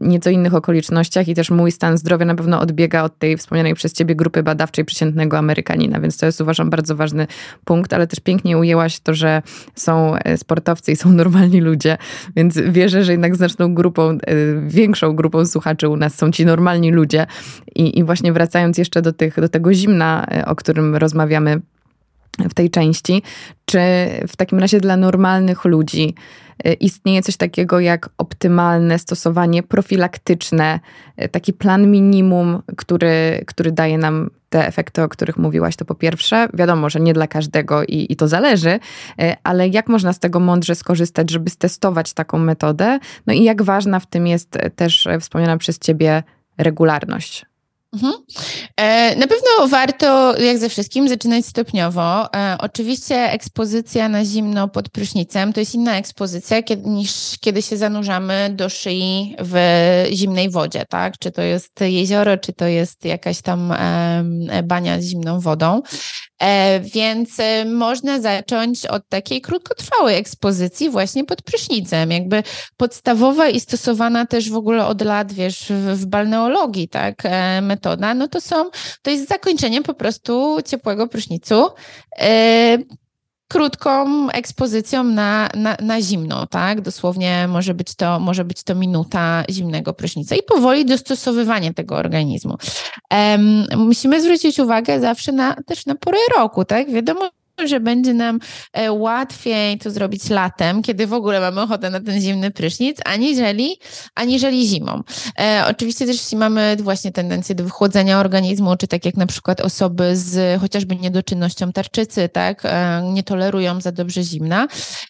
nieco 0.00 0.30
innych 0.30 0.54
okolicznościach 0.54 1.28
i 1.28 1.34
też 1.34 1.50
mój 1.50 1.72
stan 1.72 1.98
zdrowia 1.98 2.26
na 2.26 2.34
pewno 2.34 2.60
odbiega 2.60 3.02
od 3.02 3.18
tej 3.18 3.36
wspomnianej 3.36 3.74
przez 3.74 3.92
ciebie 3.92 4.14
grupy 4.14 4.42
badawczej 4.42 4.84
przeciętnego 4.84 5.38
Amerykanina, 5.38 6.00
więc 6.00 6.18
to 6.18 6.26
jest 6.26 6.40
uważam 6.40 6.70
bardzo 6.70 6.96
ważny 6.96 7.26
punkt, 7.64 7.92
ale 7.92 8.06
też 8.06 8.20
pięknie 8.20 8.58
ujęłaś 8.58 9.00
to, 9.00 9.14
że 9.14 9.42
są 9.74 10.16
e, 10.16 10.36
sportowcy 10.36 10.92
i 10.92 10.96
są 10.96 11.12
normalni 11.22 11.60
ludzie, 11.60 11.96
więc 12.36 12.58
wierzę, 12.58 13.04
że 13.04 13.12
jednak 13.12 13.36
znaczną 13.36 13.74
grupą, 13.74 14.10
e, 14.10 14.18
większą 14.66 15.16
grupą 15.16 15.46
słuchaczy 15.46 15.88
u 15.88 15.96
nas 15.96 16.14
są 16.14 16.30
ci 16.30 16.46
normalni 16.46 16.90
ludzie. 16.90 17.26
I, 17.74 17.98
i 17.98 18.04
właśnie 18.04 18.32
wracając 18.32 18.78
jeszcze 18.78 19.02
do, 19.02 19.12
tych, 19.12 19.40
do 19.40 19.48
tego 19.48 19.74
zimna, 19.74 20.26
e, 20.30 20.46
o 20.46 20.56
którym 20.56 20.96
rozmawiamy 20.96 21.60
w 22.38 22.54
tej 22.54 22.70
części, 22.70 23.22
czy 23.64 23.80
w 24.28 24.36
takim 24.36 24.58
razie 24.58 24.80
dla 24.80 24.96
normalnych 24.96 25.64
ludzi 25.64 26.14
istnieje 26.80 27.22
coś 27.22 27.36
takiego 27.36 27.80
jak 27.80 28.10
optymalne 28.18 28.98
stosowanie 28.98 29.62
profilaktyczne, 29.62 30.80
taki 31.30 31.52
plan 31.52 31.90
minimum, 31.90 32.62
który, 32.76 33.44
który 33.46 33.72
daje 33.72 33.98
nam 33.98 34.30
te 34.48 34.66
efekty, 34.66 35.02
o 35.02 35.08
których 35.08 35.36
mówiłaś, 35.36 35.76
to 35.76 35.84
po 35.84 35.94
pierwsze, 35.94 36.48
wiadomo, 36.54 36.90
że 36.90 37.00
nie 37.00 37.14
dla 37.14 37.26
każdego 37.26 37.84
i, 37.84 38.06
i 38.10 38.16
to 38.16 38.28
zależy, 38.28 38.78
ale 39.42 39.68
jak 39.68 39.88
można 39.88 40.12
z 40.12 40.18
tego 40.18 40.40
mądrze 40.40 40.74
skorzystać, 40.74 41.30
żeby 41.30 41.50
stestować 41.50 42.12
taką 42.12 42.38
metodę? 42.38 42.98
No 43.26 43.34
i 43.34 43.44
jak 43.44 43.62
ważna 43.62 44.00
w 44.00 44.06
tym 44.06 44.26
jest 44.26 44.58
też 44.76 45.08
wspomniana 45.20 45.56
przez 45.56 45.78
Ciebie 45.78 46.22
regularność? 46.58 47.46
Mhm. 47.94 48.12
E, 48.76 49.16
na 49.16 49.26
pewno 49.26 49.68
warto, 49.68 50.38
jak 50.38 50.58
ze 50.58 50.68
wszystkim, 50.68 51.08
zaczynać 51.08 51.46
stopniowo. 51.46 52.34
E, 52.34 52.56
oczywiście 52.58 53.16
ekspozycja 53.16 54.08
na 54.08 54.24
zimno 54.24 54.68
pod 54.68 54.88
prysznicem 54.88 55.52
to 55.52 55.60
jest 55.60 55.74
inna 55.74 55.96
ekspozycja 55.96 56.58
niż 56.84 57.12
kiedy 57.40 57.62
się 57.62 57.76
zanurzamy 57.76 58.50
do 58.52 58.68
szyi 58.68 59.36
w 59.38 59.56
zimnej 60.12 60.50
wodzie, 60.50 60.84
tak? 60.88 61.18
Czy 61.18 61.30
to 61.30 61.42
jest 61.42 61.80
jezioro, 61.80 62.36
czy 62.36 62.52
to 62.52 62.66
jest 62.66 63.04
jakaś 63.04 63.42
tam 63.42 63.74
bania 64.64 65.00
z 65.00 65.04
zimną 65.04 65.40
wodą. 65.40 65.82
E, 66.38 66.80
więc 66.80 67.40
e, 67.40 67.64
można 67.64 68.20
zacząć 68.20 68.86
od 68.86 69.08
takiej 69.08 69.40
krótkotrwałej 69.40 70.16
ekspozycji 70.16 70.90
właśnie 70.90 71.24
pod 71.24 71.42
prysznicem, 71.42 72.10
jakby 72.10 72.42
podstawowa 72.76 73.48
i 73.48 73.60
stosowana 73.60 74.26
też 74.26 74.50
w 74.50 74.56
ogóle 74.56 74.86
od 74.86 75.02
lat, 75.02 75.32
wiesz, 75.32 75.72
w, 75.94 76.06
balneologii, 76.06 76.88
tak, 76.88 77.22
e, 77.24 77.60
metoda, 77.60 78.14
no 78.14 78.28
to 78.28 78.40
są, 78.40 78.70
to 79.02 79.10
jest 79.10 79.28
zakończenie 79.28 79.82
po 79.82 79.94
prostu 79.94 80.58
ciepłego 80.64 81.08
prysznicu 81.08 81.68
krótką 83.54 84.30
ekspozycją 84.30 85.04
na, 85.04 85.48
na, 85.54 85.76
na 85.82 86.02
zimno, 86.02 86.46
tak? 86.46 86.80
Dosłownie 86.80 87.48
może 87.48 87.74
być, 87.74 87.94
to, 87.94 88.20
może 88.20 88.44
być 88.44 88.62
to 88.62 88.74
minuta 88.74 89.44
zimnego 89.50 89.92
prysznica 89.92 90.36
i 90.36 90.42
powoli 90.42 90.84
dostosowywanie 90.84 91.74
tego 91.74 91.96
organizmu. 91.96 92.56
Um, 93.10 93.66
musimy 93.76 94.22
zwrócić 94.22 94.58
uwagę 94.58 95.00
zawsze 95.00 95.32
na, 95.32 95.56
też 95.66 95.86
na 95.86 95.94
porę 95.94 96.18
roku, 96.36 96.64
tak? 96.64 96.90
Wiadomo, 96.90 97.30
że 97.66 97.80
będzie 97.80 98.14
nam 98.14 98.38
e, 98.72 98.92
łatwiej 98.92 99.78
to 99.78 99.90
zrobić 99.90 100.30
latem, 100.30 100.82
kiedy 100.82 101.06
w 101.06 101.12
ogóle 101.12 101.40
mamy 101.40 101.60
ochotę 101.60 101.90
na 101.90 102.00
ten 102.00 102.20
zimny 102.20 102.50
prysznic, 102.50 102.98
aniżeli, 103.04 103.78
aniżeli 104.14 104.68
zimą. 104.68 105.02
E, 105.40 105.64
oczywiście 105.70 106.06
też 106.06 106.16
jeśli 106.16 106.38
mamy 106.38 106.76
właśnie 106.82 107.12
tendencję 107.12 107.54
do 107.54 107.64
wychłodzenia 107.64 108.20
organizmu, 108.20 108.76
czy 108.76 108.86
tak 108.88 109.04
jak 109.04 109.16
na 109.16 109.26
przykład 109.26 109.60
osoby 109.60 110.16
z 110.16 110.60
chociażby 110.60 110.96
niedoczynnością 110.96 111.72
tarczycy, 111.72 112.28
tak, 112.28 112.62
e, 112.64 113.02
nie 113.12 113.22
tolerują 113.22 113.80
za 113.80 113.92
dobrze 113.92 114.22
zimna, 114.22 114.66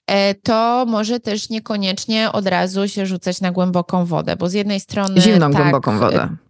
e, 0.06 0.34
to 0.34 0.84
może 0.88 1.20
też 1.20 1.50
niekoniecznie 1.50 2.32
od 2.32 2.46
razu 2.46 2.88
się 2.88 3.06
rzucać 3.06 3.40
na 3.40 3.52
głęboką 3.52 4.04
wodę, 4.04 4.36
bo 4.36 4.48
z 4.48 4.52
jednej 4.52 4.80
strony... 4.80 5.20
Zimną 5.20 5.50
tak, 5.50 5.62
głęboką 5.62 5.98
wodę 5.98 6.43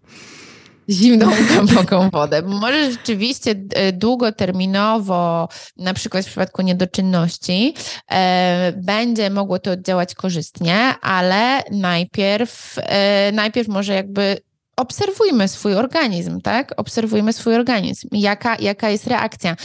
zimną, 0.91 1.31
głęboką 1.55 2.11
wodę. 2.11 2.43
Może 2.43 2.91
rzeczywiście 2.93 3.55
e, 3.75 3.93
długoterminowo, 3.93 5.49
na 5.77 5.95
przykład 5.95 6.25
w 6.25 6.29
przypadku 6.29 6.63
niedoczynności, 6.63 7.75
e, 8.11 8.73
będzie 8.77 9.31
mogło 9.31 9.59
to 9.59 9.77
działać 9.77 10.15
korzystnie, 10.15 10.95
ale 11.01 11.63
najpierw, 11.71 12.77
e, 12.79 13.33
najpierw 13.33 13.69
może 13.69 13.95
jakby 13.95 14.37
obserwujmy 14.77 15.49
swój 15.49 15.75
organizm, 15.75 16.41
tak? 16.41 16.73
Obserwujmy 16.77 17.33
swój 17.33 17.55
organizm. 17.55 18.09
Jaka, 18.13 18.57
jaka 18.61 18.91
jest 18.91 19.07
reakcja? 19.07 19.57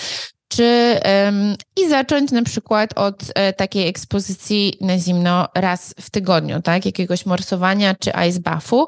Czy 0.50 1.00
um, 1.26 1.56
i 1.78 1.90
zacząć 1.90 2.32
na 2.32 2.44
przykład 2.44 2.94
od 2.96 3.24
e, 3.36 3.54
takiej 3.54 3.88
ekspozycji 3.88 4.78
na 4.82 5.00
zimno 5.00 5.48
raz 5.56 5.96
w 6.02 6.10
tygodniu, 6.10 6.62
tak? 6.62 6.86
Jakiegoś 6.86 7.26
morsowania 7.26 7.96
czy 7.96 8.12
ice 8.30 8.40
buffu 8.40 8.88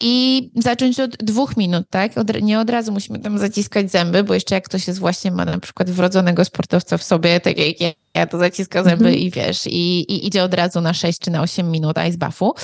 i 0.00 0.50
zacząć 0.56 1.00
od 1.00 1.16
dwóch 1.16 1.56
minut, 1.56 1.86
tak? 1.90 2.18
Od, 2.18 2.42
nie 2.42 2.60
od 2.60 2.70
razu 2.70 2.92
musimy 2.92 3.18
tam 3.18 3.38
zaciskać 3.38 3.90
zęby, 3.90 4.24
bo 4.24 4.34
jeszcze 4.34 4.54
jak 4.54 4.64
ktoś 4.64 4.86
jest 4.86 5.00
właśnie 5.00 5.30
ma 5.30 5.44
na 5.44 5.58
przykład 5.58 5.90
wrodzonego 5.90 6.44
sportowca 6.44 6.98
w 6.98 7.02
sobie, 7.02 7.40
tak 7.40 7.58
jak 7.58 7.80
ja, 7.80 7.90
ja 8.14 8.26
to 8.26 8.38
zaciska 8.38 8.82
zęby 8.82 9.04
mm 9.04 9.18
-hmm. 9.18 9.22
i 9.22 9.30
wiesz, 9.30 9.66
i, 9.66 10.00
i, 10.00 10.26
idzie 10.26 10.44
od 10.44 10.54
razu 10.54 10.80
na 10.80 10.94
6 10.94 11.18
czy 11.18 11.30
na 11.30 11.42
8 11.42 11.70
minut 11.70 11.96
ice 12.08 12.18
buffu, 12.18 12.54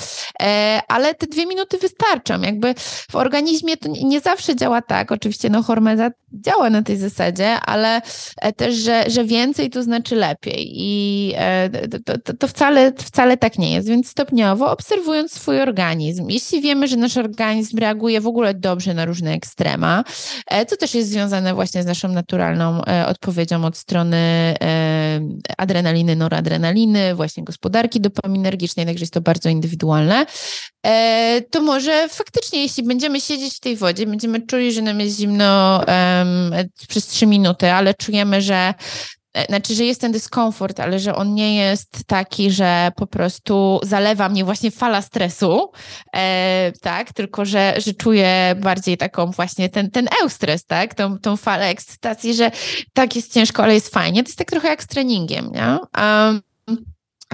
e, 0.41 0.81
ale 0.87 1.15
te 1.15 1.27
dwie 1.27 1.45
minuty 1.45 1.77
wystarczą, 1.77 2.41
jakby 2.41 2.73
w 3.11 3.15
organizmie 3.15 3.77
to 3.77 3.89
nie, 3.89 4.03
nie 4.03 4.19
zawsze 4.19 4.55
działa 4.55 4.81
tak, 4.81 5.11
oczywiście 5.11 5.49
no 5.49 5.63
hormeza 5.63 6.09
działa 6.33 6.69
na 6.69 6.81
tej 6.81 6.97
zasadzie, 6.97 7.59
ale 7.59 8.01
e, 8.41 8.53
też, 8.53 8.75
że, 8.75 9.03
że 9.07 9.23
więcej 9.25 9.69
to 9.69 9.83
znaczy 9.83 10.15
lepiej. 10.15 10.71
I 10.71 11.33
e, 11.37 11.69
to, 12.05 12.17
to, 12.17 12.33
to, 12.33 12.47
wcale, 12.47 12.93
wcale 12.97 13.37
tak 13.37 13.57
nie 13.57 13.73
jest, 13.73 13.87
więc 13.87 14.09
stopniowo 14.09 14.71
obserwując 14.71 15.33
swój 15.33 15.61
organizm, 15.61 16.29
jeśli 16.29 16.61
wiemy, 16.61 16.87
że 16.87 16.97
nasz 16.97 17.17
organizm 17.17 17.77
reaguje 17.77 18.21
w 18.21 18.27
ogóle 18.27 18.53
dobrze 18.53 18.93
na 18.93 19.05
różne 19.05 19.33
ekstrema, 19.33 20.03
e, 20.47 20.65
co 20.65 20.77
też 20.77 20.93
jest 20.95 21.09
związane 21.09 21.53
właśnie 21.53 21.83
z 21.83 21.85
naszą 21.85 22.07
naturalną 22.07 22.81
odpowiedzią 23.07 23.65
od 23.65 23.77
strony 23.77 24.55
adrenaliny, 25.57 26.15
noradrenaliny, 26.15 27.15
właśnie 27.15 27.43
gospodarki 27.43 28.01
dopaminergicznej, 28.01 28.85
także 28.85 29.03
jest 29.03 29.13
to 29.13 29.21
bardzo 29.21 29.49
indywidualne, 29.49 30.25
to 31.51 31.61
może 31.61 32.09
faktycznie, 32.09 32.61
jeśli 32.61 32.83
będziemy 32.83 33.21
siedzieć 33.21 33.55
w 33.55 33.59
tej 33.59 33.75
wodzie, 33.75 34.05
będziemy 34.05 34.41
czuli, 34.45 34.71
że 34.71 34.81
nam 34.81 34.99
jest 34.99 35.17
zimno 35.17 35.81
um, 35.87 36.53
przez 36.87 37.07
trzy 37.07 37.27
minuty, 37.27 37.71
ale 37.71 37.93
czujemy, 37.93 38.41
że 38.41 38.55
e, 38.55 38.73
znaczy, 39.49 39.75
że 39.75 39.85
jest 39.85 40.01
ten 40.01 40.11
dyskomfort, 40.11 40.79
ale 40.79 40.99
że 40.99 41.15
on 41.15 41.33
nie 41.33 41.55
jest 41.55 42.05
taki, 42.07 42.51
że 42.51 42.91
po 42.95 43.07
prostu 43.07 43.79
zalewa 43.83 44.29
mnie 44.29 44.45
właśnie 44.45 44.71
fala 44.71 45.01
stresu, 45.01 45.71
e, 46.15 46.71
tak, 46.81 47.13
tylko 47.13 47.45
że, 47.45 47.73
że 47.77 47.93
czuję 47.93 48.55
bardziej 48.61 48.97
taką 48.97 49.31
właśnie 49.31 49.69
ten, 49.69 49.91
ten 49.91 50.07
eustres, 50.23 50.65
tak, 50.65 50.95
tą, 50.95 51.19
tą 51.19 51.37
falę 51.37 51.65
ekscytacji, 51.65 52.33
że 52.33 52.51
tak 52.93 53.15
jest 53.15 53.33
ciężko, 53.33 53.63
ale 53.63 53.73
jest 53.73 53.93
fajnie. 53.93 54.23
To 54.23 54.29
jest 54.29 54.37
tak 54.37 54.51
trochę 54.51 54.67
jak 54.67 54.83
z 54.83 54.87
treningiem, 54.87 55.51
nie? 55.51 55.77
Um, 56.03 56.41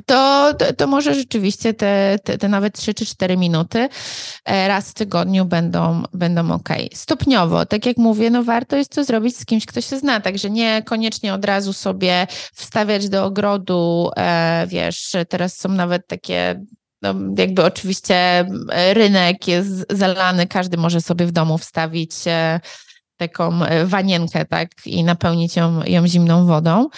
to, 0.06 0.54
to, 0.60 0.74
to, 0.74 0.88
może 0.88 1.14
rzeczywiście 1.14 1.74
te, 1.74 2.20
te, 2.24 2.38
te, 2.38 2.50
nawet 2.50 2.74
3 2.74 2.93
czy 2.93 3.06
4 3.06 3.38
minuty 3.38 3.89
e, 4.46 4.68
raz 4.68 4.89
w 4.89 4.93
tygodniu 4.93 5.46
będą, 5.46 6.04
będą 6.14 6.52
ok. 6.52 6.70
Stopniowo, 6.93 7.66
tak 7.66 7.86
jak 7.86 7.98
mówię, 7.98 8.30
no 8.30 8.43
warto 8.43 8.76
jest 8.76 8.91
to 8.91 9.04
zrobić 9.04 9.38
z 9.38 9.46
kimś, 9.46 9.66
kto 9.66 9.82
się 9.82 9.98
zna, 9.98 10.22
także 10.22 10.50
nie 10.50 10.84
koniecznie 10.86 11.34
od 11.34 11.46
razu 11.46 11.74
sobie 11.74 12.28
wstawiać 12.54 13.10
do 13.10 13.26
ogrodu, 13.26 14.10
e, 14.18 14.68
wiesz, 14.68 15.12
teraz 15.30 15.58
są 15.58 15.70
nawet 15.70 16.08
takie 16.08 16.66
no, 17.02 17.14
jakby 17.38 17.64
oczywiście 17.64 18.48
rynek 18.93 19.48
jest 19.48 19.86
zalany, 19.89 20.48
każdy 20.48 20.78
może 20.78 21.02
sobie 21.02 21.26
w 21.26 21.32
domu 21.32 21.58
wstawić 21.58 22.12
e, 22.28 22.60
taką 23.18 23.60
wanienkę, 23.86 24.46
tak, 24.46 24.70
i 24.86 25.04
napełnić 25.04 25.56
ją, 25.56 25.84
ją 25.84 26.08
zimną 26.08 26.46
wodą. 26.46 26.89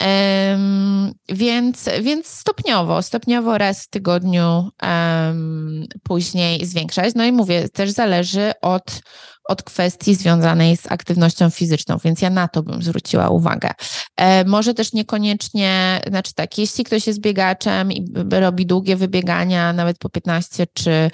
Um, 0.00 1.12
więc, 1.28 1.88
więc 2.02 2.26
stopniowo, 2.26 3.02
stopniowo 3.02 3.58
raz 3.58 3.84
w 3.84 3.90
tygodniu 3.90 4.70
um, 4.82 5.84
później 6.02 6.66
zwiększać. 6.66 7.14
No 7.14 7.24
i 7.24 7.32
mówię, 7.32 7.68
też 7.68 7.90
zależy 7.90 8.52
od, 8.62 9.00
od 9.44 9.62
kwestii 9.62 10.14
związanej 10.14 10.76
z 10.76 10.92
aktywnością 10.92 11.50
fizyczną, 11.50 11.96
więc 12.04 12.22
ja 12.22 12.30
na 12.30 12.48
to 12.48 12.62
bym 12.62 12.82
zwróciła 12.82 13.28
uwagę. 13.28 13.70
E, 14.16 14.44
może 14.44 14.74
też 14.74 14.92
niekoniecznie, 14.92 16.00
znaczy 16.08 16.34
tak, 16.34 16.58
jeśli 16.58 16.84
ktoś 16.84 17.06
jest 17.06 17.20
biegaczem 17.20 17.92
i 17.92 18.12
robi 18.30 18.66
długie 18.66 18.96
wybiegania, 18.96 19.72
nawet 19.72 19.98
po 19.98 20.08
15 20.08 20.66
czy, 20.74 21.10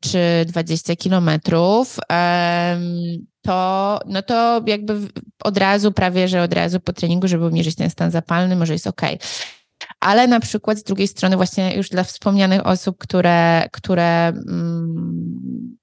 czy 0.00 0.44
20 0.46 0.96
kilometrów, 0.96 1.98
to, 3.48 4.00
no 4.06 4.22
to 4.22 4.62
jakby 4.66 5.08
od 5.44 5.56
razu, 5.56 5.92
prawie 5.92 6.28
że 6.28 6.42
od 6.42 6.52
razu 6.52 6.80
po 6.80 6.92
treningu, 6.92 7.28
żeby 7.28 7.44
obniżyć 7.44 7.76
ten 7.76 7.90
stan 7.90 8.10
zapalny, 8.10 8.56
może 8.56 8.72
jest 8.72 8.86
ok. 8.86 9.02
Ale 10.00 10.26
na 10.26 10.40
przykład 10.40 10.78
z 10.78 10.82
drugiej 10.82 11.08
strony, 11.08 11.36
właśnie 11.36 11.76
już 11.76 11.88
dla 11.88 12.04
wspomnianych 12.04 12.66
osób, 12.66 12.98
które, 12.98 13.68
które 13.72 14.28
mm, 14.28 15.76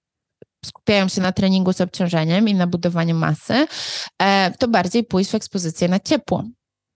skupiają 0.65 1.07
się 1.07 1.21
na 1.21 1.31
treningu 1.31 1.73
z 1.73 1.81
obciążeniem 1.81 2.47
i 2.47 2.55
na 2.55 2.67
budowaniu 2.67 3.15
masy, 3.15 3.67
e, 4.21 4.51
to 4.59 4.67
bardziej 4.67 5.03
pójść 5.03 5.31
w 5.31 5.35
ekspozycję 5.35 5.87
na 5.87 5.99
ciepło, 5.99 6.43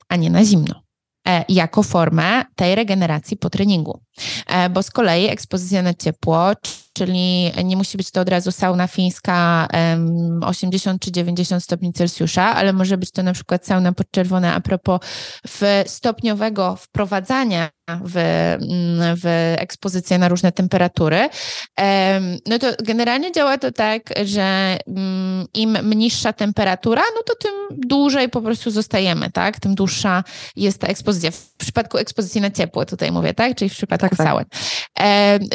a 0.10 0.16
nie 0.16 0.30
na 0.30 0.46
zimno 0.46 0.82
e, 1.28 1.46
jako 1.50 1.84
formę 1.84 2.44
tej 2.56 2.76
regeneracji 2.76 3.38
po 3.38 3.50
treningu. 3.50 4.00
E, 4.48 4.70
bo 4.70 4.84
z 4.84 4.92
kolei 4.92 5.28
ekspozycja 5.28 5.82
na 5.82 5.94
ciepło, 5.94 6.54
czyli 7.00 7.52
nie 7.64 7.78
musi 7.78 7.98
być 7.98 8.12
to 8.12 8.22
od 8.22 8.30
razu 8.30 8.52
sauna 8.52 8.88
fińska 8.88 9.68
80 10.42 11.02
czy 11.02 11.12
90 11.12 11.64
stopni 11.64 11.94
Celsjusza, 11.94 12.56
ale 12.56 12.74
może 12.74 12.98
być 12.98 13.12
to 13.12 13.24
na 13.24 13.34
przykład 13.34 13.66
sauna 13.66 13.92
podczerwona 13.92 14.56
a 14.56 14.60
propos 14.60 15.00
w 15.48 15.84
stopniowego 15.88 16.76
wprowadzania 16.76 17.70
w, 18.04 18.18
mm, 18.18 19.18
w 19.24 19.56
ekspozycję 19.58 20.18
na 20.18 20.28
różne 20.28 20.52
temperatury. 20.52 21.30
No 22.46 22.60
to 22.60 22.68
generalnie 22.84 23.32
działa 23.32 23.58
to 23.58 23.72
tak, 23.72 24.02
że 24.26 24.78
mm, 24.88 25.46
im 25.54 25.78
niższa 25.96 26.34
temperatura, 26.34 27.02
no 27.16 27.24
to 27.24 27.36
tym 27.36 27.52
dłużej 27.88 28.30
po 28.30 28.42
prostu 28.42 28.72
zostajemy, 28.72 29.32
tak? 29.32 29.60
Tym 29.60 29.76
dłuższa 29.76 30.24
jest 30.56 30.82
ta 30.82 30.88
ekspozycja. 30.88 31.32
W 31.32 31.56
przypadku 31.58 31.98
ekspozycji 31.98 32.42
na 32.42 32.52
ciepło 32.52 32.86
tutaj 32.86 33.12
mówię, 33.12 33.34
tak? 33.34 33.56
Czyli 33.56 33.70
w 33.70 33.74
przypadku 33.74 34.16
tak, 34.16 34.28
tak. 34.28 34.48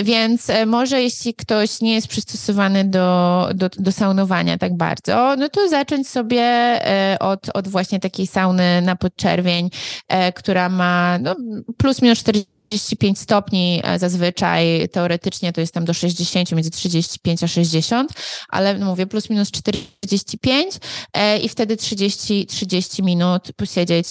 Więc 0.05 0.51
e, 0.51 0.67
może 0.67 1.03
jeśli 1.03 1.34
ktoś 1.37 1.81
nie 1.81 1.95
jest 1.95 2.09
przystosowany 2.09 2.85
do, 2.85 3.49
do, 3.55 3.69
do 3.69 3.93
saunowania 3.93 4.59
tak 4.59 4.77
bardzo, 4.77 5.37
no 5.39 5.49
to 5.49 5.69
zacząć 5.69 6.09
sobie 6.09 6.43
e, 6.43 7.17
od, 7.21 7.51
od 7.55 7.69
właśnie 7.69 8.01
takiej 8.01 8.27
sauny 8.27 8.83
na 8.83 8.97
podczerwień, 8.97 9.71
e, 10.09 10.33
która 10.33 10.69
ma 10.69 11.19
no, 11.19 11.37
plus 11.77 12.03
minus 12.03 12.19
45 12.19 13.19
stopni 13.19 13.81
e, 13.85 13.99
zazwyczaj, 13.99 14.89
teoretycznie 14.89 15.53
to 15.53 15.61
jest 15.61 15.75
tam 15.75 15.85
do 15.85 15.95
60, 15.95 16.53
między 16.53 16.71
35 16.71 17.43
a 17.43 17.49
60, 17.49 18.13
ale 18.49 18.79
mówię 18.79 19.07
plus 19.07 19.31
minus 19.31 19.51
45 19.51 20.75
e, 21.13 21.39
i 21.39 21.49
wtedy 21.49 21.77
30, 21.77 22.47
30 22.47 23.03
minut 23.03 23.53
posiedzieć, 23.57 24.09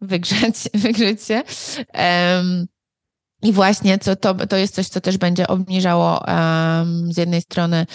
wygrzeć, 0.00 0.56
wygrzeć 0.84 1.22
się. 1.22 1.42
I 3.46 3.52
właśnie 3.52 3.98
to, 3.98 4.16
to, 4.16 4.34
to 4.34 4.56
jest 4.56 4.74
coś, 4.74 4.88
co 4.88 5.00
też 5.00 5.18
będzie 5.18 5.48
obniżało 5.48 6.20
um, 6.26 7.12
z 7.12 7.16
jednej 7.16 7.42
strony 7.42 7.86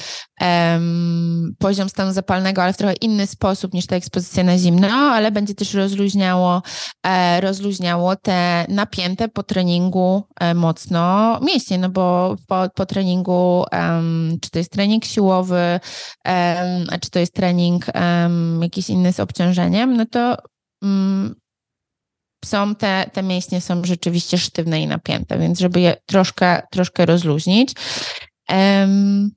um, 0.42 1.56
poziom 1.60 1.90
stanu 1.90 2.14
zapalnego, 2.14 2.64
ale 2.64 2.74
w 2.74 2.78
trochę 2.78 2.94
inny 2.94 3.28
sposób 3.28 3.74
niż 3.74 3.86
ta 3.86 3.96
ekspozycja 3.96 4.44
na 4.44 4.58
zimno, 4.58 4.88
ale 4.88 5.32
będzie 5.32 5.56
też 5.56 5.74
rozluźniało, 5.74 6.62
e, 7.06 7.42
rozluźniało 7.42 8.16
te 8.16 8.66
napięte 8.70 9.28
po 9.28 9.44
treningu 9.44 10.24
e, 10.40 10.54
mocno 10.54 11.40
mięśnie, 11.42 11.78
no 11.78 11.90
bo 11.90 12.36
po, 12.48 12.68
po 12.76 12.86
treningu, 12.86 13.64
um, 13.72 14.38
czy 14.42 14.50
to 14.50 14.60
jest 14.60 14.72
trening 14.72 15.06
siłowy, 15.06 15.80
czy 17.02 17.10
to 17.12 17.20
jest 17.20 17.34
trening 17.34 17.86
jakiś 18.62 18.90
inny 18.90 19.14
z 19.14 19.20
obciążeniem, 19.20 19.98
no 19.98 20.06
to 20.06 20.38
są 22.46 22.76
te, 22.76 23.10
te 23.14 23.24
mięśnie 23.24 23.62
są 23.62 23.84
rzeczywiście 23.84 24.38
sztywne 24.38 24.82
i 24.82 24.88
napięte, 24.88 25.40
więc 25.40 25.60
żeby 25.60 25.80
je 25.80 25.98
troszkę, 26.06 26.62
troszkę 26.72 27.06
rozluźnić. 27.06 27.74
Um, 28.50 29.32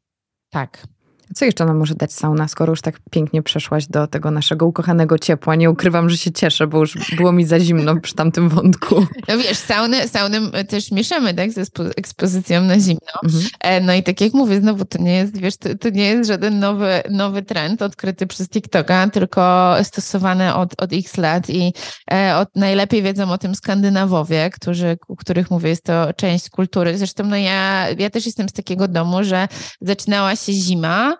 tak. 0.50 0.93
Co 1.34 1.44
jeszcze 1.44 1.64
nam 1.64 1.76
może 1.76 1.94
dać 1.94 2.12
sauna, 2.12 2.48
skoro 2.48 2.72
już 2.72 2.80
tak 2.80 2.98
pięknie 3.10 3.42
przeszłaś 3.42 3.86
do 3.86 4.06
tego 4.06 4.30
naszego 4.30 4.66
ukochanego 4.66 5.18
ciepła? 5.18 5.54
Nie 5.54 5.70
ukrywam, 5.70 6.10
że 6.10 6.16
się 6.16 6.32
cieszę, 6.32 6.66
bo 6.66 6.78
już 6.78 7.14
było 7.16 7.32
mi 7.32 7.44
za 7.44 7.60
zimno 7.60 8.00
przy 8.00 8.14
tamtym 8.14 8.48
wątku. 8.48 8.94
No 9.28 9.38
wiesz, 9.38 9.56
sauny, 9.56 10.08
sauny 10.08 10.64
też 10.64 10.90
mieszamy 10.90 11.34
tak, 11.34 11.52
ze 11.52 11.62
ekspozycją 11.96 12.62
na 12.62 12.80
zimno. 12.80 13.00
Mhm. 13.24 13.44
E, 13.60 13.80
no 13.80 13.94
i 13.94 14.02
tak 14.02 14.20
jak 14.20 14.32
mówię, 14.32 14.60
znowu 14.60 14.84
to 14.84 15.02
nie 15.02 15.16
jest, 15.16 15.40
wiesz, 15.40 15.56
to, 15.56 15.68
to, 15.74 15.90
nie 15.90 16.04
jest 16.04 16.28
żaden 16.28 16.58
nowy, 16.58 17.02
nowy 17.10 17.42
trend 17.42 17.82
odkryty 17.82 18.26
przez 18.26 18.48
TikToka, 18.48 19.10
tylko 19.10 19.74
stosowany 19.82 20.54
od, 20.54 20.82
od 20.82 20.92
x 20.92 21.16
lat 21.16 21.50
i 21.50 21.72
e, 22.12 22.36
od, 22.36 22.56
najlepiej 22.56 23.02
wiedzą 23.02 23.30
o 23.30 23.38
tym 23.38 23.54
Skandynawowie, 23.54 24.50
którzy, 24.50 24.96
u 25.08 25.16
których 25.16 25.50
mówię, 25.50 25.68
jest 25.68 25.84
to 25.84 26.12
część 26.12 26.50
kultury. 26.50 26.98
Zresztą 26.98 27.24
no 27.24 27.36
ja, 27.36 27.90
ja 27.98 28.10
też 28.10 28.26
jestem 28.26 28.48
z 28.48 28.52
takiego 28.52 28.88
domu, 28.88 29.24
że 29.24 29.48
zaczynała 29.80 30.36
się 30.36 30.52
zima, 30.52 31.13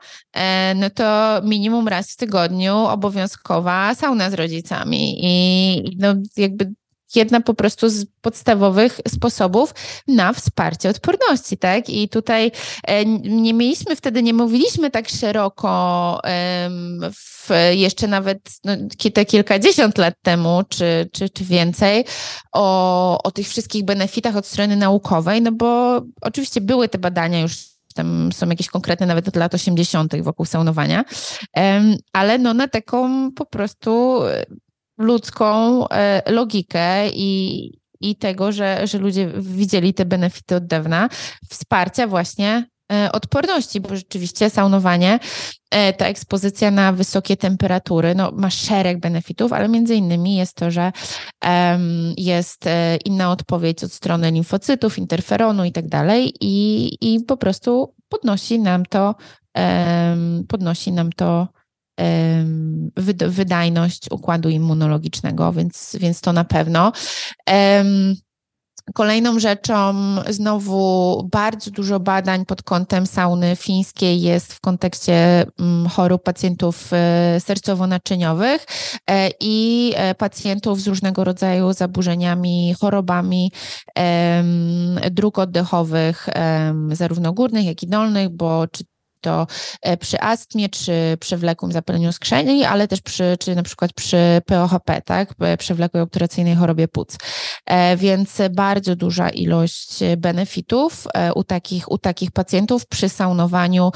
no 0.75 0.91
to 0.91 1.41
minimum 1.45 1.89
raz 1.89 2.13
w 2.13 2.17
tygodniu 2.17 2.77
obowiązkowa 2.77 3.95
sauna 3.95 4.31
z 4.31 4.35
rodzicami 4.35 5.17
i 5.23 5.97
no 5.99 6.15
jakby 6.37 6.73
jedna 7.17 7.41
po 7.41 7.55
prostu 7.55 7.89
z 7.89 8.07
podstawowych 8.21 9.01
sposobów 9.09 9.75
na 10.09 10.33
wsparcie 10.33 10.89
odporności, 10.89 11.57
tak? 11.57 11.91
I 11.91 12.09
tutaj 12.09 12.53
e, 12.85 13.05
nie 13.05 13.55
mieliśmy 13.55 13.97
wtedy, 13.97 14.23
nie 14.23 14.35
mówiliśmy 14.35 14.91
tak 14.91 15.09
szeroko 15.09 16.21
w, 17.13 17.51
jeszcze 17.73 18.07
nawet 18.07 18.51
no, 18.65 18.73
te 19.15 19.25
kilkadziesiąt 19.25 19.99
lat 19.99 20.15
temu, 20.23 20.63
czy, 20.69 21.09
czy, 21.13 21.29
czy 21.31 21.45
więcej, 21.45 22.05
o, 22.53 23.23
o 23.23 23.31
tych 23.31 23.49
wszystkich 23.49 23.85
benefitach 23.85 24.37
od 24.37 24.47
strony 24.47 24.77
naukowej, 24.77 25.43
no 25.43 25.53
bo 25.53 26.01
oczywiście 26.21 26.61
były 26.61 26.89
te 26.89 26.99
badania 26.99 27.41
już 27.41 27.74
tam 27.95 28.33
są 28.33 28.49
jakieś 28.49 28.69
konkretne 28.69 29.07
nawet 29.07 29.29
od 29.29 29.37
lat 29.37 29.55
80. 29.55 30.23
wokół 30.23 30.47
saunowania, 30.47 31.05
ale 32.13 32.39
no 32.39 32.55
na 32.55 32.69
taką 32.69 33.31
po 33.33 33.47
prostu 33.47 34.23
e, 34.25 34.45
ludzką 34.99 35.89
e, 35.89 36.33
logikę 36.33 37.09
i, 37.09 37.71
i 38.01 38.17
tego, 38.17 38.53
że, 38.53 38.87
że 38.87 38.99
ludzie 38.99 39.33
widzieli 39.37 39.95
te 39.95 40.05
benefity 40.05 40.57
od 40.57 40.67
dawna, 40.67 41.09
wsparcia 41.51 42.07
właśnie 42.07 42.67
odporności, 43.13 43.81
bo 43.81 43.97
rzeczywiście 43.97 44.51
saunowanie, 44.51 45.19
ta 45.97 46.07
ekspozycja 46.07 46.71
na 46.71 46.93
wysokie 46.93 47.37
temperatury 47.37 48.15
no, 48.15 48.31
ma 48.33 48.51
szereg 48.51 49.01
benefitów, 49.01 49.53
ale 49.53 49.69
między 49.69 49.95
innymi 49.95 50.37
jest 50.37 50.57
to, 50.57 50.71
że 50.71 50.93
jest 52.17 52.65
inna 53.05 53.31
odpowiedź 53.31 53.85
od 53.85 53.93
strony 53.93 54.31
limfocytów, 54.31 54.99
interferonu 54.99 55.65
i 55.65 55.73
tak 55.73 55.89
dalej 55.89 56.35
i, 56.41 56.89
i 57.01 57.21
po 57.21 57.37
prostu 57.37 57.95
podnosi 58.09 58.59
nam 58.59 58.87
to, 58.87 59.15
podnosi 60.49 60.93
nam 60.93 61.13
to 61.13 61.49
wydajność 63.27 64.07
układu 64.11 64.49
immunologicznego, 64.49 65.53
więc, 65.53 65.97
więc 66.01 66.21
to 66.21 66.33
na 66.33 66.45
pewno. 66.45 66.93
Kolejną 68.93 69.39
rzeczą, 69.39 69.95
znowu 70.29 71.29
bardzo 71.33 71.71
dużo 71.71 72.01
badań 72.01 72.47
pod 72.47 72.63
kątem 72.63 73.07
sauny 73.07 73.57
fińskiej 73.57 74.23
jest 74.23 74.55
w 74.55 74.61
kontekście 74.61 75.47
mm, 75.61 75.89
chorób 75.89 76.23
pacjentów 76.23 76.93
e, 76.93 77.37
sercowo-naczyniowych 77.41 78.67
e, 79.11 79.31
i 79.41 79.93
e, 79.97 80.15
pacjentów 80.15 80.81
z 80.81 80.87
różnego 80.87 81.25
rodzaju 81.25 81.73
zaburzeniami, 81.73 82.75
chorobami 82.81 83.53
dróg 85.11 85.39
oddechowych, 85.39 86.29
zarówno 86.93 87.33
górnych, 87.33 87.65
jak 87.65 87.83
i 87.83 87.87
dolnych, 87.87 88.29
bo 88.29 88.67
czy 88.69 88.85
to 89.25 89.47
e, 89.83 89.97
przy 89.97 90.21
astmie, 90.21 90.69
czy 90.69 91.17
przewlekłym 91.21 91.73
zapaleniu 91.73 92.13
skrzeni, 92.13 92.65
ale 92.65 92.89
też 92.89 93.01
przy, 93.01 93.37
czy 93.41 93.55
na 93.55 93.63
przykład 93.63 93.93
przy 93.93 94.17
POHP, 94.47 95.03
tak, 95.05 95.35
przewlekłej 95.59 96.03
obturacyjnej 96.03 96.55
chorobie 96.55 96.89
płuc. 96.89 97.19
E, 97.67 97.97
więc 97.97 98.39
bardzo 98.51 98.97
duża 98.97 99.29
ilość 99.29 99.99
benefitów 100.17 101.07
e, 101.15 101.33
u 101.35 101.45
takich, 101.45 101.93
u 101.93 101.99
takich 101.99 102.31
pacjentów 102.31 102.87
przy 102.87 103.09
saunowaniu 103.09 103.91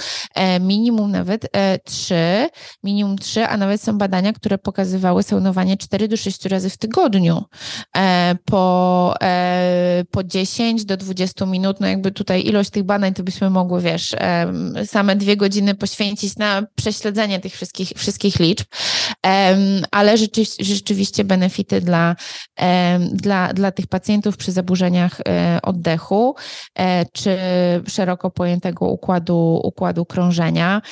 minimum 0.61 1.11
nawet 1.11 1.51
3, 1.85 2.49
minimum 2.83 3.19
3, 3.19 3.47
a 3.47 3.57
nawet 3.57 3.83
są 3.83 3.99
badania, 3.99 4.33
które 4.33 4.59
pokazywały 4.59 5.23
saunowanie 5.23 5.77
4 5.77 6.09
do 6.09 6.17
6 6.17 6.45
razy 6.45 6.71
w 6.71 6.77
tygodniu 6.77 7.45
po, 8.45 9.15
po 10.11 10.25
10 10.25 10.85
do 10.85 10.97
20 10.97 11.47
minut, 11.47 11.81
no 11.81 11.87
jakby 11.87 12.11
tutaj 12.11 12.47
ilość 12.47 12.71
tych 12.71 12.83
badań 12.83 13.15
to 13.15 13.23
byśmy 13.23 13.51
mogły, 13.51 13.81
wiesz, 13.81 14.17
same 14.85 15.18
dwie 15.19 15.37
godziny 15.37 15.75
poświęcić 15.75 16.37
na 16.37 16.63
prześledzenie 16.75 17.41
tych 17.41 17.55
wszystkich, 17.55 17.93
wszystkich 17.97 18.39
liczb, 18.39 18.67
ale 19.91 20.19
rzeczywiście, 20.19 20.65
rzeczywiście 20.65 21.25
benefity 21.25 21.81
dla, 21.81 22.17
dla, 23.13 23.53
dla 23.53 23.73
tych 23.73 23.87
pacjentów 23.87 24.37
przy 24.37 24.53
zaburzeniach 24.53 25.21
e, 25.29 25.59
oddechu 25.63 26.35
e, 26.79 27.07
czy 27.13 27.39
szeroko 27.89 28.31
pojętego 28.31 28.87
układu, 28.87 29.61
układu 29.65 30.05
krążenia. 30.05 30.83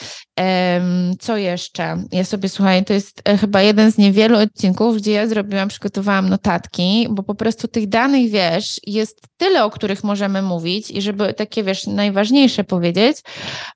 Co 1.20 1.36
jeszcze? 1.36 1.96
Ja 2.12 2.24
sobie 2.24 2.48
słuchaj, 2.48 2.84
to 2.84 2.92
jest 2.92 3.22
e, 3.24 3.38
chyba 3.38 3.62
jeden 3.62 3.92
z 3.92 3.98
niewielu 3.98 4.38
odcinków, 4.38 4.96
gdzie 4.96 5.12
ja 5.12 5.26
zrobiłam, 5.26 5.68
przygotowałam 5.68 6.28
notatki, 6.28 7.06
bo 7.10 7.22
po 7.22 7.34
prostu 7.34 7.68
tych 7.68 7.88
danych, 7.88 8.30
wiesz, 8.30 8.80
jest 8.86 9.20
tyle, 9.36 9.64
o 9.64 9.70
których 9.70 10.04
możemy 10.04 10.42
mówić 10.42 10.90
i 10.90 11.02
żeby 11.02 11.34
takie, 11.34 11.64
wiesz, 11.64 11.86
najważniejsze 11.86 12.64
powiedzieć. 12.64 13.16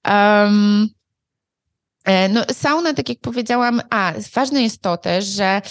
Um, 0.08 0.88
no, 2.30 2.44
sauna, 2.52 2.94
tak 2.94 3.08
jak 3.08 3.18
powiedziałam, 3.20 3.80
a 3.90 4.12
ważne 4.34 4.62
jest 4.62 4.82
to 4.82 4.96
też, 4.96 5.24
że 5.24 5.62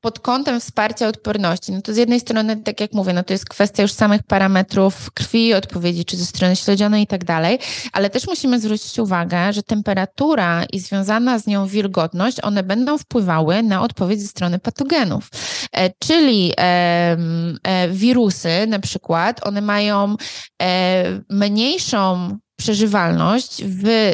pod 0.00 0.20
kątem 0.20 0.60
wsparcia 0.60 1.08
odporności, 1.08 1.72
no 1.72 1.82
to 1.82 1.94
z 1.94 1.96
jednej 1.96 2.20
strony, 2.20 2.56
tak 2.56 2.80
jak 2.80 2.92
mówię, 2.92 3.12
no 3.12 3.22
to 3.22 3.32
jest 3.32 3.48
kwestia 3.48 3.82
już 3.82 3.92
samych 3.92 4.22
parametrów 4.22 5.10
krwi, 5.10 5.54
odpowiedzi, 5.54 6.04
czy 6.04 6.16
ze 6.16 6.26
strony 6.26 6.56
śledzionej 6.56 7.02
i 7.02 7.06
tak 7.06 7.24
dalej, 7.24 7.58
ale 7.92 8.10
też 8.10 8.26
musimy 8.26 8.60
zwrócić 8.60 8.98
uwagę, 8.98 9.52
że 9.52 9.62
temperatura 9.62 10.64
i 10.64 10.80
związana 10.80 11.38
z 11.38 11.46
nią 11.46 11.66
wilgotność, 11.66 12.40
one 12.42 12.62
będą 12.62 12.98
wpływały 12.98 13.62
na 13.62 13.82
odpowiedź 13.82 14.20
ze 14.20 14.28
strony 14.28 14.58
patogenów. 14.58 15.28
E, 15.72 15.90
czyli 15.98 16.52
e, 16.58 17.16
wirusy 17.90 18.66
na 18.68 18.78
przykład, 18.78 19.46
one 19.46 19.60
mają 19.60 20.16
e, 20.62 21.20
mniejszą 21.30 22.38
przeżywalność 22.56 23.64
w 23.64 24.12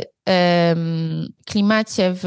klimacie 1.47 2.15
w 2.15 2.27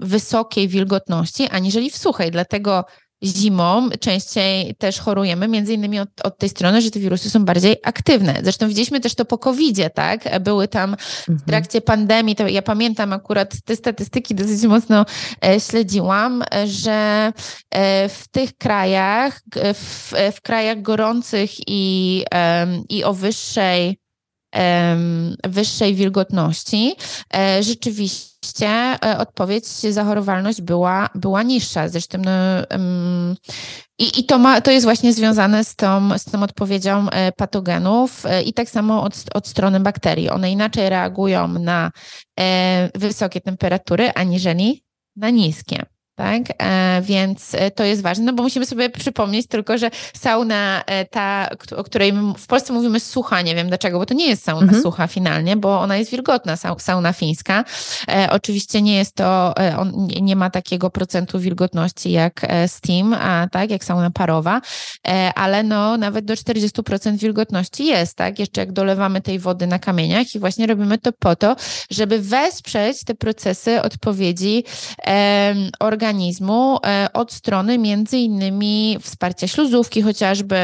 wysokiej 0.00 0.68
wilgotności, 0.68 1.48
aniżeli 1.48 1.90
w 1.90 1.96
suchej. 1.96 2.30
Dlatego 2.30 2.84
zimą 3.24 3.88
częściej 4.00 4.74
też 4.74 5.00
chorujemy, 5.00 5.48
między 5.48 5.74
innymi 5.74 6.00
od, 6.00 6.08
od, 6.24 6.38
tej 6.38 6.48
strony, 6.48 6.82
że 6.82 6.90
te 6.90 7.00
wirusy 7.00 7.30
są 7.30 7.44
bardziej 7.44 7.76
aktywne. 7.84 8.40
Zresztą 8.42 8.68
widzieliśmy 8.68 9.00
też 9.00 9.14
to 9.14 9.24
po 9.24 9.38
COVID-zie, 9.38 9.90
tak? 9.90 10.40
Były 10.40 10.68
tam 10.68 10.96
w 10.98 11.28
mhm. 11.28 11.46
trakcie 11.46 11.80
pandemii, 11.80 12.36
to 12.36 12.48
ja 12.48 12.62
pamiętam 12.62 13.12
akurat 13.12 13.62
te 13.64 13.76
statystyki 13.76 14.34
dosyć 14.34 14.62
mocno 14.62 15.06
e, 15.44 15.60
śledziłam, 15.60 16.44
że 16.66 17.32
e, 17.70 18.08
w 18.08 18.28
tych 18.30 18.56
krajach, 18.56 19.40
w, 19.74 20.12
w 20.32 20.40
krajach 20.40 20.82
gorących 20.82 21.50
i, 21.66 22.24
i 22.88 23.04
o 23.04 23.14
wyższej 23.14 23.98
wyższej 25.44 25.94
wilgotności, 25.94 26.94
e, 27.34 27.62
rzeczywiście 27.62 28.68
e, 29.04 29.18
odpowiedź, 29.18 29.66
zachorowalność 29.66 30.62
była, 30.62 31.08
była 31.14 31.42
niższa. 31.42 31.88
Zresztą 31.88 32.18
no, 32.18 32.32
i, 33.98 34.20
i 34.20 34.24
to, 34.24 34.38
ma, 34.38 34.60
to 34.60 34.70
jest 34.70 34.86
właśnie 34.86 35.12
związane 35.12 35.64
z 35.64 35.76
tą, 35.76 36.18
z 36.18 36.24
tą 36.24 36.42
odpowiedzią 36.42 37.10
e, 37.10 37.32
patogenów 37.32 38.22
i 38.44 38.52
tak 38.52 38.70
samo 38.70 39.02
od, 39.02 39.14
od 39.34 39.48
strony 39.48 39.80
bakterii. 39.80 40.30
One 40.30 40.50
inaczej 40.50 40.88
reagują 40.88 41.48
na 41.48 41.90
wysokie 42.94 43.40
temperatury 43.40 44.10
aniżeli 44.14 44.84
na 45.16 45.30
niskie 45.30 45.95
tak? 46.16 46.42
E, 46.58 47.02
więc 47.02 47.54
e, 47.54 47.70
to 47.70 47.84
jest 47.84 48.02
ważne, 48.02 48.24
no 48.24 48.32
bo 48.32 48.42
musimy 48.42 48.66
sobie 48.66 48.90
przypomnieć 48.90 49.46
tylko, 49.46 49.78
że 49.78 49.90
sauna 50.14 50.82
e, 50.86 51.04
ta, 51.04 51.48
o 51.76 51.84
której 51.84 52.12
w 52.38 52.46
Polsce 52.46 52.72
mówimy 52.72 53.00
sucha, 53.00 53.42
nie 53.42 53.54
wiem 53.54 53.68
dlaczego, 53.68 53.98
bo 53.98 54.06
to 54.06 54.14
nie 54.14 54.28
jest 54.28 54.44
sauna 54.44 54.62
mhm. 54.62 54.82
sucha 54.82 55.06
finalnie, 55.06 55.56
bo 55.56 55.80
ona 55.80 55.96
jest 55.96 56.10
wilgotna, 56.10 56.56
sauna 56.78 57.12
fińska. 57.12 57.64
oczywiście 58.30 58.82
nie 58.82 58.96
jest 58.96 59.14
to, 59.14 59.54
on 59.78 60.06
nie 60.20 60.36
ma 60.36 60.50
takiego 60.50 60.90
procentu 60.90 61.38
wilgotności 61.38 62.12
jak 62.12 62.46
steam, 62.66 63.14
a 63.14 63.48
tak, 63.52 63.70
jak 63.70 63.84
sauna 63.84 64.10
parowa, 64.10 64.60
ale 65.34 65.62
no 65.62 65.96
nawet 65.96 66.24
do 66.24 66.34
40% 66.34 67.16
wilgotności 67.16 67.84
jest, 67.84 68.16
tak? 68.16 68.38
Jeszcze 68.38 68.60
jak 68.60 68.72
dolewamy 68.72 69.20
tej 69.20 69.38
wody 69.38 69.66
na 69.66 69.78
kamieniach 69.78 70.34
i 70.34 70.38
właśnie 70.38 70.66
robimy 70.66 70.98
to 70.98 71.12
po 71.12 71.36
to, 71.36 71.56
żeby 71.90 72.18
wesprzeć 72.18 73.04
te 73.04 73.14
procesy 73.14 73.82
odpowiedzi 73.82 74.64
organizacji 75.80 76.05
organizmu 76.06 76.78
e, 76.86 77.08
od 77.12 77.32
strony 77.32 77.78
między 77.78 78.18
innymi 78.18 78.98
wsparcia 79.02 79.48
śluzówki 79.48 80.02
chociażby, 80.02 80.56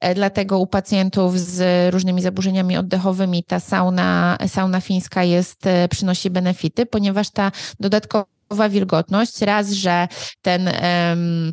e, 0.00 0.14
dlatego 0.14 0.58
u 0.58 0.66
pacjentów 0.66 1.38
z 1.38 1.94
różnymi 1.94 2.22
zaburzeniami 2.22 2.76
oddechowymi 2.76 3.44
ta 3.44 3.60
sauna, 3.60 4.38
sauna 4.46 4.80
fińska 4.80 5.24
jest, 5.24 5.66
e, 5.66 5.88
przynosi 5.88 6.30
benefity, 6.30 6.86
ponieważ 6.86 7.30
ta 7.30 7.52
dodatkowa 7.80 8.68
wilgotność, 8.68 9.42
raz, 9.42 9.70
że 9.70 10.08
ten 10.42 10.68
um, 10.68 11.52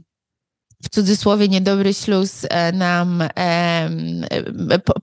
w 0.84 0.89
cudzysłowie 0.89 1.47
niedobry 1.47 1.93
śluz 1.93 2.45
e, 2.49 2.71
nam 2.71 3.23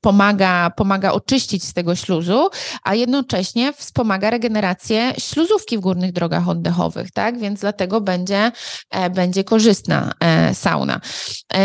pomaga, 0.01 0.71
pomaga 0.71 1.13
oczyścić 1.13 1.65
z 1.65 1.73
tego 1.73 1.97
śluzu, 1.97 2.49
a 2.83 2.95
jednocześnie 2.95 3.73
wspomaga 3.73 4.31
regenerację 4.31 5.13
śluzówki 5.19 5.79
w 5.79 5.81
górnych 5.81 6.13
drogach 6.13 6.49
oddechowych, 6.49 7.11
tak? 7.11 7.39
Więc 7.39 7.61
dlatego 7.61 8.01
będzie, 8.01 8.53
e, 8.91 9.11
będzie 9.11 9.45
korzystna 9.45 10.13
e, 10.21 10.55
sauna. 10.55 11.01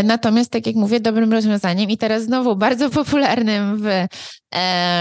Natomiast, 0.04 0.52
tak 0.52 0.68
jak 0.68 0.76
mówię, 0.76 1.00
dobrym 1.00 1.34
rozwiązaniem 1.34 1.90
i 1.90 1.98
teraz 1.98 2.24
znowu 2.24 2.56
bardzo 2.56 2.90
popularnym 2.90 3.78
w 3.78 3.88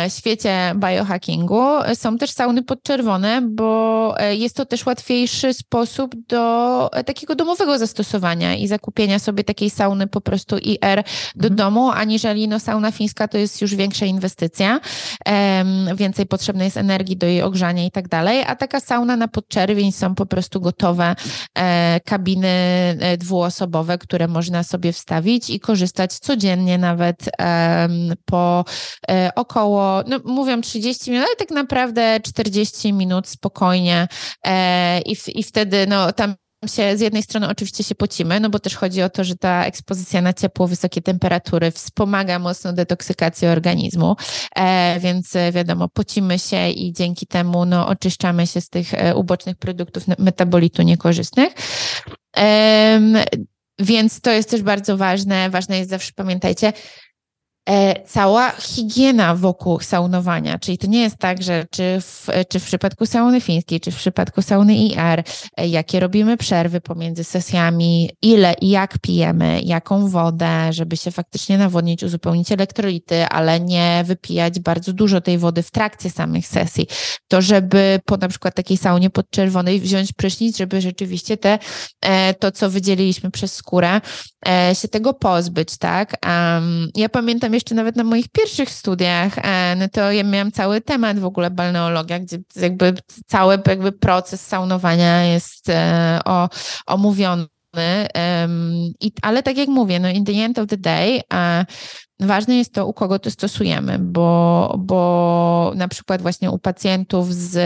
świecie 0.08 0.74
biohackingu 0.76 1.62
są 1.94 2.18
też 2.18 2.30
sauny 2.30 2.62
podczerwone, 2.62 3.42
bo 3.42 4.14
jest 4.30 4.56
to 4.56 4.64
też 4.66 4.86
łatwiejszy 4.86 5.54
sposób 5.54 6.14
do 6.28 6.90
takiego 7.06 7.34
domowego 7.34 7.78
zastosowania 7.78 8.54
i 8.54 8.68
zakupienia 8.68 8.98
kupienia 8.98 9.18
sobie 9.18 9.44
takiej 9.44 9.70
sauny 9.70 10.06
po 10.06 10.20
prostu 10.20 10.58
IR 10.58 11.02
do 11.34 11.48
mhm. 11.48 11.56
domu, 11.56 11.90
aniżeli 11.90 12.48
no, 12.48 12.60
sauna 12.60 12.90
fińska 12.90 13.28
to 13.28 13.38
jest 13.38 13.62
już 13.62 13.74
większa 13.74 14.06
inwestycja, 14.06 14.80
więcej 15.94 16.26
potrzebnej 16.26 16.64
jest 16.64 16.76
energii 16.76 17.16
do 17.16 17.26
jej 17.26 17.42
ogrzania 17.42 17.84
i 17.84 17.90
tak 17.90 18.08
dalej, 18.08 18.44
a 18.46 18.56
taka 18.56 18.80
sauna 18.80 19.16
na 19.16 19.28
podczerwień 19.28 19.92
są 19.92 20.14
po 20.14 20.26
prostu 20.26 20.60
gotowe 20.60 21.16
e, 21.54 22.00
kabiny 22.04 22.48
e, 22.48 23.16
dwuosobowe, 23.16 23.98
które 23.98 24.28
można 24.28 24.62
sobie 24.62 24.92
wstawić 24.92 25.50
i 25.50 25.60
korzystać 25.60 26.18
codziennie 26.18 26.78
nawet 26.78 27.30
e, 27.40 27.88
po 28.24 28.64
około, 29.38 30.02
no 30.06 30.18
mówią 30.24 30.60
30 30.60 31.10
minut, 31.10 31.26
ale 31.26 31.36
tak 31.36 31.50
naprawdę 31.50 32.20
40 32.20 32.92
minut 32.92 33.28
spokojnie 33.28 34.08
e, 34.44 35.00
i, 35.00 35.16
i 35.34 35.42
wtedy 35.42 35.86
no 35.86 36.12
tam 36.12 36.34
się 36.66 36.96
z 36.96 37.00
jednej 37.00 37.22
strony 37.22 37.48
oczywiście 37.48 37.84
się 37.84 37.94
pocimy, 37.94 38.40
no 38.40 38.50
bo 38.50 38.58
też 38.58 38.76
chodzi 38.76 39.02
o 39.02 39.10
to, 39.10 39.24
że 39.24 39.36
ta 39.36 39.64
ekspozycja 39.64 40.22
na 40.22 40.32
ciepło, 40.32 40.66
wysokie 40.66 41.02
temperatury 41.02 41.70
wspomaga 41.70 42.38
mocno 42.38 42.72
detoksykację 42.72 43.50
organizmu, 43.50 44.16
e, 44.56 45.00
więc 45.00 45.36
e, 45.36 45.52
wiadomo, 45.52 45.88
pocimy 45.88 46.38
się 46.38 46.68
i 46.70 46.92
dzięki 46.92 47.26
temu 47.26 47.64
no, 47.64 47.88
oczyszczamy 47.88 48.46
się 48.46 48.60
z 48.60 48.68
tych 48.68 48.94
e, 48.94 49.14
ubocznych 49.14 49.56
produktów 49.56 50.04
metabolitu 50.18 50.82
niekorzystnych. 50.82 51.52
E, 52.36 53.00
więc 53.78 54.20
to 54.20 54.30
jest 54.30 54.50
też 54.50 54.62
bardzo 54.62 54.96
ważne. 54.96 55.50
Ważne 55.50 55.78
jest 55.78 55.90
zawsze, 55.90 56.12
pamiętajcie, 56.16 56.72
cała 58.06 58.50
higiena 58.50 59.34
wokół 59.34 59.80
saunowania, 59.80 60.58
czyli 60.58 60.78
to 60.78 60.86
nie 60.86 61.00
jest 61.00 61.16
tak, 61.18 61.42
że 61.42 61.66
czy 61.70 62.00
w, 62.00 62.26
czy 62.48 62.60
w 62.60 62.64
przypadku 62.64 63.06
sauny 63.06 63.40
fińskiej, 63.40 63.80
czy 63.80 63.90
w 63.90 63.96
przypadku 63.96 64.42
sauny 64.42 64.74
IR, 64.74 65.22
e, 65.56 65.68
jakie 65.68 66.00
robimy 66.00 66.36
przerwy 66.36 66.80
pomiędzy 66.80 67.24
sesjami, 67.24 68.10
ile 68.22 68.54
i 68.60 68.68
jak 68.68 68.98
pijemy, 68.98 69.60
jaką 69.64 70.08
wodę, 70.08 70.72
żeby 70.72 70.96
się 70.96 71.10
faktycznie 71.10 71.58
nawodnić, 71.58 72.02
uzupełnić 72.02 72.52
elektrolity, 72.52 73.26
ale 73.26 73.60
nie 73.60 74.04
wypijać 74.06 74.60
bardzo 74.60 74.92
dużo 74.92 75.20
tej 75.20 75.38
wody 75.38 75.62
w 75.62 75.70
trakcie 75.70 76.10
samych 76.10 76.46
sesji. 76.46 76.86
To, 77.28 77.42
żeby 77.42 78.00
po 78.04 78.16
na 78.16 78.28
przykład 78.28 78.54
takiej 78.54 78.76
saunie 78.76 79.10
podczerwonej 79.10 79.80
wziąć 79.80 80.12
prysznic, 80.12 80.56
żeby 80.56 80.80
rzeczywiście 80.80 81.36
te, 81.36 81.58
e, 82.00 82.34
to, 82.34 82.52
co 82.52 82.70
wydzieliliśmy 82.70 83.30
przez 83.30 83.54
skórę, 83.54 84.00
się 84.74 84.88
tego 84.88 85.14
pozbyć, 85.14 85.78
tak? 85.78 86.16
Ja 86.94 87.08
pamiętam 87.08 87.54
jeszcze 87.58 87.74
nawet 87.74 87.96
na 87.96 88.04
moich 88.04 88.28
pierwszych 88.28 88.70
studiach, 88.70 89.38
e, 89.38 89.76
no 89.76 89.88
to 89.88 90.12
ja 90.12 90.24
miałam 90.24 90.52
cały 90.52 90.80
temat 90.80 91.18
w 91.18 91.24
ogóle 91.24 91.50
balneologia, 91.50 92.18
gdzie 92.18 92.38
jakby 92.56 92.94
cały 93.26 93.58
jakby 93.66 93.92
proces 93.92 94.46
saunowania 94.46 95.24
jest 95.24 95.68
e, 95.68 96.20
o, 96.24 96.48
omówiony. 96.86 97.46
I, 99.00 99.12
ale 99.22 99.42
tak 99.42 99.56
jak 99.56 99.68
mówię, 99.68 100.00
no 100.00 100.08
in 100.08 100.24
the 100.24 100.32
end 100.32 100.58
of 100.58 100.66
the 100.66 100.76
day 100.76 101.20
e, 101.34 101.66
ważne 102.20 102.56
jest 102.56 102.74
to, 102.74 102.86
u 102.86 102.92
kogo 102.92 103.18
to 103.18 103.30
stosujemy, 103.30 103.98
bo, 103.98 104.74
bo 104.78 105.72
na 105.76 105.88
przykład 105.88 106.22
właśnie 106.22 106.50
u 106.50 106.58
pacjentów 106.58 107.34
z 107.34 107.58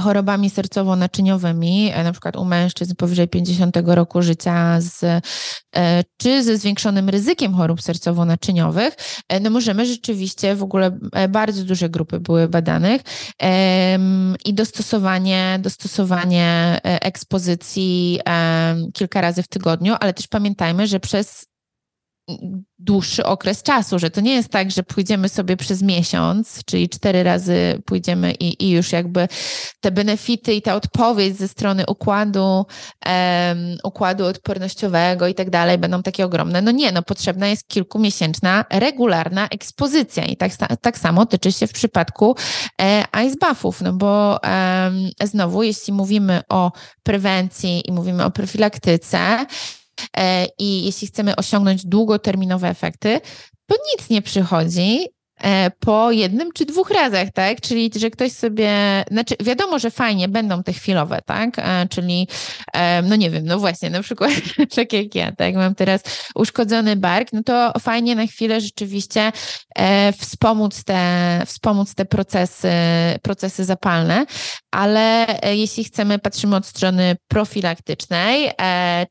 chorobami 0.00 0.50
sercowo-naczyniowymi, 0.50 1.90
e, 1.92 2.04
na 2.04 2.12
przykład 2.12 2.36
u 2.36 2.44
mężczyzn 2.44 2.94
powyżej 2.94 3.28
50 3.28 3.94
roku 3.94 4.22
życia, 4.22 4.80
z, 4.80 5.04
e, 5.76 6.02
czy 6.16 6.44
ze 6.44 6.58
zwiększonym 6.58 7.08
ryzykiem 7.08 7.54
chorób 7.54 7.80
sercowo-naczyniowych, 7.80 8.90
no 9.40 9.50
możemy 9.50 9.86
rzeczywiście, 9.86 10.54
w 10.54 10.62
ogóle 10.62 10.98
bardzo 11.28 11.64
duże 11.64 11.88
grupy 11.88 12.20
były 12.20 12.48
badanych 12.48 13.02
i 14.44 14.54
dostosowanie, 14.54 15.58
dostosowanie 15.62 16.80
ekspozycji 16.82 18.20
kilka 18.94 19.20
razy 19.20 19.42
w 19.42 19.48
tygodniu, 19.48 19.94
ale 20.00 20.14
też 20.14 20.26
pamiętajmy, 20.26 20.86
że 20.86 21.00
przez 21.00 21.46
dłuższy 22.78 23.24
okres 23.24 23.62
czasu, 23.62 23.98
że 23.98 24.10
to 24.10 24.20
nie 24.20 24.34
jest 24.34 24.48
tak, 24.48 24.70
że 24.70 24.82
pójdziemy 24.82 25.28
sobie 25.28 25.56
przez 25.56 25.82
miesiąc, 25.82 26.64
czyli 26.64 26.88
cztery 26.88 27.22
razy 27.22 27.82
pójdziemy 27.84 28.32
i, 28.32 28.64
i 28.64 28.70
już 28.70 28.92
jakby 28.92 29.28
te 29.80 29.90
benefity 29.90 30.54
i 30.54 30.62
ta 30.62 30.74
odpowiedź 30.74 31.36
ze 31.36 31.48
strony 31.48 31.84
układu, 31.88 32.42
um, 32.42 32.66
układu 33.84 34.24
odpornościowego 34.24 35.26
i 35.26 35.34
tak 35.34 35.50
dalej 35.50 35.78
będą 35.78 36.02
takie 36.02 36.24
ogromne. 36.24 36.62
No 36.62 36.70
nie, 36.70 36.92
no 36.92 37.02
potrzebna 37.02 37.48
jest 37.48 37.68
kilkumiesięczna, 37.68 38.64
regularna 38.70 39.48
ekspozycja 39.48 40.24
i 40.24 40.36
tak, 40.36 40.52
tak 40.80 40.98
samo 40.98 41.26
tyczy 41.26 41.52
się 41.52 41.66
w 41.66 41.72
przypadku 41.72 42.36
e, 42.80 43.04
ice 43.26 43.36
buffów, 43.48 43.80
no 43.80 43.92
bo 43.92 44.40
znowu, 45.24 45.62
jeśli 45.62 45.92
mówimy 45.92 46.42
o 46.48 46.72
prewencji 47.02 47.82
i 47.88 47.92
mówimy 47.92 48.24
o 48.24 48.30
profilaktyce, 48.30 49.46
I 50.58 50.84
jeśli 50.84 51.08
chcemy 51.08 51.36
osiągnąć 51.36 51.86
długoterminowe 51.86 52.68
efekty, 52.68 53.20
to 53.66 53.76
nic 53.92 54.10
nie 54.10 54.22
przychodzi. 54.22 55.04
E, 55.04 55.15
po 55.80 56.10
jednym 56.10 56.52
czy 56.52 56.66
dwóch 56.66 56.90
razach, 56.90 57.28
tak? 57.34 57.60
Czyli, 57.60 57.90
że 57.96 58.10
ktoś 58.10 58.32
sobie, 58.32 58.70
znaczy 59.10 59.34
wiadomo, 59.40 59.78
że 59.78 59.90
fajnie 59.90 60.28
będą 60.28 60.62
te 60.62 60.72
chwilowe, 60.72 61.20
tak? 61.26 61.58
E, 61.58 61.86
czyli, 61.88 62.28
e, 62.72 63.02
no 63.02 63.16
nie 63.16 63.30
wiem, 63.30 63.44
no 63.46 63.58
właśnie, 63.58 63.90
na 63.90 64.02
przykład 64.02 64.30
tak 64.76 64.92
jak 64.92 65.14
ja, 65.14 65.32
tak? 65.32 65.54
Mam 65.54 65.74
teraz 65.74 66.02
uszkodzony 66.34 66.96
bark, 66.96 67.32
no 67.32 67.42
to 67.42 67.72
fajnie 67.80 68.14
na 68.14 68.26
chwilę 68.26 68.60
rzeczywiście 68.60 69.32
wspomóc 70.18 70.84
te, 70.84 71.42
wspomóc 71.46 71.94
te 71.94 72.04
procesy, 72.04 72.68
procesy 73.22 73.64
zapalne, 73.64 74.26
ale 74.70 75.26
jeśli 75.42 75.84
chcemy, 75.84 76.18
patrzymy 76.18 76.56
od 76.56 76.66
strony 76.66 77.16
profilaktycznej 77.28 78.50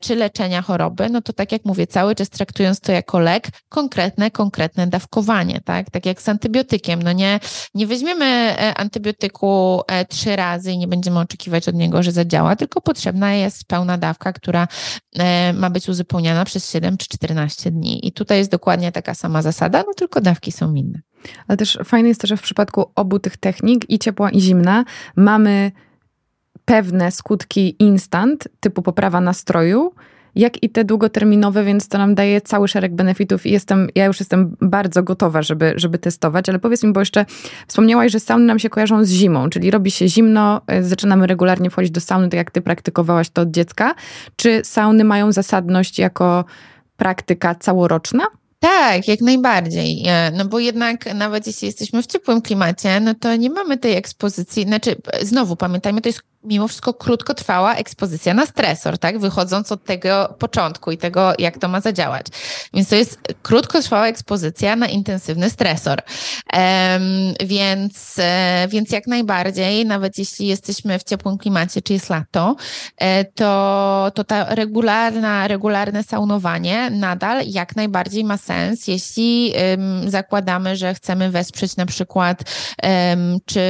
czy 0.00 0.16
leczenia 0.16 0.62
choroby, 0.62 1.08
no 1.10 1.22
to 1.22 1.32
tak 1.32 1.52
jak 1.52 1.64
mówię, 1.64 1.86
cały 1.86 2.14
czas 2.14 2.30
traktując 2.30 2.80
to 2.80 2.92
jako 2.92 3.18
lek, 3.18 3.48
konkretne, 3.68 4.30
konkretne 4.30 4.86
dawkowanie, 4.86 5.60
tak? 5.64 5.90
Tak 5.90 6.06
jak 6.06 6.15
jak 6.16 6.22
z 6.22 6.28
antybiotykiem. 6.28 7.02
No 7.02 7.12
nie, 7.12 7.40
nie 7.74 7.86
weźmiemy 7.86 8.24
e, 8.24 8.74
antybiotyku 8.74 9.80
e, 9.86 10.04
trzy 10.04 10.36
razy 10.36 10.72
i 10.72 10.78
nie 10.78 10.88
będziemy 10.88 11.18
oczekiwać 11.20 11.68
od 11.68 11.74
niego, 11.74 12.02
że 12.02 12.12
zadziała, 12.12 12.56
tylko 12.56 12.80
potrzebna 12.80 13.34
jest 13.34 13.64
pełna 13.64 13.98
dawka, 13.98 14.32
która 14.32 14.68
e, 15.18 15.52
ma 15.52 15.70
być 15.70 15.88
uzupełniana 15.88 16.44
przez 16.44 16.70
7 16.70 16.96
czy 16.96 17.08
14 17.08 17.70
dni. 17.70 18.06
I 18.06 18.12
tutaj 18.12 18.38
jest 18.38 18.50
dokładnie 18.50 18.92
taka 18.92 19.14
sama 19.14 19.42
zasada, 19.42 19.84
no 19.86 19.94
tylko 19.94 20.20
dawki 20.20 20.52
są 20.52 20.74
inne. 20.74 21.00
Ale 21.48 21.56
też 21.56 21.78
fajne 21.84 22.08
jest 22.08 22.20
to, 22.20 22.26
że 22.26 22.36
w 22.36 22.42
przypadku 22.42 22.90
obu 22.94 23.18
tych 23.18 23.36
technik, 23.36 23.90
i 23.90 23.98
ciepła, 23.98 24.30
i 24.30 24.40
zimna, 24.40 24.84
mamy 25.16 25.72
pewne 26.64 27.10
skutki 27.10 27.76
instant, 27.78 28.48
typu 28.60 28.82
poprawa 28.82 29.20
nastroju, 29.20 29.92
jak 30.36 30.62
i 30.62 30.70
te 30.70 30.84
długoterminowe, 30.84 31.64
więc 31.64 31.88
to 31.88 31.98
nam 31.98 32.14
daje 32.14 32.40
cały 32.40 32.68
szereg 32.68 32.94
benefitów 32.94 33.46
i 33.46 33.50
jestem, 33.50 33.88
ja 33.94 34.04
już 34.04 34.20
jestem 34.20 34.56
bardzo 34.60 35.02
gotowa, 35.02 35.42
żeby, 35.42 35.72
żeby 35.76 35.98
testować, 35.98 36.48
ale 36.48 36.58
powiedz 36.58 36.82
mi, 36.82 36.92
bo 36.92 37.00
jeszcze 37.00 37.26
wspomniałaś, 37.68 38.12
że 38.12 38.20
sauny 38.20 38.44
nam 38.44 38.58
się 38.58 38.70
kojarzą 38.70 39.04
z 39.04 39.10
zimą, 39.10 39.50
czyli 39.50 39.70
robi 39.70 39.90
się 39.90 40.08
zimno, 40.08 40.60
e, 40.66 40.82
zaczynamy 40.82 41.26
regularnie 41.26 41.70
wchodzić 41.70 41.90
do 41.90 42.00
sauny, 42.00 42.28
tak 42.28 42.38
jak 42.38 42.50
ty 42.50 42.60
praktykowałaś 42.60 43.30
to 43.30 43.42
od 43.42 43.50
dziecka. 43.50 43.94
Czy 44.36 44.60
sauny 44.64 45.04
mają 45.04 45.32
zasadność 45.32 45.98
jako 45.98 46.44
praktyka 46.96 47.54
całoroczna? 47.54 48.24
Tak, 48.60 49.08
jak 49.08 49.20
najbardziej. 49.20 50.02
E, 50.06 50.32
no 50.36 50.44
bo 50.44 50.58
jednak 50.58 51.14
nawet 51.14 51.46
jeśli 51.46 51.66
jesteśmy 51.66 52.02
w 52.02 52.06
ciepłym 52.06 52.42
klimacie, 52.42 53.00
no 53.00 53.14
to 53.14 53.36
nie 53.36 53.50
mamy 53.50 53.78
tej 53.78 53.96
ekspozycji. 53.96 54.62
Znaczy, 54.62 54.96
znowu 55.22 55.56
pamiętajmy, 55.56 56.00
to 56.00 56.08
jest 56.08 56.22
mimo 56.46 56.68
wszystko 56.68 56.94
krótkotrwała 56.94 57.74
ekspozycja 57.74 58.34
na 58.34 58.46
stresor, 58.46 58.98
tak? 58.98 59.18
Wychodząc 59.18 59.72
od 59.72 59.84
tego 59.84 60.34
początku 60.38 60.90
i 60.90 60.98
tego, 60.98 61.32
jak 61.38 61.58
to 61.58 61.68
ma 61.68 61.80
zadziałać. 61.80 62.26
Więc 62.74 62.88
to 62.88 62.96
jest 62.96 63.20
krótkotrwała 63.42 64.06
ekspozycja 64.06 64.76
na 64.76 64.86
intensywny 64.88 65.50
stresor. 65.50 66.02
Um, 66.52 67.34
więc, 67.44 68.14
e, 68.18 68.66
więc 68.70 68.90
jak 68.90 69.06
najbardziej, 69.06 69.86
nawet 69.86 70.18
jeśli 70.18 70.46
jesteśmy 70.46 70.98
w 70.98 71.04
ciepłym 71.04 71.38
klimacie, 71.38 71.82
czy 71.82 71.92
jest 71.92 72.10
lato, 72.10 72.56
e, 72.96 73.24
to, 73.24 74.12
to 74.14 74.24
ta 74.24 74.54
regularna, 74.54 75.48
regularne 75.48 76.02
saunowanie 76.02 76.90
nadal 76.90 77.46
jak 77.46 77.76
najbardziej 77.76 78.24
ma 78.24 78.36
sens, 78.36 78.88
jeśli 78.88 79.52
um, 79.70 80.10
zakładamy, 80.10 80.76
że 80.76 80.94
chcemy 80.94 81.30
wesprzeć 81.30 81.76
na 81.76 81.86
przykład 81.86 82.42
um, 82.82 83.38
czy, 83.46 83.60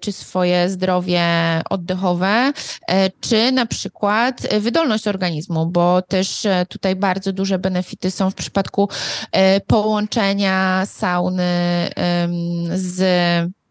czy 0.00 0.12
swoje 0.12 0.70
zdrowie 0.70 1.22
oddechowe, 1.70 1.95
oddechowe, 1.96 2.52
e, 2.88 3.10
czy 3.20 3.52
na 3.52 3.66
przykład 3.66 4.54
wydolność 4.60 5.08
organizmu, 5.08 5.66
bo 5.66 6.02
też 6.02 6.46
e, 6.46 6.66
tutaj 6.68 6.96
bardzo 6.96 7.32
duże 7.32 7.58
benefity 7.58 8.10
są 8.10 8.30
w 8.30 8.34
przypadku 8.34 8.88
e, 9.32 9.60
połączenia 9.60 10.86
sauny 10.86 11.44
z 12.74 13.00
E, 13.00 13.65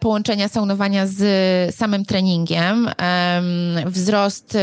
połączenia 0.00 0.48
saunowania 0.48 1.06
z 1.06 1.74
samym 1.74 2.04
treningiem, 2.04 2.90
wzrost, 3.86 4.54
e, 4.54 4.58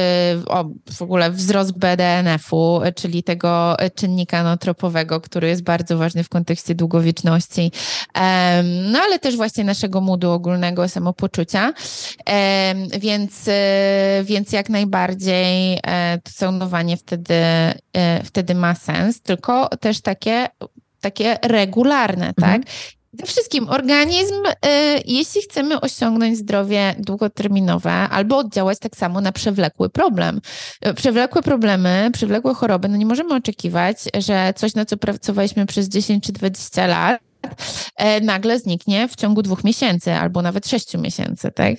o, 0.48 0.66
w 0.94 1.02
ogóle 1.02 1.32
wzrost 1.32 1.78
BDNF-u, 1.78 2.82
czyli 2.96 3.24
tego 3.24 3.78
czynnika 3.96 4.44
notropowego, 4.44 5.22
który 5.22 5.48
jest 5.48 5.64
bardzo 5.64 5.98
ważny 5.98 6.24
w 6.24 6.30
kontekście 6.30 6.76
długowieczności, 6.76 7.72
no 8.92 9.00
ale 9.00 9.20
też 9.20 9.36
właśnie 9.36 9.64
naszego 9.64 10.02
moodu 10.02 10.32
ogólnego 10.32 10.88
samopoczucia, 10.88 11.74
więc, 13.00 13.48
e, 13.48 14.24
więc 14.24 14.52
jak 14.52 14.70
najbardziej 14.70 15.80
to 16.24 16.32
saunowanie 16.32 16.98
wtedy, 16.98 17.36
wtedy 18.24 18.56
ma 18.56 18.76
sens, 18.76 19.22
tylko 19.22 19.70
też 19.70 20.02
takie 20.02 20.48
takie 21.02 21.38
regularne, 21.44 22.34
tak? 22.34 22.38
mhm. 22.38 22.64
tak? 22.64 22.72
Przede 23.18 23.28
wszystkim 23.32 23.70
organizm, 23.70 24.36
y, 24.46 25.02
jeśli 25.06 25.42
chcemy 25.42 25.82
osiągnąć 25.82 26.38
zdrowie 26.38 26.96
długoterminowe 27.00 27.92
albo 27.92 28.38
oddziałać 28.38 28.80
tak 28.80 28.96
samo 28.96 29.22
na 29.22 29.32
przewlekły 29.32 29.90
problem. 29.90 30.42
Y, 30.88 30.94
przewlekłe 30.94 31.42
problemy, 31.42 32.10
przewlekłe 32.14 32.54
choroby, 32.54 32.90
no 32.90 32.98
nie 32.98 33.06
możemy 33.06 33.36
oczekiwać, 33.36 33.98
że 34.18 34.54
coś, 34.56 34.76
na 34.76 34.86
co 34.86 34.98
pracowaliśmy 34.98 35.66
przez 35.66 35.90
10 35.90 36.24
czy 36.24 36.32
20 36.32 36.88
lat, 36.88 37.22
y, 37.42 38.22
nagle 38.22 38.60
zniknie 38.60 39.08
w 39.08 39.16
ciągu 39.16 39.42
dwóch 39.42 39.64
miesięcy 39.64 40.14
albo 40.14 40.42
nawet 40.42 40.68
sześciu 40.68 41.00
miesięcy. 41.00 41.52
Tak? 41.52 41.76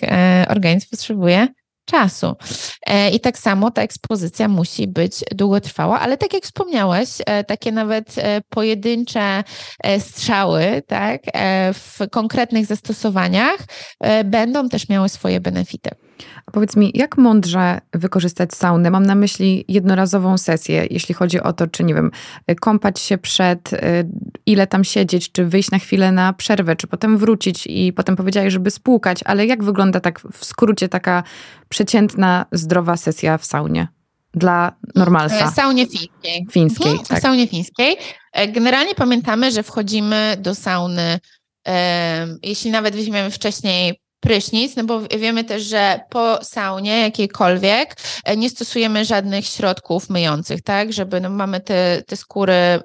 Organizm 0.49 0.87
potrzebuje 0.91 1.49
czasu. 1.85 2.37
E, 2.87 3.11
I 3.11 3.21
tak 3.21 3.39
samo 3.39 3.71
ta 3.71 3.83
ekspozycja 3.83 4.49
musi 4.49 4.89
być 4.89 5.25
długotrwała, 5.35 6.01
ale 6.01 6.17
tak 6.17 6.33
jak 6.35 6.45
wspomniałeś, 6.45 7.09
e, 7.27 7.45
takie 7.45 7.73
nawet 7.73 8.19
e, 8.19 8.41
pojedyncze 8.49 9.45
strzały 9.99 10.83
tak, 10.87 11.21
w 11.75 11.99
konkretnych 12.11 12.67
zastosowaniach 12.67 13.59
będą 14.25 14.69
też 14.69 14.89
miały 14.89 15.09
swoje 15.09 15.41
benefity. 15.41 15.91
A 16.47 16.51
powiedz 16.51 16.77
mi, 16.77 16.93
jak 16.95 17.19
mądrze 17.19 17.81
wykorzystać 17.93 18.55
saunę? 18.55 18.91
Mam 18.91 19.07
na 19.07 19.15
myśli 19.15 19.65
jednorazową 19.69 20.39
sesję, 20.39 20.87
jeśli 20.91 21.15
chodzi 21.15 21.41
o 21.41 21.53
to, 21.53 21.67
czy 21.67 21.85
nie 21.85 21.95
wiem, 21.95 22.11
kąpać 22.61 23.01
się 23.01 23.19
przed, 23.19 23.73
y, 23.73 23.79
ile 24.47 24.67
tam 24.67 24.85
siedzieć, 24.85 25.33
czy 25.33 25.45
wyjść 25.45 25.71
na 25.71 25.79
chwilę 25.79 26.13
na 26.13 26.33
przerwę, 26.33 26.77
czy 26.77 26.87
potem 26.87 27.19
wrócić 27.19 27.67
i 27.67 27.93
potem 27.93 28.17
powiedziałeś, 28.17 28.53
żeby 28.53 28.71
spłukać, 28.71 29.21
ale 29.25 29.47
jak 29.47 29.65
wygląda 29.65 30.01
tak 30.01 30.21
w 30.33 30.45
skrócie 30.45 30.89
taka 30.89 31.23
przeciętna, 31.69 32.47
zdrowa 32.53 32.97
sesja 32.97 33.39
w 33.39 33.45
saunie? 33.45 33.89
Dla 34.35 34.73
normalsa. 34.95 35.51
W 35.51 35.55
saunie 35.55 35.87
fińskiej. 35.87 36.47
Fińskiej, 36.51 36.91
mhm, 36.91 37.07
tak. 37.07 37.19
W 37.19 37.23
saunie 37.23 37.47
fińskiej. 37.47 37.97
E, 38.33 38.49
generalnie 38.49 38.95
pamiętamy, 38.95 39.53
że 39.53 39.63
wchodzimy 39.63 40.37
do 40.41 40.55
sauny, 40.55 41.21
jeśli 42.43 42.71
nawet 42.71 42.97
weźmiemy 42.97 43.31
wcześniej 43.31 44.02
prysznic, 44.23 44.77
no 44.77 44.85
bo 44.85 45.01
wiemy 45.01 45.45
też, 45.45 45.63
że 45.63 46.01
po 46.11 46.45
saunie 46.45 47.01
jakiejkolwiek 47.01 47.97
e, 48.25 48.37
nie 48.37 48.51
stosujemy 48.51 49.05
żadnych 49.05 49.47
środków 49.47 50.11
myjących, 50.11 50.63
tak, 50.63 50.93
żeby 50.93 51.21
no 51.21 51.31
mamy 51.31 51.61
te, 51.61 52.03
te 52.07 52.17
skóry, 52.17 52.81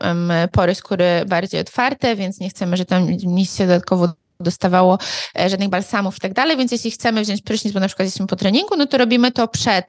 pory 0.52 0.76
skóry 0.76 1.06
bardziej 1.28 1.62
otwarte, 1.62 2.16
więc 2.16 2.40
nie 2.40 2.50
chcemy, 2.50 2.78
że 2.78 2.86
tam 2.86 3.08
nic 3.10 3.58
się 3.58 3.68
dodatkowo 3.68 4.08
dostawało 4.40 4.98
e, 5.40 5.50
żadnych 5.50 5.70
balsamów 5.70 6.18
i 6.18 6.20
tak 6.20 6.34
dalej, 6.34 6.58
więc 6.58 6.72
jeśli 6.72 6.92
chcemy 6.92 7.22
wziąć 7.22 7.42
prysznic, 7.42 7.74
bo 7.74 7.80
na 7.80 7.88
przykład 7.88 8.06
jesteśmy 8.06 8.28
po 8.28 8.36
treningu, 8.36 8.76
no 8.78 8.86
to 8.86 8.98
robimy 8.98 9.32
to 9.32 9.48
przed, 9.48 9.88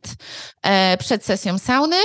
e, 0.62 0.96
przed 0.96 1.24
sesją 1.24 1.58
sauny 1.58 1.96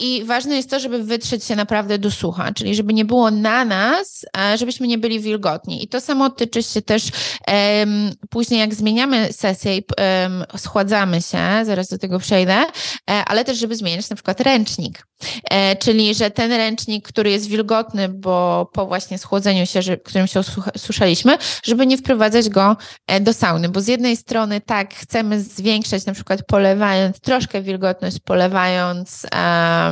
i 0.00 0.24
ważne 0.24 0.56
jest 0.56 0.70
to, 0.70 0.80
żeby 0.80 1.04
wytrzeć 1.04 1.44
się 1.44 1.56
naprawdę 1.56 1.98
do 1.98 2.10
sucha, 2.10 2.52
czyli 2.52 2.74
żeby 2.74 2.94
nie 2.94 3.04
było 3.04 3.30
na 3.30 3.64
nas, 3.64 4.24
żebyśmy 4.56 4.86
nie 4.86 4.98
byli 4.98 5.20
wilgotni. 5.20 5.84
I 5.84 5.88
to 5.88 6.00
samo 6.00 6.30
tyczy 6.30 6.62
się 6.62 6.82
też 6.82 7.02
um, 7.48 8.12
później, 8.30 8.60
jak 8.60 8.74
zmieniamy 8.74 9.32
sesję 9.32 9.76
i 9.76 9.84
um, 9.98 10.44
schładzamy 10.56 11.22
się, 11.22 11.64
zaraz 11.64 11.88
do 11.88 11.98
tego 11.98 12.18
przejdę, 12.18 12.54
e, 12.54 13.24
ale 13.26 13.44
też, 13.44 13.58
żeby 13.58 13.76
zmieniać 13.76 14.10
na 14.10 14.16
przykład 14.16 14.40
ręcznik. 14.40 15.06
E, 15.50 15.76
czyli, 15.76 16.14
że 16.14 16.30
ten 16.30 16.52
ręcznik, 16.52 17.08
który 17.08 17.30
jest 17.30 17.48
wilgotny, 17.48 18.08
bo 18.08 18.70
po 18.72 18.86
właśnie 18.86 19.18
schłodzeniu 19.18 19.66
się, 19.66 19.82
że, 19.82 19.96
którym 19.96 20.26
się 20.26 20.40
osuszaliśmy, 20.74 21.38
żeby 21.64 21.86
nie 21.86 21.98
wprowadzać 21.98 22.48
go 22.48 22.76
e, 23.06 23.20
do 23.20 23.32
sauny, 23.32 23.68
bo 23.68 23.80
z 23.80 23.86
jednej 23.88 24.16
strony 24.16 24.60
tak, 24.60 24.94
chcemy 24.94 25.42
zwiększać 25.42 26.06
na 26.06 26.12
przykład 26.12 26.40
polewając 26.46 27.20
troszkę 27.20 27.62
wilgotność, 27.62 28.18
polewając 28.24 29.26
um, 29.32 29.87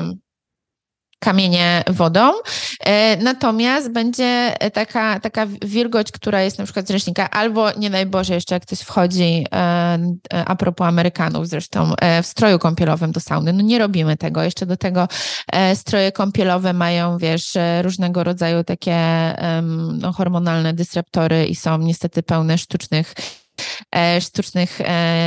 kamienie 1.19 1.83
wodą. 1.91 2.33
E, 2.81 3.17
natomiast 3.17 3.93
będzie 3.93 4.55
taka, 4.73 5.21
taka 5.21 5.47
wilgoć, 5.47 6.13
która 6.13 6.43
jest 6.43 6.59
na 6.59 6.65
przykład 6.65 6.87
z 6.87 6.91
ręcznika, 6.91 7.31
albo 7.31 7.73
nie 7.73 7.91
daj 7.91 8.07
Boże, 8.07 8.35
jeszcze 8.35 8.55
jak 8.55 8.63
ktoś 8.63 8.81
wchodzi, 8.81 9.47
e, 9.53 9.99
a 10.47 10.57
propos 10.57 10.87
Amerykanów 10.87 11.49
zresztą, 11.49 11.93
e, 11.97 12.23
w 12.23 12.27
stroju 12.27 12.59
kąpielowym 12.59 13.13
do 13.13 13.21
sauny. 13.21 13.53
No 13.53 13.63
nie 13.63 13.79
robimy 13.79 14.17
tego. 14.17 14.43
Jeszcze 14.43 14.67
do 14.67 14.77
tego 14.77 15.09
stroje 15.75 16.13
kąpielowe 16.13 16.73
mają, 16.73 17.19
wiesz, 17.19 17.53
różnego 17.83 18.25
rodzaju 18.25 18.65
takie 18.65 18.97
no, 19.93 20.13
hormonalne 20.13 20.73
dysruptory 20.73 21.47
i 21.47 21.55
są 21.55 21.79
niestety 21.79 22.23
pełne 22.23 22.59
sztucznych 22.59 23.15
sztucznych 24.21 24.79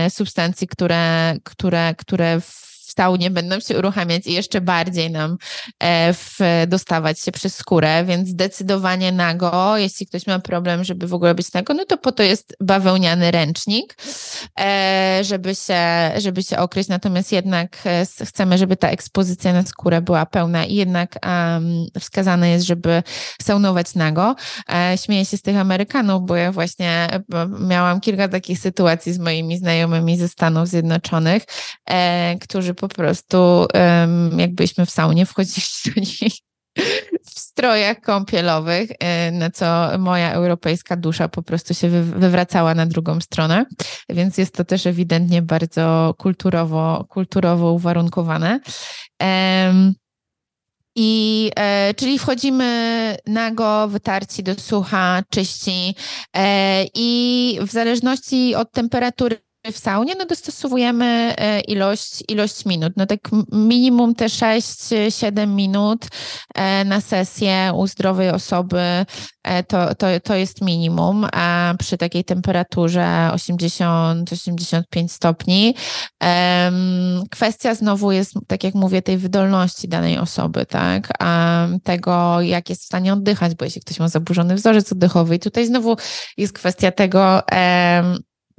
substancji, 0.10 0.68
które, 0.68 1.36
które, 1.44 1.96
które 1.98 2.42
w 2.42 2.69
saunie 3.00 3.32
będą 3.32 3.60
się 3.60 3.78
uruchamiać 3.78 4.28
i 4.28 4.34
jeszcze 4.34 4.62
bardziej 4.62 5.12
nam 5.12 5.38
e, 5.80 6.14
w, 6.14 6.38
dostawać 6.68 7.20
się 7.20 7.32
przez 7.32 7.56
skórę, 7.56 8.04
więc 8.06 8.30
zdecydowanie 8.30 9.12
nago, 9.12 9.78
jeśli 9.78 10.08
ktoś 10.08 10.28
ma 10.28 10.40
problem, 10.40 10.84
żeby 10.84 11.08
w 11.08 11.14
ogóle 11.14 11.36
być 11.36 11.54
nago, 11.54 11.74
no 11.74 11.86
to 11.86 11.98
po 11.98 12.12
to 12.12 12.24
jest 12.24 12.56
bawełniany 12.60 13.32
ręcznik, 13.32 13.98
e, 14.60 15.20
żeby 15.24 15.56
się, 15.56 15.82
żeby 16.18 16.44
się 16.44 16.58
okryć, 16.58 16.88
natomiast 16.88 17.32
jednak 17.32 17.78
e, 17.86 18.06
chcemy, 18.26 18.58
żeby 18.58 18.78
ta 18.78 18.90
ekspozycja 18.90 19.54
na 19.54 19.64
skórę 19.64 20.02
była 20.02 20.26
pełna 20.26 20.66
i 20.66 20.76
jednak 20.76 21.20
wskazane 22.00 22.50
jest, 22.50 22.66
żeby 22.66 23.04
saunować 23.42 23.96
nago. 23.96 24.36
Śmieję 24.96 25.26
się 25.26 25.38
z 25.38 25.42
tych 25.42 25.58
Amerykanów, 25.58 26.26
bo 26.26 26.36
ja 26.36 26.52
właśnie 26.52 27.08
miałam 27.60 28.00
kilka 28.00 28.28
takich 28.28 28.60
sytuacji 28.60 29.14
z 29.14 29.20
moimi 29.20 29.58
znajomymi 29.58 30.18
ze 30.18 30.28
Stanów 30.28 30.68
Zjednoczonych, 30.68 31.44
którzy 32.42 32.74
po 32.74 32.89
prostu 32.90 33.68
jakbyśmy 34.38 34.86
w 34.86 34.90
saunie 34.90 35.26
wchodzili 35.26 35.68
do 35.86 36.02
nich 36.02 36.34
w 37.26 37.40
strojach 37.40 38.02
kąpielowych, 38.02 38.90
na 39.32 39.50
co 39.52 39.90
moja 40.00 40.34
europejska 40.34 40.96
dusza 40.96 41.28
po 41.28 41.42
prostu 41.42 41.74
się 41.74 41.90
wywracała 41.90 42.76
na 42.76 42.86
drugą 42.86 43.22
stronę, 43.22 43.66
więc 44.10 44.38
jest 44.38 44.54
to 44.54 44.66
też 44.66 44.86
ewidentnie 44.86 45.42
bardzo 45.42 46.16
kulturowo, 46.18 47.06
kulturowo 47.10 47.72
uwarunkowane. 47.72 48.60
I, 50.96 51.52
e, 51.56 51.94
czyli 51.94 52.20
wchodzimy 52.20 53.18
nago, 53.28 53.88
wytarci 53.88 54.44
do 54.44 54.56
sucha, 54.56 55.24
czyści 55.30 55.96
e, 56.36 56.86
i 56.96 57.60
w 57.62 57.72
zależności 57.72 58.56
od 58.56 58.72
temperatury 58.72 59.49
w 59.66 59.78
saunie, 59.78 60.16
no 60.16 60.26
dostosowujemy 60.26 61.06
e, 61.38 61.60
ilość, 61.60 62.24
ilość 62.28 62.66
minut. 62.66 62.94
No 62.98 63.06
tak 63.06 63.20
minimum 63.52 64.16
te 64.16 64.26
6-7 64.26 65.48
minut 65.48 66.08
e, 66.56 66.86
na 66.86 67.02
sesję 67.02 67.72
u 67.76 67.88
zdrowej 67.88 68.30
osoby 68.30 68.80
e, 69.44 69.64
to, 69.64 69.96
to, 69.96 70.08
to 70.24 70.36
jest 70.36 70.62
minimum, 70.62 71.28
a 71.34 71.74
przy 71.80 71.98
takiej 71.98 72.24
temperaturze 72.24 73.32
80-85 73.34 75.08
stopni. 75.08 75.76
Kwestia 77.32 77.76
znowu 77.76 78.12
jest, 78.12 78.34
tak 78.48 78.64
jak 78.64 78.76
mówię, 78.76 79.02
tej 79.02 79.18
wydolności 79.18 79.88
danej 79.88 80.18
osoby, 80.18 80.66
tak? 80.66 81.08
Tego, 81.84 82.42
jak 82.42 82.70
jest 82.70 82.82
w 82.82 82.86
stanie 82.86 83.14
oddychać, 83.14 83.56
bo 83.56 83.66
jeśli 83.66 83.82
ktoś 83.82 84.00
ma 84.00 84.08
zaburzony 84.08 84.56
wzorzec 84.56 84.92
oddechowy 84.92 85.36
i 85.36 85.40
tutaj 85.40 85.66
znowu 85.66 85.98
jest 86.38 86.54
kwestia 86.54 86.92
tego, 86.92 87.42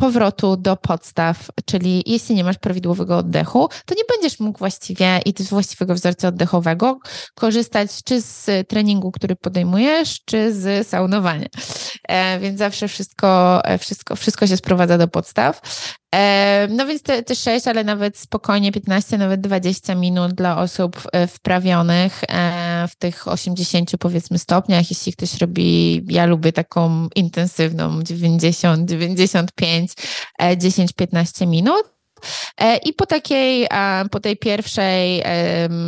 powrotu 0.00 0.56
do 0.56 0.76
podstaw, 0.76 1.50
czyli 1.64 2.02
jeśli 2.06 2.34
nie 2.34 2.44
masz 2.44 2.58
prawidłowego 2.58 3.18
oddechu, 3.18 3.68
to 3.86 3.94
nie 3.94 4.04
będziesz 4.08 4.40
mógł 4.40 4.58
właściwie 4.58 5.20
i 5.26 5.44
z 5.44 5.50
właściwego 5.50 5.94
wzorca 5.94 6.28
oddechowego 6.28 6.98
korzystać 7.34 7.90
czy 8.04 8.20
z 8.20 8.68
treningu, 8.68 9.10
który 9.12 9.36
podejmujesz, 9.36 10.20
czy 10.24 10.54
z 10.54 10.88
saunowania. 10.88 11.46
E, 12.08 12.38
więc 12.38 12.58
zawsze 12.58 12.88
wszystko, 12.88 13.60
e, 13.64 13.78
wszystko, 13.78 14.16
wszystko 14.16 14.46
się 14.46 14.56
sprowadza 14.56 14.98
do 14.98 15.08
podstaw. 15.08 15.60
E, 16.14 16.68
no 16.70 16.86
więc 16.86 17.02
te, 17.02 17.22
te 17.22 17.34
6, 17.34 17.68
ale 17.68 17.84
nawet 17.84 18.18
spokojnie 18.18 18.72
15, 18.72 19.18
nawet 19.18 19.40
20 19.40 19.94
minut 19.94 20.32
dla 20.32 20.58
osób 20.58 21.02
e, 21.12 21.26
wprawionych 21.26 22.20
e, 22.28 22.88
w 22.88 22.96
tych 22.96 23.28
80 23.28 23.90
powiedzmy 23.98 24.38
stopniach. 24.38 24.90
Jeśli 24.90 25.12
ktoś 25.12 25.38
robi, 25.38 26.02
ja 26.08 26.26
lubię 26.26 26.52
taką 26.52 27.08
intensywną 27.14 28.02
90, 28.02 28.90
95, 28.90 29.92
10-15 30.40 31.46
minut. 31.46 31.82
I 32.84 32.92
po 32.92 33.06
takiej, 33.06 33.66
po 34.10 34.20
tej 34.20 34.36
pierwszej 34.36 35.22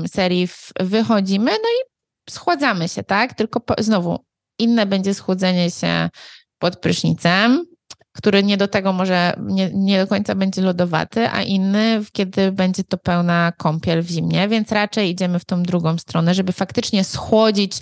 serii 0.07 0.49
wychodzimy, 0.81 1.51
no 1.51 1.57
i 1.69 1.91
schładzamy 2.31 2.89
się, 2.89 3.03
tak? 3.03 3.35
Tylko 3.35 3.61
po, 3.61 3.75
znowu 3.79 4.25
inne 4.59 4.87
będzie 4.87 5.15
schłodzenie 5.15 5.71
się 5.71 6.11
pod 6.59 6.77
prysznicem, 6.77 7.67
który 8.13 8.43
nie 8.43 8.57
do 8.57 8.69
tego 8.69 8.93
może, 8.93 9.33
nie, 9.41 9.71
nie 9.75 9.99
do 9.99 10.07
końca 10.07 10.35
będzie 10.35 10.63
lodowaty, 10.63 11.29
a 11.29 11.43
inny, 11.43 12.03
kiedy 12.13 12.53
będzie 12.53 12.85
to 12.85 12.99
pełna 12.99 13.53
kąpiel 13.59 14.03
w 14.03 14.09
zimnie, 14.09 14.49
więc 14.49 14.73
raczej 14.73 15.11
idziemy 15.11 15.39
w 15.39 15.45
tą 15.45 15.63
drugą 15.63 15.99
stronę, 15.99 16.35
żeby 16.35 16.53
faktycznie 16.53 17.05
schłodzić 17.05 17.79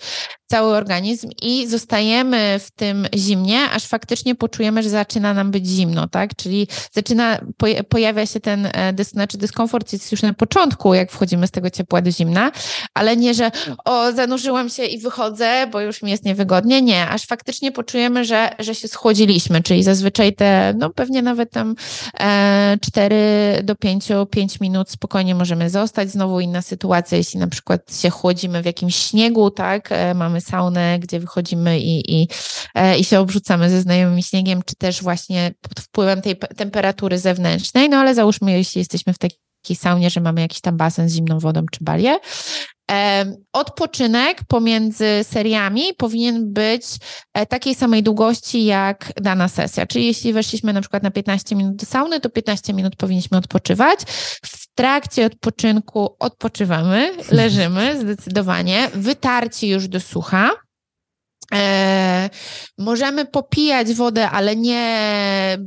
cały 0.51 0.77
organizm 0.77 1.31
i 1.43 1.67
zostajemy 1.67 2.59
w 2.59 2.71
tym 2.71 3.07
zimnie, 3.15 3.71
aż 3.71 3.87
faktycznie 3.87 4.35
poczujemy, 4.35 4.83
że 4.83 4.91
zaczyna 4.91 5.35
nam 5.35 5.51
być 5.51 5.67
zimno, 5.67 6.09
tak? 6.09 6.37
Czyli 6.37 6.69
zaczyna, 6.93 7.41
pojawia 7.89 8.27
się 8.27 8.41
ten 8.41 8.69
e, 8.73 8.93
dys, 8.93 9.11
znaczy 9.11 9.39
dyskomfort 9.39 9.93
jest 9.93 10.13
już 10.13 10.23
na 10.23 10.35
początku, 10.35 10.95
jak 10.95 11.13
wchodzimy 11.13 11.47
z 11.47 11.51
tego 11.51 11.71
ciepła 11.71 12.03
do 12.03 12.11
zimna, 12.11 12.53
ale 12.95 13.17
nie, 13.17 13.35
że 13.35 13.51
o, 13.85 14.13
zanurzyłam 14.13 14.69
się 14.69 14.85
i 14.85 14.99
wychodzę, 14.99 15.67
bo 15.73 15.81
już 15.81 16.03
mi 16.03 16.11
jest 16.11 16.25
niewygodnie. 16.25 16.83
Nie, 16.83 17.09
aż 17.09 17.27
faktycznie 17.27 17.73
poczujemy, 17.73 18.25
że, 18.25 18.51
że 18.59 18.75
się 18.75 18.89
schłodziliśmy, 18.89 19.63
czyli 19.63 19.83
zazwyczaj 19.83 20.33
te, 20.35 20.75
no 20.79 20.91
pewnie 20.91 21.23
nawet 21.23 21.51
tam 21.51 21.75
e, 22.21 22.77
4 22.81 23.17
do 23.63 23.77
5, 23.77 24.09
5 24.31 24.61
minut 24.61 24.91
spokojnie 24.91 25.35
możemy 25.35 25.71
zostać. 25.71 26.11
Znowu 26.11 26.41
inna 26.41 26.63
sytuacja, 26.63 27.19
jeśli 27.19 27.41
na 27.41 27.47
przykład 27.47 27.97
się 28.01 28.11
chłodzimy 28.11 28.63
w 28.63 28.67
jakimś 28.67 28.97
śniegu, 28.97 29.51
tak? 29.51 29.93
E, 29.93 30.15
saunę, 30.41 30.99
gdzie 30.99 31.21
wychodzimy 31.21 31.81
i, 31.81 32.23
i, 32.23 32.29
e, 32.75 32.99
i 32.99 33.05
się 33.05 33.21
obrzucamy 33.21 33.71
ze 33.71 33.81
znajomym 33.81 34.23
śniegiem, 34.23 34.63
czy 34.63 34.75
też 34.75 35.03
właśnie 35.03 35.55
pod 35.61 35.81
wpływem 35.81 36.23
tej 36.23 36.37
temperatury 36.57 37.19
zewnętrznej, 37.19 37.89
no 37.89 37.97
ale 37.97 38.15
załóżmy, 38.15 38.53
jeśli 38.53 38.79
jesteśmy 38.79 39.13
w 39.13 39.19
takiej 39.63 39.77
saunie, 39.77 40.11
że 40.11 40.21
mamy 40.21 40.41
jakiś 40.41 40.61
tam 40.61 40.77
basen 40.77 41.09
z 41.09 41.15
zimną 41.15 41.39
wodą 41.39 41.67
czy 41.73 41.85
balię. 41.85 42.19
Odpoczynek 43.53 44.45
pomiędzy 44.49 45.07
seriami 45.23 45.83
powinien 45.97 46.53
być 46.53 46.83
e, 47.35 47.47
takiej 47.47 47.75
samej 47.75 48.03
długości 48.03 48.65
jak 48.65 49.13
dana 49.17 49.49
sesja. 49.49 49.87
Czyli 49.87 50.07
jeśli 50.07 50.33
weszliśmy 50.33 50.73
na 50.73 50.81
przykład 50.81 51.03
na 51.03 51.11
15 51.11 51.57
minut 51.57 51.77
do 51.77 51.87
sauny, 51.87 52.21
to 52.21 52.31
15 52.31 52.73
minut 52.73 52.97
powinniśmy 52.97 53.39
odpoczywać. 53.39 54.01
W 54.45 54.75
trakcie 54.75 55.27
odpoczynku 55.27 56.17
odpoczywamy, 56.19 57.13
leżymy 57.31 58.01
zdecydowanie, 58.01 58.91
wytarci 58.95 59.69
już 59.69 59.89
do 59.89 60.01
sucha. 60.01 60.51
E, 61.55 62.31
możemy 62.79 63.27
popijać 63.27 63.95
wodę, 63.95 64.31
ale 64.31 64.57
nie 64.57 65.59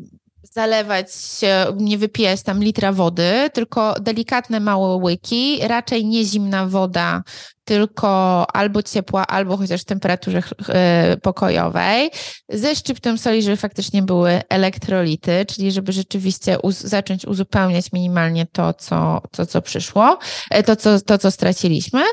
zalewać 0.56 1.16
się, 1.16 1.66
nie 1.78 1.98
wypijać 1.98 2.44
tam 2.44 2.64
litra 2.64 2.92
wody, 2.92 3.50
tylko 3.54 3.96
delikatne 4.02 4.60
małe 4.60 4.96
łyki, 4.96 5.60
raczej 5.68 6.06
nie 6.06 6.26
zimna 6.26 6.68
woda, 6.68 7.24
tylko 7.64 8.46
albo 8.56 8.84
ciepła, 8.84 9.28
albo 9.28 9.58
chociaż 9.58 9.82
w 9.82 9.86
temperaturze 9.86 10.42
e, 10.70 11.18
pokojowej, 11.22 12.12
ze 12.50 12.76
szczyptem 12.76 13.18
soli, 13.18 13.44
żeby 13.44 13.58
faktycznie 13.58 14.02
były 14.02 14.42
elektrolity, 14.50 15.46
czyli 15.46 15.72
żeby 15.72 15.92
rzeczywiście 15.92 16.60
uz 16.60 16.80
zacząć 16.80 17.26
uzupełniać 17.26 17.92
minimalnie 17.94 18.46
to, 18.52 18.74
co, 18.74 19.22
to, 19.32 19.46
co 19.46 19.62
przyszło, 19.62 20.20
e, 20.52 20.64
to, 20.64 20.76
co, 20.76 21.02
to, 21.02 21.18
co 21.18 21.32
straciliśmy. 21.32 22.04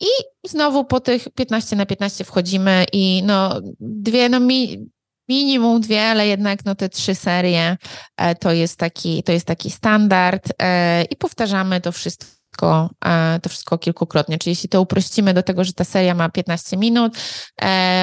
I 0.00 0.06
znowu 0.48 0.84
po 0.84 1.00
tych 1.00 1.28
15 1.34 1.76
na 1.76 1.86
15 1.86 2.24
wchodzimy 2.24 2.84
i 2.92 3.22
no 3.26 3.60
dwie, 3.80 4.28
no 4.28 4.40
mi, 4.40 4.86
minimum 5.28 5.80
dwie, 5.80 6.02
ale 6.02 6.26
jednak 6.26 6.64
no 6.64 6.74
te 6.74 6.88
trzy 6.88 7.14
serie 7.14 7.76
e, 8.16 8.34
to 8.34 8.52
jest 8.52 8.78
taki, 8.78 9.22
to 9.22 9.32
jest 9.32 9.46
taki 9.46 9.70
standard 9.70 10.52
e, 10.62 11.04
i 11.04 11.16
powtarzamy 11.16 11.80
to 11.80 11.92
wszystko 11.92 12.90
e, 13.04 13.40
to 13.42 13.48
wszystko 13.48 13.78
kilkukrotnie. 13.78 14.38
Czyli 14.38 14.50
jeśli 14.50 14.68
to 14.68 14.82
uprościmy 14.82 15.34
do 15.34 15.42
tego, 15.42 15.64
że 15.64 15.72
ta 15.72 15.84
seria 15.84 16.14
ma 16.14 16.28
15 16.28 16.76
minut, 16.76 17.16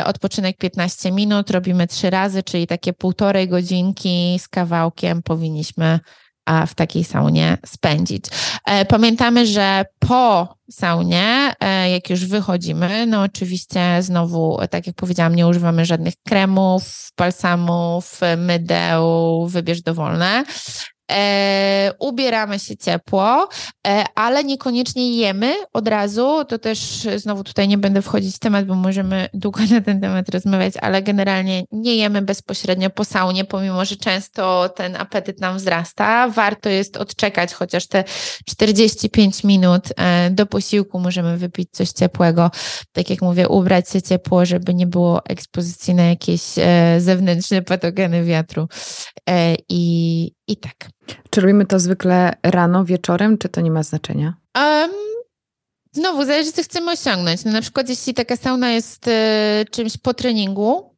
odpoczynek 0.06 0.58
15 0.58 1.12
minut, 1.12 1.52
robimy 1.52 1.88
trzy 1.88 2.10
razy, 2.10 2.44
czyli 2.44 2.68
takie 2.68 2.94
półtorej 2.94 3.48
godzinki 3.48 4.40
z 4.40 4.48
kawałkiem 4.48 5.24
powinniśmy 5.24 6.00
w 6.68 6.76
takiej 6.76 7.04
saunie 7.04 7.58
spędzić. 7.66 8.26
E, 8.66 8.86
pamiętamy, 8.86 9.48
że 9.48 9.86
po 10.00 10.56
saunie, 10.72 11.54
e, 11.60 11.90
jak 11.90 12.10
już 12.10 12.26
wychodzimy, 12.26 13.06
no 13.06 13.22
oczywiście 13.22 13.98
znowu, 14.02 14.60
tak 14.70 14.88
jak 14.88 14.96
powiedziałam, 14.96 15.36
nie 15.36 15.48
używamy 15.48 15.86
żadnych 15.86 16.14
kremów, 16.28 17.12
balsamów, 17.18 18.20
mydeł, 18.38 19.48
wybierz 19.48 19.82
dowolne. 19.82 20.44
E, 21.14 21.92
ubieramy 22.00 22.60
się 22.60 22.78
ciepło, 22.78 23.50
e, 23.88 24.04
ale 24.16 24.44
niekoniecznie 24.44 25.18
jemy 25.18 25.56
od 25.74 25.88
razu. 25.88 26.46
To 26.46 26.60
też 26.60 26.80
znowu 27.16 27.44
tutaj 27.44 27.68
nie 27.68 27.78
będę 27.78 28.02
wchodzić 28.02 28.36
w 28.36 28.40
temat, 28.40 28.66
bo 28.66 28.76
możemy 28.76 29.30
długo 29.34 29.60
na 29.72 29.82
ten 29.82 30.02
temat 30.02 30.30
rozmawiać, 30.30 30.74
ale 30.82 31.02
generalnie 31.02 31.64
nie 31.72 31.96
jemy 31.96 32.22
bezpośrednio 32.22 32.90
po 32.90 33.06
saunie, 33.06 33.46
pomimo 33.46 33.86
że 33.86 33.96
często 33.96 34.70
ten 34.70 34.96
apetyt 34.96 35.40
nam 35.40 35.58
wzrasta. 35.58 36.30
Warto 36.30 36.70
jest 36.70 36.98
odczekać 36.98 37.54
chociaż 37.54 37.88
te 37.88 38.04
45 38.50 39.44
minut 39.44 39.84
e, 39.98 40.30
do 40.30 40.46
posiłku, 40.46 41.00
możemy 41.00 41.38
wypić 41.38 41.72
coś 41.72 41.90
ciepłego. 41.90 42.52
Tak 42.92 43.10
jak 43.10 43.22
mówię, 43.22 43.48
ubrać 43.48 43.90
się 43.90 44.02
ciepło, 44.02 44.46
żeby 44.46 44.74
nie 44.74 44.88
było 44.88 45.26
ekspozycji 45.26 45.94
na 45.96 46.04
jakieś 46.04 46.42
e, 46.58 46.96
zewnętrzne 47.00 47.62
patogeny 47.62 48.24
wiatru. 48.24 48.68
E, 49.30 49.56
I, 49.70 50.32
i 50.48 50.58
tak. 50.58 50.90
Czy 51.30 51.42
robimy 51.42 51.66
to 51.66 51.80
zwykle 51.80 52.34
rano, 52.44 52.86
wieczorem, 52.86 53.38
czy 53.38 53.50
to 53.50 53.62
nie 53.62 53.72
ma 53.72 53.84
znaczenia? 53.84 54.34
Um, 54.58 54.92
znowu, 55.92 56.26
zależy, 56.26 56.52
co 56.52 56.64
chcemy 56.64 56.92
osiągnąć. 56.92 57.46
No, 57.46 57.52
na 57.52 57.62
przykład, 57.62 57.90
jeśli 57.90 58.14
taka 58.14 58.36
sauna 58.36 58.72
jest 58.72 59.08
y, 59.08 59.12
czymś 59.72 59.98
po 59.98 60.14
treningu, 60.14 60.94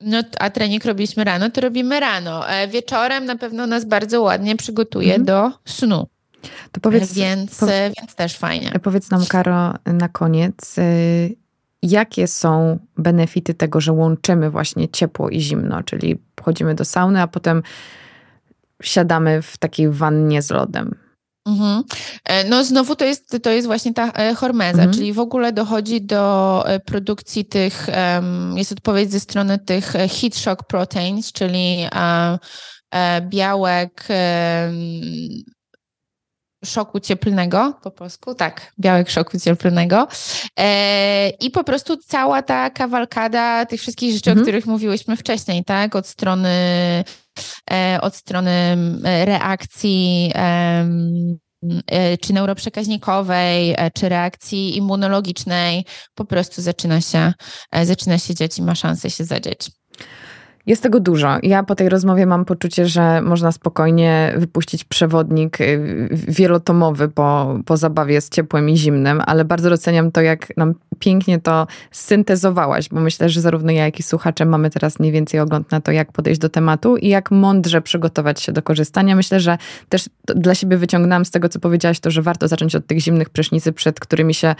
no, 0.00 0.22
a 0.40 0.50
trening 0.50 0.84
robiliśmy 0.84 1.24
rano, 1.24 1.50
to 1.50 1.60
robimy 1.60 2.00
rano. 2.00 2.48
E, 2.48 2.68
wieczorem 2.68 3.24
na 3.24 3.36
pewno 3.36 3.66
nas 3.66 3.84
bardzo 3.84 4.22
ładnie 4.22 4.56
przygotuje 4.56 5.14
mhm. 5.14 5.24
do 5.24 5.58
snu. 5.64 6.06
To 6.72 6.80
powiedz, 6.80 7.12
więc, 7.12 7.58
po, 7.58 7.66
więc 7.66 8.14
też 8.14 8.36
fajnie. 8.36 8.72
Powiedz 8.82 9.10
nam, 9.10 9.26
Karo, 9.26 9.74
na 9.86 10.08
koniec, 10.08 10.78
y, 10.78 11.36
jakie 11.82 12.26
są 12.26 12.78
benefity 12.96 13.54
tego, 13.54 13.80
że 13.80 13.92
łączymy 13.92 14.50
właśnie 14.50 14.88
ciepło 14.88 15.30
i 15.30 15.40
zimno, 15.40 15.82
czyli 15.82 16.18
wchodzimy 16.40 16.74
do 16.74 16.84
sauny, 16.84 17.22
a 17.22 17.26
potem 17.26 17.62
siadamy 18.82 19.42
w 19.42 19.58
takiej 19.58 19.90
wannie 19.90 20.42
z 20.42 20.50
lodem. 20.50 20.94
Mhm. 21.46 21.84
E, 22.24 22.44
no 22.44 22.64
znowu 22.64 22.96
to 22.96 23.04
jest, 23.04 23.36
to 23.42 23.50
jest 23.50 23.66
właśnie 23.66 23.94
ta 23.94 24.12
e, 24.12 24.34
hormeza, 24.34 24.82
mhm. 24.82 24.92
czyli 24.92 25.12
w 25.12 25.18
ogóle 25.18 25.52
dochodzi 25.52 26.02
do 26.02 26.64
e, 26.66 26.80
produkcji 26.80 27.44
tych, 27.44 27.86
jest 28.54 28.72
odpowiedź 28.72 29.12
ze 29.12 29.20
strony 29.20 29.58
tych 29.58 29.92
heat 29.92 30.36
shock 30.36 30.62
proteins, 30.62 31.32
czyli 31.32 31.86
białek 33.20 34.08
szoku 36.64 37.00
cieplnego, 37.00 37.78
po 37.82 37.90
polsku, 37.90 38.34
tak, 38.34 38.72
białek 38.80 39.10
szoku 39.10 39.38
cieplnego. 39.38 40.08
E, 40.58 41.28
I 41.28 41.50
po 41.50 41.64
prostu 41.64 41.96
cała 41.96 42.42
ta 42.42 42.70
kawalkada 42.70 43.66
tych 43.66 43.80
wszystkich 43.80 44.14
rzeczy, 44.14 44.30
mhm. 44.30 44.42
o 44.42 44.44
których 44.44 44.66
mówiłyśmy 44.66 45.16
wcześniej, 45.16 45.64
tak, 45.64 45.96
od 45.96 46.06
strony, 46.06 46.50
od 48.00 48.16
strony 48.16 48.76
reakcji 49.24 50.32
e, 51.86 52.18
czy 52.18 52.32
neuroprzekaźnikowej, 52.32 53.74
e, 53.78 53.90
czy 53.90 54.08
reakcji 54.08 54.76
immunologicznej, 54.76 55.84
po 56.14 56.24
prostu 56.24 56.62
zaczyna 56.62 57.00
się, 57.00 57.32
e, 57.72 57.86
zaczyna 57.86 58.18
się 58.18 58.34
dziać 58.34 58.58
i 58.58 58.62
ma 58.62 58.74
szansę 58.74 59.10
się 59.10 59.24
zadzieć. 59.24 59.70
Jest 60.68 60.82
tego 60.82 61.00
dużo. 61.00 61.38
Ja 61.42 61.62
po 61.62 61.74
tej 61.74 61.88
rozmowie 61.88 62.26
mam 62.26 62.44
poczucie, 62.44 62.86
że 62.86 63.22
można 63.22 63.52
spokojnie 63.52 64.34
wypuścić 64.36 64.84
przewodnik 64.84 65.60
y, 65.60 66.08
wielotomowy 66.10 67.08
po, 67.08 67.58
po 67.66 67.76
zabawie 67.76 68.20
z 68.20 68.28
ciepłem 68.28 68.70
i 68.70 68.76
zimnem, 68.76 69.22
ale 69.26 69.44
bardzo 69.44 69.70
doceniam 69.70 70.12
to, 70.12 70.20
jak 70.20 70.56
nam 70.56 70.74
pięknie 70.98 71.40
to 71.40 71.66
syntezowałaś, 71.90 72.88
bo 72.88 73.00
myślę, 73.00 73.28
że 73.28 73.40
zarówno 73.40 73.72
ja, 73.72 73.84
jak 73.84 74.00
i 74.00 74.02
słuchacze 74.02 74.44
mamy 74.44 74.70
teraz 74.70 75.00
mniej 75.00 75.12
więcej 75.12 75.40
ogląd 75.40 75.72
na 75.72 75.80
to, 75.80 75.92
jak 75.92 76.12
podejść 76.12 76.40
do 76.40 76.48
tematu 76.48 76.96
i 76.96 77.08
jak 77.08 77.30
mądrze 77.30 77.82
przygotować 77.82 78.42
się 78.42 78.52
do 78.52 78.62
korzystania. 78.62 79.16
Myślę, 79.16 79.40
że 79.40 79.58
też 79.88 80.08
dla 80.26 80.54
siebie 80.54 80.76
wyciągnęłam 80.76 81.24
z 81.24 81.30
tego, 81.30 81.48
co 81.48 81.60
powiedziałaś, 81.60 82.00
to, 82.00 82.10
że 82.10 82.22
warto 82.22 82.48
zacząć 82.48 82.74
od 82.74 82.86
tych 82.86 83.00
zimnych 83.00 83.30
prysznicy, 83.30 83.72
przed 83.72 84.00
którymi 84.00 84.34
się 84.34 84.54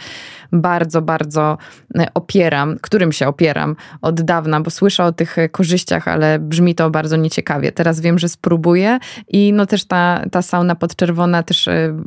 bardzo, 0.51 1.01
bardzo 1.01 1.57
e, 1.97 2.07
opieram, 2.13 2.77
którym 2.81 3.11
się 3.11 3.27
opieram 3.27 3.75
od 4.01 4.21
dawna, 4.21 4.61
bo 4.61 4.69
słyszę 4.69 5.03
o 5.03 5.11
tych 5.11 5.37
korzyściach, 5.51 5.98
ale 6.07 6.39
brzmi 6.39 6.75
to 6.75 6.89
bardzo 6.89 7.15
nieciekawie. 7.15 7.71
Teraz 7.71 7.99
wiem, 7.99 8.19
że 8.19 8.29
spróbuję 8.29 8.99
i 9.27 9.53
no 9.53 9.65
też 9.65 9.85
ta, 9.85 10.25
ta 10.31 10.41
sauna 10.41 10.75
podczerwona 10.75 11.43
też 11.43 11.67
e, 11.67 11.97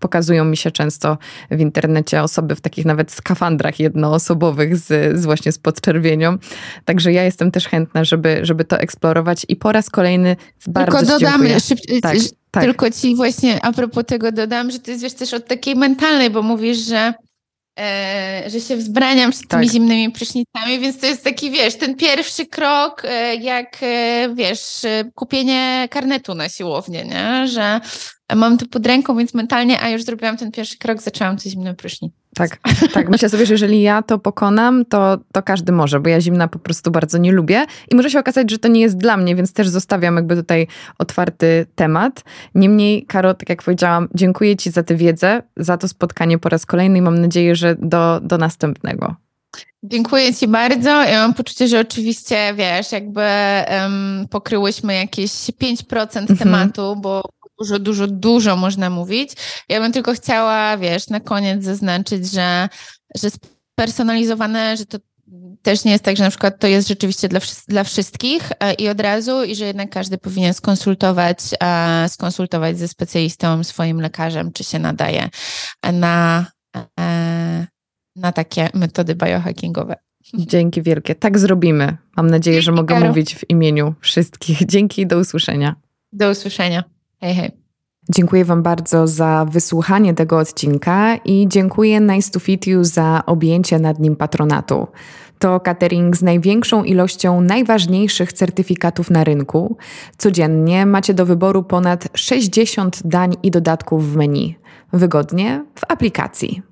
pokazują 0.00 0.44
mi 0.44 0.56
się 0.56 0.70
często 0.70 1.18
w 1.50 1.60
internecie 1.60 2.22
osoby 2.22 2.54
w 2.54 2.60
takich 2.60 2.84
nawet 2.84 3.12
skafandrach 3.12 3.80
jednoosobowych 3.80 4.76
z, 4.76 5.18
z 5.20 5.24
właśnie 5.24 5.52
z 5.52 5.58
podczerwienią. 5.58 6.38
Także 6.84 7.12
ja 7.12 7.24
jestem 7.24 7.50
też 7.50 7.68
chętna, 7.68 8.04
żeby, 8.04 8.38
żeby 8.42 8.64
to 8.64 8.78
eksplorować 8.78 9.46
i 9.48 9.56
po 9.56 9.72
raz 9.72 9.90
kolejny 9.90 10.36
bardzo 10.66 10.98
Tylko 10.98 11.12
dodam, 11.12 11.60
szyb, 11.60 11.78
tak, 12.02 12.16
tak. 12.50 12.64
tylko 12.64 12.90
ci 12.90 13.16
właśnie 13.16 13.64
a 13.64 13.72
propos 13.72 14.04
tego 14.06 14.32
dodam, 14.32 14.70
że 14.70 14.78
to 14.78 14.90
jest 14.90 15.02
wiesz, 15.02 15.14
też 15.14 15.34
od 15.34 15.46
takiej 15.46 15.76
mentalnej, 15.76 16.30
bo 16.30 16.42
mówisz, 16.42 16.78
że 16.78 17.14
E, 17.78 18.50
że 18.50 18.60
się 18.60 18.76
wzbraniam 18.76 19.32
z 19.32 19.38
tymi 19.38 19.48
tak. 19.48 19.72
zimnymi 19.72 20.10
prysznicami, 20.10 20.78
więc 20.80 20.98
to 20.98 21.06
jest 21.06 21.24
taki, 21.24 21.50
wiesz, 21.50 21.74
ten 21.76 21.94
pierwszy 21.94 22.46
krok, 22.46 23.02
e, 23.04 23.36
jak, 23.36 23.76
e, 23.82 24.28
wiesz, 24.34 24.82
kupienie 25.14 25.88
karnetu 25.90 26.34
na 26.34 26.48
siłownię, 26.48 27.04
nie? 27.04 27.46
Że 27.48 27.80
mam 28.36 28.58
to 28.58 28.66
pod 28.66 28.86
ręką, 28.86 29.16
więc 29.16 29.34
mentalnie, 29.34 29.80
a 29.80 29.88
już 29.88 30.02
zrobiłam 30.02 30.36
ten 30.36 30.52
pierwszy 30.52 30.78
krok, 30.78 31.02
zaczęłam 31.02 31.38
coś 31.38 31.52
zimnym 31.52 31.76
prysznic. 31.76 32.12
Tak, 32.38 32.58
tak. 32.94 33.08
Myślę 33.08 33.28
sobie, 33.28 33.46
że 33.46 33.54
jeżeli 33.54 33.82
ja 33.82 34.02
to 34.02 34.18
pokonam, 34.18 34.84
to, 34.84 35.18
to 35.32 35.42
każdy 35.42 35.72
może, 35.72 36.00
bo 36.00 36.08
ja 36.08 36.20
zimna 36.20 36.48
po 36.48 36.58
prostu 36.58 36.90
bardzo 36.90 37.18
nie 37.18 37.32
lubię 37.32 37.66
i 37.90 37.96
może 37.96 38.10
się 38.10 38.18
okazać, 38.18 38.50
że 38.50 38.58
to 38.58 38.68
nie 38.68 38.80
jest 38.80 38.96
dla 38.96 39.16
mnie, 39.16 39.36
więc 39.36 39.52
też 39.52 39.68
zostawiam 39.68 40.16
jakby 40.16 40.36
tutaj 40.36 40.66
otwarty 40.98 41.66
temat. 41.74 42.24
Niemniej, 42.54 43.06
Karo, 43.06 43.34
tak 43.34 43.48
jak 43.48 43.62
powiedziałam, 43.62 44.08
dziękuję 44.14 44.56
Ci 44.56 44.70
za 44.70 44.82
tę 44.82 44.94
wiedzę, 44.94 45.42
za 45.56 45.76
to 45.76 45.88
spotkanie 45.88 46.38
po 46.38 46.48
raz 46.48 46.66
kolejny 46.66 46.98
i 46.98 47.02
mam 47.02 47.20
nadzieję, 47.20 47.56
że 47.56 47.76
do, 47.78 48.20
do 48.22 48.38
następnego. 48.38 49.14
Dziękuję 49.82 50.34
Ci 50.34 50.48
bardzo. 50.48 50.90
Ja 50.90 51.22
mam 51.22 51.34
poczucie, 51.34 51.68
że 51.68 51.80
oczywiście, 51.80 52.54
wiesz, 52.54 52.92
jakby 52.92 53.20
um, 53.20 54.26
pokryłyśmy 54.30 54.94
jakieś 54.94 55.30
5% 55.30 56.18
mhm. 56.18 56.38
tematu, 56.38 56.96
bo 56.96 57.22
dużo, 57.58 57.78
dużo, 57.78 58.06
dużo 58.06 58.56
można 58.56 58.90
mówić. 58.90 59.32
Ja 59.68 59.80
bym 59.80 59.92
tylko 59.92 60.12
chciała, 60.12 60.76
wiesz, 60.76 61.08
na 61.08 61.20
koniec 61.20 61.64
zaznaczyć, 61.64 62.30
że, 62.30 62.68
że 63.14 63.28
spersonalizowane, 63.30 64.76
że 64.76 64.86
to 64.86 64.98
też 65.62 65.84
nie 65.84 65.92
jest 65.92 66.04
tak, 66.04 66.16
że 66.16 66.24
na 66.24 66.30
przykład 66.30 66.60
to 66.60 66.66
jest 66.66 66.88
rzeczywiście 66.88 67.28
dla, 67.28 67.40
dla 67.68 67.84
wszystkich 67.84 68.52
e, 68.60 68.74
i 68.74 68.88
od 68.88 69.00
razu, 69.00 69.44
i 69.44 69.54
że 69.54 69.64
jednak 69.64 69.90
każdy 69.90 70.18
powinien 70.18 70.54
skonsultować, 70.54 71.38
e, 71.62 72.08
skonsultować 72.08 72.78
ze 72.78 72.88
specjalistą, 72.88 73.64
swoim 73.64 74.00
lekarzem, 74.00 74.52
czy 74.52 74.64
się 74.64 74.78
nadaje 74.78 75.28
na, 75.92 76.46
e, 77.00 77.66
na 78.16 78.32
takie 78.32 78.68
metody 78.74 79.14
biohackingowe. 79.14 79.96
Dzięki 80.34 80.82
wielkie. 80.82 81.14
Tak 81.14 81.38
zrobimy. 81.38 81.96
Mam 82.16 82.30
nadzieję, 82.30 82.62
że 82.62 82.72
mogę 82.72 83.00
mówić 83.00 83.34
w 83.34 83.50
imieniu 83.50 83.94
wszystkich. 84.00 84.66
Dzięki 84.66 85.02
i 85.02 85.06
do 85.06 85.18
usłyszenia. 85.18 85.76
Do 86.12 86.30
usłyszenia. 86.30 86.97
Hej, 87.20 87.34
hej. 87.34 87.50
Dziękuję 88.10 88.44
Wam 88.44 88.62
bardzo 88.62 89.06
za 89.06 89.46
wysłuchanie 89.50 90.14
tego 90.14 90.38
odcinka 90.38 91.16
i 91.16 91.48
dziękuję 91.48 92.00
Nice 92.00 92.30
to 92.30 92.40
Fit 92.40 92.66
You 92.66 92.84
za 92.84 93.22
objęcie 93.26 93.78
nad 93.78 93.98
nim 93.98 94.16
patronatu. 94.16 94.86
To 95.38 95.60
catering 95.60 96.16
z 96.16 96.22
największą 96.22 96.84
ilością 96.84 97.40
najważniejszych 97.40 98.32
certyfikatów 98.32 99.10
na 99.10 99.24
rynku. 99.24 99.76
Codziennie 100.16 100.86
macie 100.86 101.14
do 101.14 101.26
wyboru 101.26 101.62
ponad 101.62 102.08
60 102.14 103.00
dań 103.04 103.36
i 103.42 103.50
dodatków 103.50 104.12
w 104.12 104.16
menu. 104.16 104.56
Wygodnie 104.92 105.64
w 105.74 105.92
aplikacji. 105.92 106.62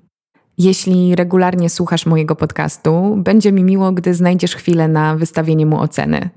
Jeśli 0.57 1.15
regularnie 1.15 1.69
słuchasz 1.69 2.05
mojego 2.05 2.35
podcastu, 2.35 3.15
będzie 3.17 3.51
mi 3.51 3.63
miło, 3.63 3.91
gdy 3.91 4.13
znajdziesz 4.13 4.55
chwilę 4.55 4.87
na 4.87 5.15
wystawienie 5.15 5.65
mu 5.65 5.79
oceny. 5.79 6.29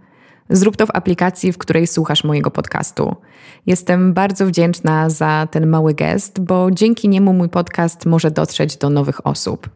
Zrób 0.51 0.77
to 0.77 0.87
w 0.87 0.91
aplikacji, 0.95 1.53
w 1.53 1.59
której 1.59 1.87
słuchasz 1.87 2.25
mojego 2.25 2.51
podcastu. 2.51 3.17
Jestem 3.67 4.13
bardzo 4.13 4.47
wdzięczna 4.47 5.11
za 5.11 5.49
ten 5.51 5.67
mały 5.67 5.95
gest, 5.95 6.41
bo 6.41 6.71
dzięki 6.71 7.09
niemu 7.09 7.33
mój 7.33 7.49
podcast 7.49 8.07
może 8.07 8.31
dotrzeć 8.31 8.77
do 8.77 8.91
nowych 8.91 9.27
osób. 9.27 9.69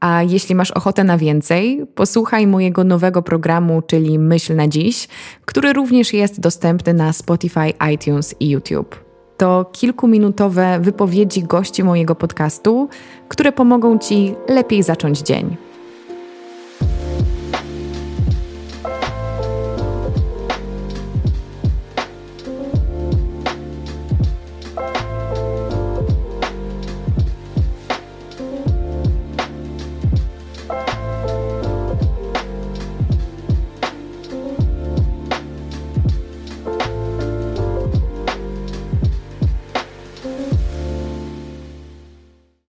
A 0.00 0.22
jeśli 0.22 0.54
masz 0.54 0.70
ochotę 0.70 1.04
na 1.04 1.18
więcej, 1.18 1.86
posłuchaj 1.94 2.46
mojego 2.46 2.84
nowego 2.84 3.22
programu, 3.22 3.82
czyli 3.82 4.18
Myśl 4.18 4.56
na 4.56 4.68
Dziś, 4.68 5.08
który 5.44 5.72
również 5.72 6.12
jest 6.12 6.40
dostępny 6.40 6.94
na 6.94 7.12
Spotify, 7.12 7.72
iTunes 7.94 8.34
i 8.40 8.48
YouTube. 8.50 9.04
To 9.36 9.70
kilkuminutowe 9.72 10.78
wypowiedzi 10.80 11.42
gości 11.42 11.84
mojego 11.84 12.14
podcastu, 12.14 12.88
które 13.28 13.52
pomogą 13.52 13.98
Ci 13.98 14.34
lepiej 14.48 14.82
zacząć 14.82 15.18
dzień. 15.18 15.56